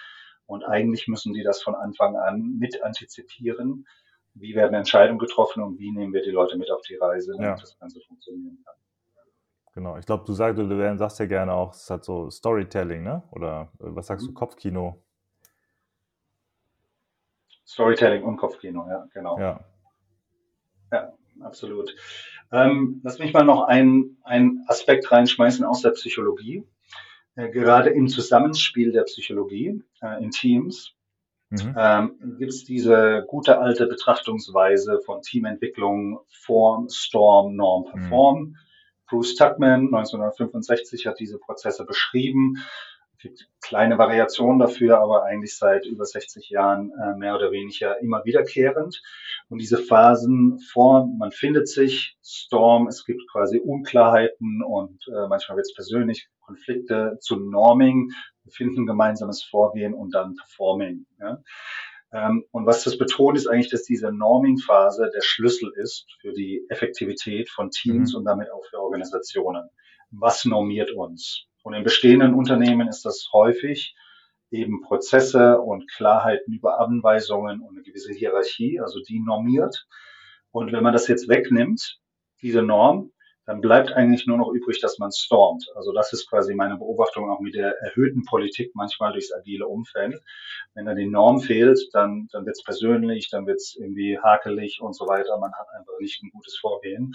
Und 0.47 0.65
eigentlich 0.65 1.07
müssen 1.07 1.33
die 1.33 1.45
das 1.45 1.63
von 1.63 1.77
Anfang 1.77 2.17
an 2.17 2.57
mit 2.59 2.83
antizipieren. 2.83 3.87
Wie 4.35 4.57
werden 4.57 4.75
Entscheidungen 4.75 5.21
getroffen 5.21 5.63
und 5.63 5.79
wie 5.79 5.93
nehmen 5.93 6.13
wir 6.13 6.23
die 6.23 6.33
Leute 6.33 6.59
mit 6.59 6.73
auf 6.73 6.83
die 6.83 6.97
Reise, 6.97 7.31
damit 7.37 7.45
ja. 7.45 7.55
das 7.55 7.79
Ganze 7.79 8.01
funktionieren 8.01 8.59
kann. 8.65 8.75
Genau, 9.75 9.99
ich 9.99 10.07
glaube, 10.07 10.25
du 10.27 10.33
sagst, 10.33 10.59
du 10.59 10.97
sagst 10.97 11.21
ja 11.21 11.27
gerne 11.27 11.53
auch, 11.53 11.75
es 11.75 11.89
hat 11.89 12.05
so 12.05 12.29
Storytelling, 12.29 13.05
ne? 13.05 13.23
Oder 13.31 13.71
äh, 13.79 13.95
was 13.95 14.09
sagst 14.09 14.27
du, 14.27 14.31
mhm. 14.31 14.35
Kopfkino? 14.35 15.04
Storytelling 17.67 18.23
und 18.23 18.37
Kopfkino, 18.37 18.87
ja, 18.89 19.07
genau. 19.13 19.39
Ja. 19.39 19.61
Ja, 20.93 21.13
absolut. 21.41 21.95
Ähm, 22.53 23.01
lass 23.03 23.19
mich 23.19 23.33
mal 23.33 23.45
noch 23.45 23.65
einen 23.65 24.65
Aspekt 24.69 25.11
reinschmeißen 25.11 25.65
aus 25.65 25.83
der 25.83 25.91
Psychologie. 25.91 26.65
Äh, 27.37 27.51
gerade 27.51 27.91
im 27.91 28.07
Zusammenspiel 28.07 28.93
der 28.93 29.03
Psychologie 29.03 29.83
äh, 30.01 30.23
in 30.23 30.31
Teams 30.31 30.95
mhm. 31.51 31.75
ähm, 31.77 32.37
gibt 32.39 32.53
es 32.53 32.65
diese 32.65 33.25
gute 33.27 33.59
alte 33.59 33.87
Betrachtungsweise 33.87 35.01
von 35.05 35.23
Teamentwicklung, 35.23 36.21
Form, 36.29 36.89
Storm, 36.91 37.57
Norm, 37.57 37.87
Perform. 37.87 38.39
Mhm. 38.39 38.57
Bruce 39.09 39.35
Tuckman 39.35 39.87
1965 39.87 41.07
hat 41.07 41.19
diese 41.19 41.39
Prozesse 41.39 41.85
beschrieben 41.85 42.59
gibt 43.25 43.49
kleine 43.63 43.97
Variationen 43.97 44.59
dafür, 44.59 45.01
aber 45.01 45.25
eigentlich 45.25 45.57
seit 45.57 45.87
über 45.87 46.05
60 46.05 46.51
Jahren 46.51 46.93
äh, 46.93 47.17
mehr 47.17 47.35
oder 47.35 47.51
weniger 47.51 47.99
immer 48.01 48.25
wiederkehrend. 48.25 49.03
Und 49.49 49.59
diese 49.61 49.79
Phasen 49.79 50.61
vor, 50.61 51.07
man 51.19 51.33
findet 51.33 51.67
sich, 51.69 52.17
Storm, 52.23 52.87
es 52.87 53.05
gibt 53.05 53.23
quasi 53.33 53.59
Unklarheiten 53.59 54.63
und 54.63 55.09
äh, 55.09 55.27
manchmal 55.29 55.57
wird 55.57 55.67
es 55.67 55.75
persönlich, 55.75 56.29
Konflikte 56.41 57.17
zu 57.21 57.37
Norming, 57.37 58.11
wir 58.43 58.53
finden 58.53 58.85
gemeinsames 58.85 59.43
Vorgehen 59.43 59.95
und 59.95 60.15
dann 60.15 60.35
Performing. 60.37 61.07
Ja. 61.19 61.43
Ähm, 62.13 62.45
und 62.51 62.67
was 62.67 62.85
das 62.85 62.99
betont, 62.99 63.39
ist 63.39 63.47
eigentlich, 63.47 63.71
dass 63.71 63.85
diese 63.85 64.13
Norming-Phase 64.13 65.11
der 65.15 65.23
Schlüssel 65.23 65.73
ist 65.77 66.07
für 66.21 66.33
die 66.33 66.67
Effektivität 66.69 67.49
von 67.49 67.71
Teams 67.71 68.13
mhm. 68.13 68.19
und 68.19 68.25
damit 68.27 68.51
auch 68.53 68.65
für 68.69 68.81
Organisationen. 68.81 69.71
Was 70.11 70.45
normiert 70.45 70.93
uns? 70.93 71.49
Und 71.65 71.73
in 71.73 71.83
bestehenden 71.83 72.35
Unternehmen 72.35 72.89
ist 72.89 73.07
das 73.07 73.31
häufig 73.33 73.97
eben 74.51 74.83
Prozesse 74.83 75.59
und 75.59 75.91
Klarheiten 75.91 76.53
über 76.53 76.79
Anweisungen 76.79 77.61
und 77.61 77.75
eine 77.75 77.83
gewisse 77.83 78.13
Hierarchie, 78.13 78.81
also 78.81 79.01
die 79.01 79.19
normiert. 79.19 79.87
Und 80.53 80.73
wenn 80.73 80.85
man 80.85 80.93
das 80.93 81.09
jetzt 81.09 81.27
wegnimmt, 81.29 81.99
diese 82.43 82.63
Norm, 82.63 83.11
dann 83.47 83.63
bleibt 83.63 83.93
eigentlich 83.93 84.27
nur 84.27 84.37
noch 84.37 84.53
übrig, 84.53 84.81
dass 84.81 84.99
man 84.99 85.11
stormt. 85.11 85.67
Also 85.75 85.93
das 85.93 86.13
ist 86.13 86.29
quasi 86.29 86.55
meine 86.55 86.77
Beobachtung 86.77 87.31
auch 87.31 87.41
mit 87.41 87.55
der 87.55 87.79
erhöhten 87.81 88.25
Politik 88.25 88.73
manchmal 88.75 89.13
durchs 89.13 89.33
agile 89.33 89.67
Umfeld. 89.67 90.23
Wenn 90.75 90.85
da 90.85 90.95
die 90.95 91.07
Norm 91.07 91.41
fehlt, 91.41 91.81
dann, 91.93 92.29
dann 92.33 92.45
wird 92.45 92.57
es 92.57 92.63
persönlich, 92.63 93.31
dann 93.31 93.47
wird 93.47 93.57
es 93.57 93.75
irgendwie 93.79 94.19
hakelig 94.19 94.81
und 94.81 94.95
so 94.95 95.07
weiter. 95.07 95.39
Man 95.39 95.53
hat 95.55 95.67
einfach 95.79 95.99
nicht 95.99 96.23
ein 96.23 96.31
gutes 96.31 96.57
Vorgehen. 96.57 97.15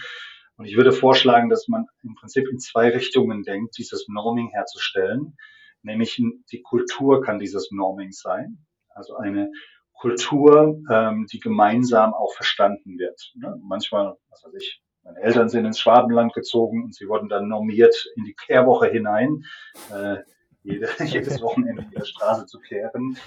Und 0.60 0.66
ich 0.66 0.76
würde 0.76 0.91
vorschlagen, 0.91 1.49
dass 1.49 1.70
man 1.70 1.86
im 2.03 2.16
Prinzip 2.16 2.45
in 2.51 2.60
zwei 2.60 2.89
Richtungen 2.89 3.43
denkt, 3.43 3.78
dieses 3.78 4.10
Norming 4.10 4.49
herzustellen. 4.49 5.38
Nämlich 5.84 6.22
die 6.51 6.62
Kultur 6.62 7.22
kann 7.24 7.39
dieses 7.39 7.72
Norming 7.72 8.12
sein. 8.12 8.66
Also 8.89 9.16
eine 9.16 9.53
Kultur, 9.93 10.78
ähm, 10.91 11.28
die 11.32 11.39
gemeinsam 11.39 12.14
auch 12.14 12.34
verstanden 12.34 12.99
wird. 12.99 13.32
Ne? 13.36 13.57
Manchmal, 13.64 14.18
was 14.30 14.43
weiß 14.43 14.53
ich, 14.55 14.82
meine 15.03 15.22
Eltern 15.22 15.47
sind 15.47 15.64
ins 15.64 15.80
Schwabenland 15.80 16.34
gezogen 16.34 16.84
und 16.84 16.93
sie 16.93 17.07
wurden 17.07 17.30
dann 17.30 17.47
normiert 17.47 17.95
in 18.18 18.26
die 18.26 18.36
Kehrwoche 18.36 18.89
hinein, 18.89 19.45
äh, 19.93 20.18
jede, 20.64 20.89
jedes 21.05 21.41
Wochenende 21.41 21.84
in 21.84 21.91
der 21.91 22.03
Straße 22.03 22.47
zu 22.47 22.60
kehren. 22.60 23.18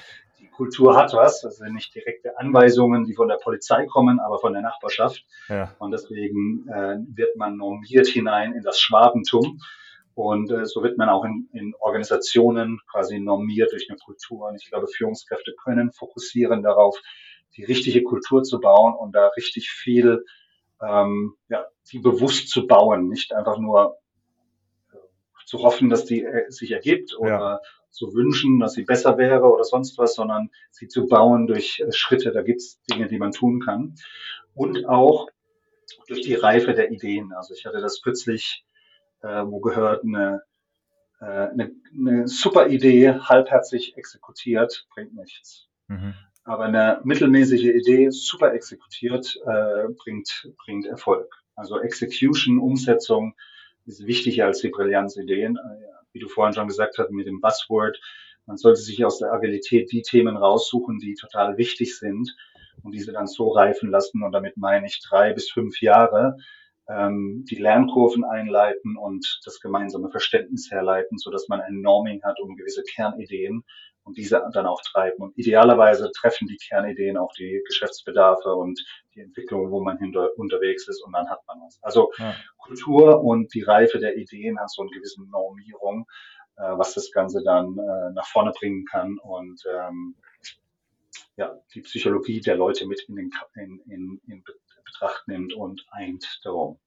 Kultur 0.52 0.96
hat 0.96 1.12
was. 1.14 1.40
Das 1.40 1.56
sind 1.56 1.74
nicht 1.74 1.94
direkte 1.94 2.38
Anweisungen, 2.38 3.04
die 3.04 3.14
von 3.14 3.28
der 3.28 3.36
Polizei 3.36 3.86
kommen, 3.86 4.20
aber 4.20 4.38
von 4.38 4.52
der 4.52 4.62
Nachbarschaft. 4.62 5.24
Ja. 5.48 5.74
Und 5.78 5.90
deswegen 5.90 6.68
äh, 6.68 6.98
wird 7.14 7.36
man 7.36 7.56
normiert 7.56 8.06
hinein 8.06 8.52
in 8.52 8.62
das 8.62 8.80
Schwabentum. 8.80 9.60
Und 10.14 10.50
äh, 10.50 10.66
so 10.66 10.82
wird 10.82 10.98
man 10.98 11.08
auch 11.08 11.24
in, 11.24 11.48
in 11.52 11.74
Organisationen 11.80 12.80
quasi 12.90 13.18
normiert 13.18 13.72
durch 13.72 13.88
eine 13.88 13.98
Kultur. 13.98 14.48
Und 14.48 14.56
ich 14.56 14.68
glaube, 14.68 14.86
Führungskräfte 14.86 15.54
können 15.62 15.90
fokussieren 15.92 16.62
darauf, 16.62 16.98
die 17.56 17.64
richtige 17.64 18.02
Kultur 18.02 18.42
zu 18.42 18.60
bauen 18.60 18.94
und 18.94 19.14
da 19.14 19.28
richtig 19.28 19.70
viel, 19.70 20.24
ähm, 20.80 21.34
ja, 21.48 21.66
die 21.90 21.98
bewusst 21.98 22.48
zu 22.48 22.66
bauen, 22.66 23.08
nicht 23.08 23.34
einfach 23.34 23.58
nur 23.58 23.98
äh, 24.92 24.96
zu 25.46 25.62
hoffen, 25.62 25.90
dass 25.90 26.04
die 26.04 26.22
äh, 26.24 26.50
sich 26.50 26.70
ergibt 26.70 27.16
oder 27.18 27.30
ja 27.30 27.60
zu 27.92 28.12
wünschen, 28.14 28.58
dass 28.58 28.72
sie 28.72 28.84
besser 28.84 29.18
wäre 29.18 29.44
oder 29.44 29.64
sonst 29.64 29.96
was, 29.98 30.14
sondern 30.14 30.50
sie 30.70 30.88
zu 30.88 31.06
bauen 31.06 31.46
durch 31.46 31.80
äh, 31.80 31.92
Schritte. 31.92 32.32
Da 32.32 32.42
gibt 32.42 32.60
es 32.60 32.82
Dinge, 32.90 33.06
die 33.06 33.18
man 33.18 33.30
tun 33.30 33.60
kann. 33.60 33.94
Und 34.54 34.86
auch 34.86 35.28
durch 36.08 36.22
die 36.22 36.34
Reife 36.34 36.74
der 36.74 36.90
Ideen. 36.90 37.32
Also 37.32 37.54
ich 37.54 37.64
hatte 37.64 37.80
das 37.80 38.02
kürzlich 38.02 38.64
äh, 39.22 39.44
wo 39.46 39.60
gehört, 39.60 40.04
eine, 40.04 40.42
äh, 41.20 41.24
eine, 41.24 41.72
eine 41.96 42.28
super 42.28 42.68
Idee, 42.68 43.14
halbherzig 43.14 43.96
exekutiert, 43.96 44.86
bringt 44.94 45.14
nichts. 45.14 45.68
Mhm. 45.88 46.14
Aber 46.44 46.64
eine 46.64 47.00
mittelmäßige 47.04 47.64
Idee, 47.64 48.10
super 48.10 48.52
exekutiert, 48.52 49.38
äh, 49.46 49.88
bringt, 49.96 50.50
bringt 50.64 50.86
Erfolg. 50.86 51.32
Also 51.54 51.80
Execution, 51.80 52.58
Umsetzung 52.58 53.34
ist 53.84 54.06
wichtiger 54.06 54.46
als 54.46 54.60
die 54.60 54.70
Brillanzideen. 54.70 55.56
Äh, 55.56 55.91
wie 56.12 56.20
du 56.20 56.28
vorhin 56.28 56.54
schon 56.54 56.68
gesagt 56.68 56.98
hast, 56.98 57.10
mit 57.10 57.26
dem 57.26 57.40
Buzzword. 57.40 57.98
Man 58.46 58.56
sollte 58.56 58.80
sich 58.80 59.04
aus 59.04 59.18
der 59.18 59.32
Agilität 59.32 59.92
die 59.92 60.02
Themen 60.02 60.36
raussuchen, 60.36 60.98
die 60.98 61.14
total 61.14 61.56
wichtig 61.58 61.98
sind 61.98 62.34
und 62.82 62.92
diese 62.92 63.12
dann 63.12 63.26
so 63.26 63.50
reifen 63.50 63.90
lassen. 63.90 64.22
Und 64.22 64.32
damit 64.32 64.56
meine 64.56 64.86
ich 64.86 65.00
drei 65.00 65.32
bis 65.32 65.50
fünf 65.50 65.80
Jahre, 65.80 66.36
ähm, 66.88 67.44
die 67.48 67.56
Lernkurven 67.56 68.24
einleiten 68.24 68.96
und 68.96 69.40
das 69.44 69.60
gemeinsame 69.60 70.10
Verständnis 70.10 70.70
herleiten, 70.70 71.18
so 71.18 71.30
dass 71.30 71.48
man 71.48 71.60
ein 71.60 71.80
Norming 71.80 72.22
hat 72.22 72.40
um 72.40 72.56
gewisse 72.56 72.82
Kernideen 72.82 73.64
und 74.04 74.16
diese 74.16 74.42
dann 74.52 74.66
auch 74.66 74.80
treiben. 74.82 75.22
Und 75.22 75.36
idealerweise 75.38 76.10
treffen 76.12 76.48
die 76.48 76.56
Kernideen 76.56 77.16
auch 77.16 77.32
die 77.34 77.62
Geschäftsbedarfe 77.66 78.54
und 78.54 78.82
die 79.14 79.20
Entwicklung, 79.20 79.70
wo 79.70 79.80
man 79.82 79.98
hinter, 79.98 80.30
unterwegs 80.36 80.88
ist 80.88 81.02
und 81.04 81.12
dann 81.12 81.28
hat 81.28 81.40
man 81.46 81.60
was. 81.60 81.78
Also 81.82 82.10
ja. 82.18 82.34
Kultur 82.58 83.22
und 83.22 83.52
die 83.54 83.62
Reife 83.62 83.98
der 83.98 84.16
Ideen 84.16 84.58
hat 84.58 84.70
so 84.70 84.82
eine 84.82 84.90
gewisse 84.90 85.22
Normierung, 85.24 86.06
äh, 86.56 86.62
was 86.76 86.94
das 86.94 87.10
Ganze 87.12 87.42
dann 87.44 87.78
äh, 87.78 88.12
nach 88.12 88.26
vorne 88.26 88.52
bringen 88.58 88.84
kann 88.84 89.18
und 89.18 89.62
ähm, 89.66 90.16
ja, 91.36 91.58
die 91.74 91.80
Psychologie 91.82 92.40
der 92.40 92.56
Leute 92.56 92.86
mit 92.86 93.02
in, 93.08 93.16
den, 93.16 93.30
in, 93.54 93.80
in, 93.88 94.20
in 94.26 94.44
Betracht 94.84 95.26
nimmt 95.28 95.54
und 95.54 95.86
eint 95.90 96.40
darum. 96.44 96.78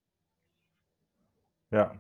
Ja, 1.72 2.00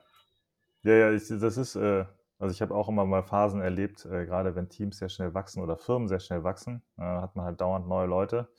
ja, 0.83 0.93
ja, 0.93 1.11
ich, 1.11 1.27
das 1.27 1.57
ist, 1.57 1.75
äh, 1.75 2.05
also 2.37 2.53
ich 2.53 2.61
habe 2.61 2.75
auch 2.75 2.89
immer 2.89 3.05
mal 3.05 3.23
Phasen 3.23 3.61
erlebt, 3.61 4.05
äh, 4.05 4.25
gerade 4.25 4.55
wenn 4.55 4.69
Teams 4.69 4.97
sehr 4.97 5.09
schnell 5.09 5.33
wachsen 5.33 5.63
oder 5.63 5.77
Firmen 5.77 6.07
sehr 6.07 6.19
schnell 6.19 6.43
wachsen, 6.43 6.81
äh, 6.97 7.03
hat 7.03 7.35
man 7.35 7.45
halt 7.45 7.61
dauernd 7.61 7.87
neue 7.87 8.07
Leute 8.07 8.49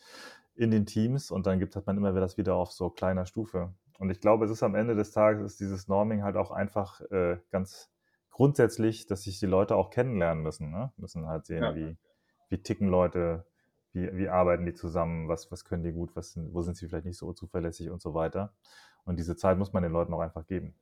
in 0.54 0.70
den 0.70 0.86
Teams 0.86 1.30
und 1.30 1.46
dann 1.46 1.58
gibt 1.58 1.76
hat 1.76 1.86
man 1.86 1.96
immer 1.96 2.12
wieder 2.12 2.22
das 2.22 2.38
wieder 2.38 2.54
auf 2.54 2.72
so 2.72 2.88
kleiner 2.88 3.26
Stufe. 3.26 3.74
Und 3.98 4.10
ich 4.10 4.20
glaube, 4.20 4.44
es 4.44 4.50
ist 4.50 4.62
am 4.62 4.74
Ende 4.74 4.94
des 4.94 5.10
Tages 5.10 5.44
ist 5.44 5.60
dieses 5.60 5.88
Norming 5.88 6.22
halt 6.22 6.36
auch 6.36 6.50
einfach 6.50 7.00
äh, 7.10 7.38
ganz 7.50 7.90
grundsätzlich, 8.30 9.06
dass 9.06 9.22
sich 9.22 9.38
die 9.38 9.46
Leute 9.46 9.76
auch 9.76 9.90
kennenlernen 9.90 10.42
müssen. 10.42 10.70
Ne? 10.70 10.92
Müssen 10.96 11.26
halt 11.26 11.46
sehen, 11.46 11.62
ja. 11.62 11.74
wie, 11.74 11.96
wie 12.48 12.62
ticken 12.62 12.88
Leute, 12.88 13.46
wie, 13.92 14.14
wie 14.16 14.28
arbeiten 14.28 14.66
die 14.66 14.74
zusammen, 14.74 15.28
was, 15.28 15.50
was 15.50 15.64
können 15.64 15.82
die 15.82 15.92
gut, 15.92 16.14
was 16.16 16.32
sind, 16.32 16.52
wo 16.52 16.62
sind 16.62 16.76
sie 16.76 16.88
vielleicht 16.88 17.06
nicht 17.06 17.18
so 17.18 17.32
zuverlässig 17.32 17.90
und 17.90 18.02
so 18.02 18.12
weiter. 18.14 18.52
Und 19.04 19.18
diese 19.18 19.36
Zeit 19.36 19.56
muss 19.56 19.72
man 19.72 19.82
den 19.82 19.92
Leuten 19.92 20.12
auch 20.12 20.20
einfach 20.20 20.46
geben. 20.46 20.74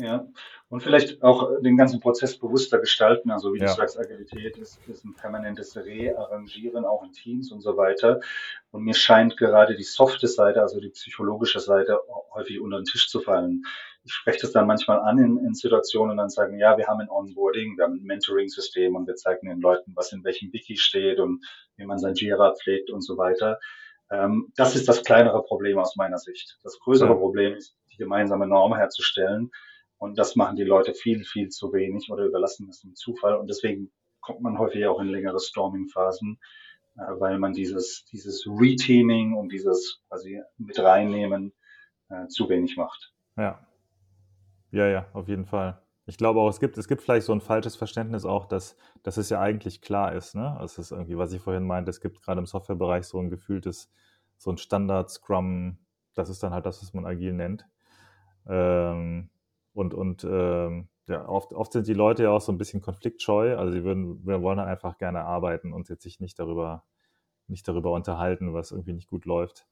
Ja, 0.00 0.28
und 0.68 0.80
vielleicht 0.80 1.24
auch 1.24 1.60
den 1.60 1.76
ganzen 1.76 1.98
Prozess 1.98 2.38
bewusster 2.38 2.78
gestalten. 2.78 3.32
Also 3.32 3.52
wie 3.52 3.58
ja. 3.58 3.66
du 3.66 3.72
sagst, 3.72 3.98
Agilität 3.98 4.56
ist, 4.56 4.78
ist 4.86 5.04
ein 5.04 5.14
permanentes 5.14 5.76
Rearrangieren, 5.76 6.84
auch 6.84 7.02
in 7.02 7.12
Teams 7.12 7.50
und 7.50 7.62
so 7.62 7.76
weiter. 7.76 8.20
Und 8.70 8.84
mir 8.84 8.94
scheint 8.94 9.36
gerade 9.36 9.74
die 9.74 9.82
softe 9.82 10.28
Seite, 10.28 10.60
also 10.60 10.78
die 10.78 10.90
psychologische 10.90 11.58
Seite, 11.58 11.98
häufig 12.32 12.60
unter 12.60 12.76
den 12.76 12.84
Tisch 12.84 13.08
zu 13.08 13.20
fallen. 13.20 13.64
Ich 14.04 14.12
spreche 14.12 14.42
das 14.42 14.52
dann 14.52 14.68
manchmal 14.68 15.00
an 15.00 15.18
in, 15.18 15.36
in 15.38 15.54
Situationen 15.54 16.12
und 16.12 16.16
dann 16.18 16.30
sagen, 16.30 16.56
ja, 16.58 16.78
wir 16.78 16.86
haben 16.86 17.00
ein 17.00 17.10
Onboarding, 17.10 17.76
wir 17.76 17.84
haben 17.84 17.94
ein 17.94 18.04
Mentoring-System 18.04 18.94
und 18.94 19.08
wir 19.08 19.16
zeigen 19.16 19.48
den 19.48 19.60
Leuten, 19.60 19.92
was 19.96 20.12
in 20.12 20.22
welchem 20.22 20.52
Wiki 20.52 20.76
steht 20.76 21.18
und 21.18 21.44
wie 21.76 21.86
man 21.86 21.98
sein 21.98 22.14
Jira 22.14 22.54
pflegt 22.54 22.90
und 22.90 23.00
so 23.00 23.16
weiter. 23.16 23.58
Ähm, 24.12 24.52
das 24.54 24.76
ist 24.76 24.88
das 24.88 25.02
kleinere 25.02 25.42
Problem 25.42 25.78
aus 25.78 25.96
meiner 25.96 26.18
Sicht. 26.18 26.56
Das 26.62 26.78
größere 26.78 27.10
ja. 27.10 27.14
Problem 27.16 27.54
ist, 27.54 27.74
die 27.92 27.96
gemeinsame 27.96 28.46
Norm 28.46 28.76
herzustellen 28.76 29.50
und 29.98 30.16
das 30.16 30.36
machen 30.36 30.56
die 30.56 30.64
Leute 30.64 30.94
viel, 30.94 31.24
viel 31.24 31.48
zu 31.48 31.72
wenig 31.72 32.10
oder 32.10 32.24
überlassen 32.24 32.68
es 32.68 32.80
dem 32.80 32.94
Zufall. 32.94 33.36
Und 33.36 33.48
deswegen 33.48 33.90
kommt 34.20 34.40
man 34.40 34.58
häufig 34.58 34.86
auch 34.86 35.00
in 35.00 35.08
längere 35.08 35.40
Storming-Phasen, 35.40 36.38
äh, 36.96 37.20
weil 37.20 37.38
man 37.38 37.52
dieses, 37.52 38.04
dieses 38.06 38.46
Reteaming 38.46 39.34
und 39.34 39.52
dieses 39.52 40.00
quasi 40.08 40.40
mit 40.56 40.78
reinnehmen 40.78 41.52
äh, 42.10 42.28
zu 42.28 42.48
wenig 42.48 42.76
macht. 42.76 43.12
Ja. 43.36 43.66
Ja, 44.70 44.86
ja, 44.86 45.06
auf 45.14 45.28
jeden 45.28 45.46
Fall. 45.46 45.82
Ich 46.06 46.16
glaube 46.16 46.40
auch, 46.40 46.48
es 46.48 46.60
gibt, 46.60 46.78
es 46.78 46.88
gibt 46.88 47.02
vielleicht 47.02 47.26
so 47.26 47.32
ein 47.32 47.40
falsches 47.40 47.76
Verständnis 47.76 48.24
auch, 48.24 48.46
dass, 48.46 48.76
dass 49.02 49.16
es 49.16 49.30
ja 49.30 49.40
eigentlich 49.40 49.82
klar 49.82 50.14
ist. 50.14 50.34
Ne? 50.34 50.58
Es 50.62 50.78
ist 50.78 50.92
irgendwie, 50.92 51.18
was 51.18 51.32
ich 51.32 51.40
vorhin 51.40 51.66
meinte, 51.66 51.90
es 51.90 52.00
gibt 52.00 52.22
gerade 52.22 52.38
im 52.38 52.46
Softwarebereich 52.46 53.06
so 53.06 53.18
ein 53.18 53.30
gefühltes, 53.30 53.90
so 54.36 54.50
ein 54.50 54.58
Standard-Scrum, 54.58 55.78
das 56.14 56.28
ist 56.28 56.42
dann 56.42 56.52
halt 56.52 56.66
das, 56.66 56.82
was 56.82 56.94
man 56.94 57.04
agil 57.04 57.32
nennt. 57.32 57.66
Ähm, 58.46 59.30
und, 59.78 59.94
und 59.94 60.24
ähm, 60.24 60.88
ja, 61.06 61.26
oft, 61.28 61.52
oft 61.52 61.72
sind 61.72 61.86
die 61.86 61.94
Leute 61.94 62.24
ja 62.24 62.30
auch 62.30 62.40
so 62.40 62.50
ein 62.50 62.58
bisschen 62.58 62.82
konfliktscheu. 62.82 63.56
Also 63.56 63.72
sie 63.72 63.84
würden, 63.84 64.26
wir 64.26 64.42
wollen 64.42 64.58
einfach 64.58 64.98
gerne 64.98 65.20
arbeiten 65.20 65.72
und 65.72 65.88
jetzt 65.88 66.02
sich 66.02 66.18
nicht 66.18 66.36
darüber, 66.40 66.84
nicht 67.46 67.66
darüber 67.68 67.92
unterhalten, 67.92 68.52
was 68.52 68.72
irgendwie 68.72 68.92
nicht 68.92 69.08
gut 69.08 69.24
läuft. 69.24 69.66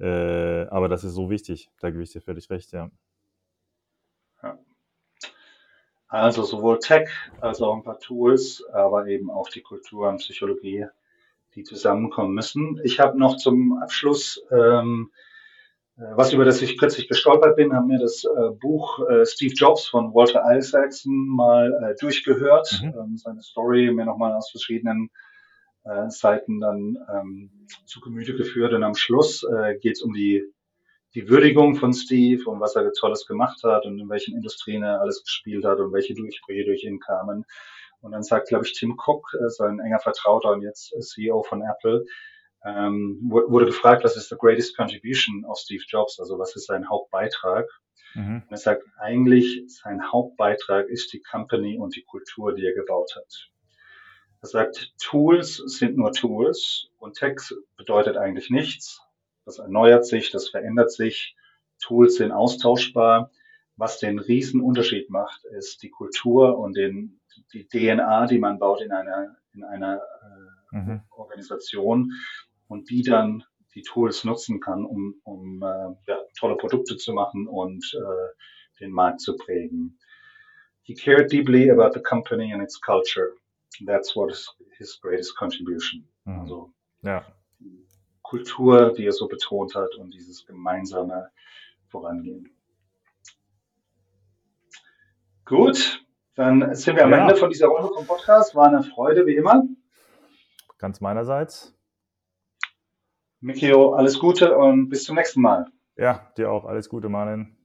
Äh, 0.00 0.66
aber 0.66 0.88
das 0.88 1.04
ist 1.04 1.14
so 1.14 1.30
wichtig. 1.30 1.70
Da 1.78 1.90
gebe 1.90 2.02
ich 2.02 2.10
dir 2.10 2.20
völlig 2.20 2.50
recht, 2.50 2.72
ja. 2.72 2.90
ja. 4.42 4.58
Also 6.08 6.42
sowohl 6.42 6.80
Tech 6.80 7.08
als 7.40 7.62
auch 7.62 7.76
ein 7.76 7.84
paar 7.84 8.00
Tools, 8.00 8.64
aber 8.72 9.06
eben 9.06 9.30
auch 9.30 9.48
die 9.48 9.62
Kultur 9.62 10.08
und 10.08 10.18
Psychologie, 10.18 10.86
die 11.54 11.62
zusammenkommen 11.62 12.34
müssen. 12.34 12.80
Ich 12.82 12.98
habe 12.98 13.16
noch 13.16 13.36
zum 13.36 13.78
Abschluss 13.80 14.44
ähm, 14.50 15.12
äh, 15.12 15.27
was 16.14 16.32
über 16.32 16.44
das 16.44 16.62
ich 16.62 16.78
kürzlich 16.78 17.08
gestolpert 17.08 17.56
bin, 17.56 17.74
haben 17.74 17.88
mir 17.88 17.98
das 17.98 18.24
äh, 18.24 18.50
Buch 18.50 19.00
äh, 19.08 19.26
Steve 19.26 19.52
Jobs 19.52 19.88
von 19.88 20.14
Walter 20.14 20.44
Isaacson 20.56 21.26
mal 21.26 21.72
äh, 21.82 21.94
durchgehört, 22.00 22.80
mhm. 22.82 22.94
ähm, 22.96 23.16
seine 23.16 23.42
Story 23.42 23.90
mir 23.92 24.04
nochmal 24.04 24.32
aus 24.32 24.50
verschiedenen 24.50 25.10
äh, 25.84 26.08
Seiten 26.08 26.60
dann 26.60 26.98
ähm, 27.12 27.66
zu 27.84 28.00
Gemüte 28.00 28.36
geführt 28.36 28.74
und 28.74 28.84
am 28.84 28.94
Schluss 28.94 29.42
äh, 29.42 29.76
geht 29.78 29.96
es 29.96 30.02
um 30.02 30.12
die, 30.12 30.44
die 31.14 31.28
Würdigung 31.28 31.74
von 31.74 31.92
Steve 31.92 32.48
und 32.48 32.60
was 32.60 32.76
er 32.76 32.92
Tolles 32.92 33.26
gemacht 33.26 33.60
hat 33.64 33.84
und 33.84 33.98
in 33.98 34.08
welchen 34.08 34.36
Industrien 34.36 34.84
er 34.84 35.00
alles 35.00 35.24
gespielt 35.24 35.64
hat 35.64 35.80
und 35.80 35.92
welche 35.92 36.14
Durchbrüche 36.14 36.64
durch 36.64 36.84
ihn 36.84 37.00
kamen. 37.00 37.44
Und 38.00 38.12
dann 38.12 38.22
sagt, 38.22 38.48
glaube 38.48 38.64
ich, 38.64 38.72
Tim 38.74 38.96
Cook, 39.04 39.32
äh, 39.34 39.48
sein 39.48 39.80
enger 39.80 39.98
Vertrauter 39.98 40.52
und 40.52 40.62
jetzt 40.62 40.94
CEO 41.00 41.42
von 41.42 41.62
Apple, 41.62 42.04
ähm, 42.64 43.18
wurde 43.22 43.66
gefragt, 43.66 44.04
was 44.04 44.16
ist 44.16 44.28
the 44.28 44.36
greatest 44.36 44.76
contribution 44.76 45.44
of 45.44 45.58
Steve 45.58 45.82
Jobs, 45.86 46.18
also 46.18 46.38
was 46.38 46.56
ist 46.56 46.66
sein 46.66 46.88
Hauptbeitrag? 46.88 47.66
Mhm. 48.14 48.42
Und 48.42 48.50
er 48.50 48.56
sagt, 48.56 48.84
eigentlich 48.98 49.62
sein 49.66 50.10
Hauptbeitrag 50.10 50.88
ist 50.88 51.12
die 51.12 51.20
Company 51.20 51.78
und 51.78 51.94
die 51.94 52.04
Kultur, 52.04 52.54
die 52.54 52.66
er 52.66 52.74
gebaut 52.74 53.14
hat. 53.16 53.50
Er 54.40 54.48
sagt, 54.48 54.94
Tools 55.00 55.56
sind 55.56 55.96
nur 55.96 56.12
Tools 56.12 56.88
und 56.98 57.16
Text 57.16 57.54
bedeutet 57.76 58.16
eigentlich 58.16 58.50
nichts. 58.50 59.02
Das 59.44 59.58
erneuert 59.58 60.06
sich, 60.06 60.30
das 60.30 60.48
verändert 60.48 60.92
sich. 60.92 61.36
Tools 61.80 62.16
sind 62.16 62.32
austauschbar. 62.32 63.30
Was 63.76 63.98
den 64.00 64.18
riesen 64.18 64.60
Unterschied 64.60 65.08
macht, 65.10 65.44
ist 65.44 65.82
die 65.82 65.90
Kultur 65.90 66.58
und 66.58 66.76
den, 66.76 67.20
die 67.52 67.66
DNA, 67.66 68.26
die 68.26 68.38
man 68.38 68.58
baut 68.58 68.80
in 68.80 68.90
einer, 68.90 69.36
in 69.52 69.62
einer 69.62 70.02
äh, 70.72 70.76
mhm. 70.76 71.02
Organisation 71.10 72.12
und 72.68 72.90
die 72.90 73.02
dann 73.02 73.44
die 73.74 73.82
Tools 73.82 74.24
nutzen 74.24 74.60
kann, 74.60 74.84
um, 74.84 75.14
um 75.24 75.62
äh, 75.62 76.10
ja, 76.10 76.18
tolle 76.38 76.56
Produkte 76.56 76.96
zu 76.96 77.12
machen 77.12 77.46
und 77.46 77.84
äh, 77.94 78.80
den 78.80 78.92
Markt 78.92 79.20
zu 79.20 79.36
prägen. 79.36 79.98
He 80.82 80.94
cared 80.94 81.30
deeply 81.30 81.70
about 81.70 81.92
the 81.92 82.02
company 82.02 82.52
and 82.52 82.62
its 82.62 82.80
culture. 82.80 83.34
That's 83.86 84.16
what 84.16 84.30
is 84.30 84.54
his 84.78 84.98
greatest 85.00 85.36
contribution. 85.36 86.08
Mhm. 86.24 86.40
Also 86.40 86.72
ja. 87.02 87.24
die 87.58 87.86
Kultur, 88.22 88.92
die 88.94 89.06
er 89.06 89.12
so 89.12 89.28
betont 89.28 89.74
hat 89.74 89.94
und 89.96 90.14
dieses 90.14 90.46
gemeinsame 90.46 91.30
Vorangehen. 91.88 92.50
Gut, 95.44 96.04
dann 96.34 96.74
sind 96.74 96.96
wir 96.96 97.04
am 97.04 97.10
ja. 97.10 97.22
Ende 97.22 97.36
von 97.36 97.48
dieser 97.48 97.68
Runde 97.68 97.88
vom 97.94 98.06
Podcast. 98.06 98.54
War 98.54 98.68
eine 98.68 98.82
Freude, 98.82 99.26
wie 99.26 99.36
immer. 99.36 99.64
Ganz 100.78 101.00
meinerseits. 101.00 101.77
Mikio, 103.40 103.92
alles 103.92 104.18
Gute 104.18 104.56
und 104.56 104.88
bis 104.88 105.04
zum 105.04 105.16
nächsten 105.16 105.40
Mal. 105.40 105.66
Ja, 105.96 106.32
dir 106.36 106.50
auch. 106.50 106.64
Alles 106.64 106.88
Gute, 106.88 107.08
Marlin. 107.08 107.57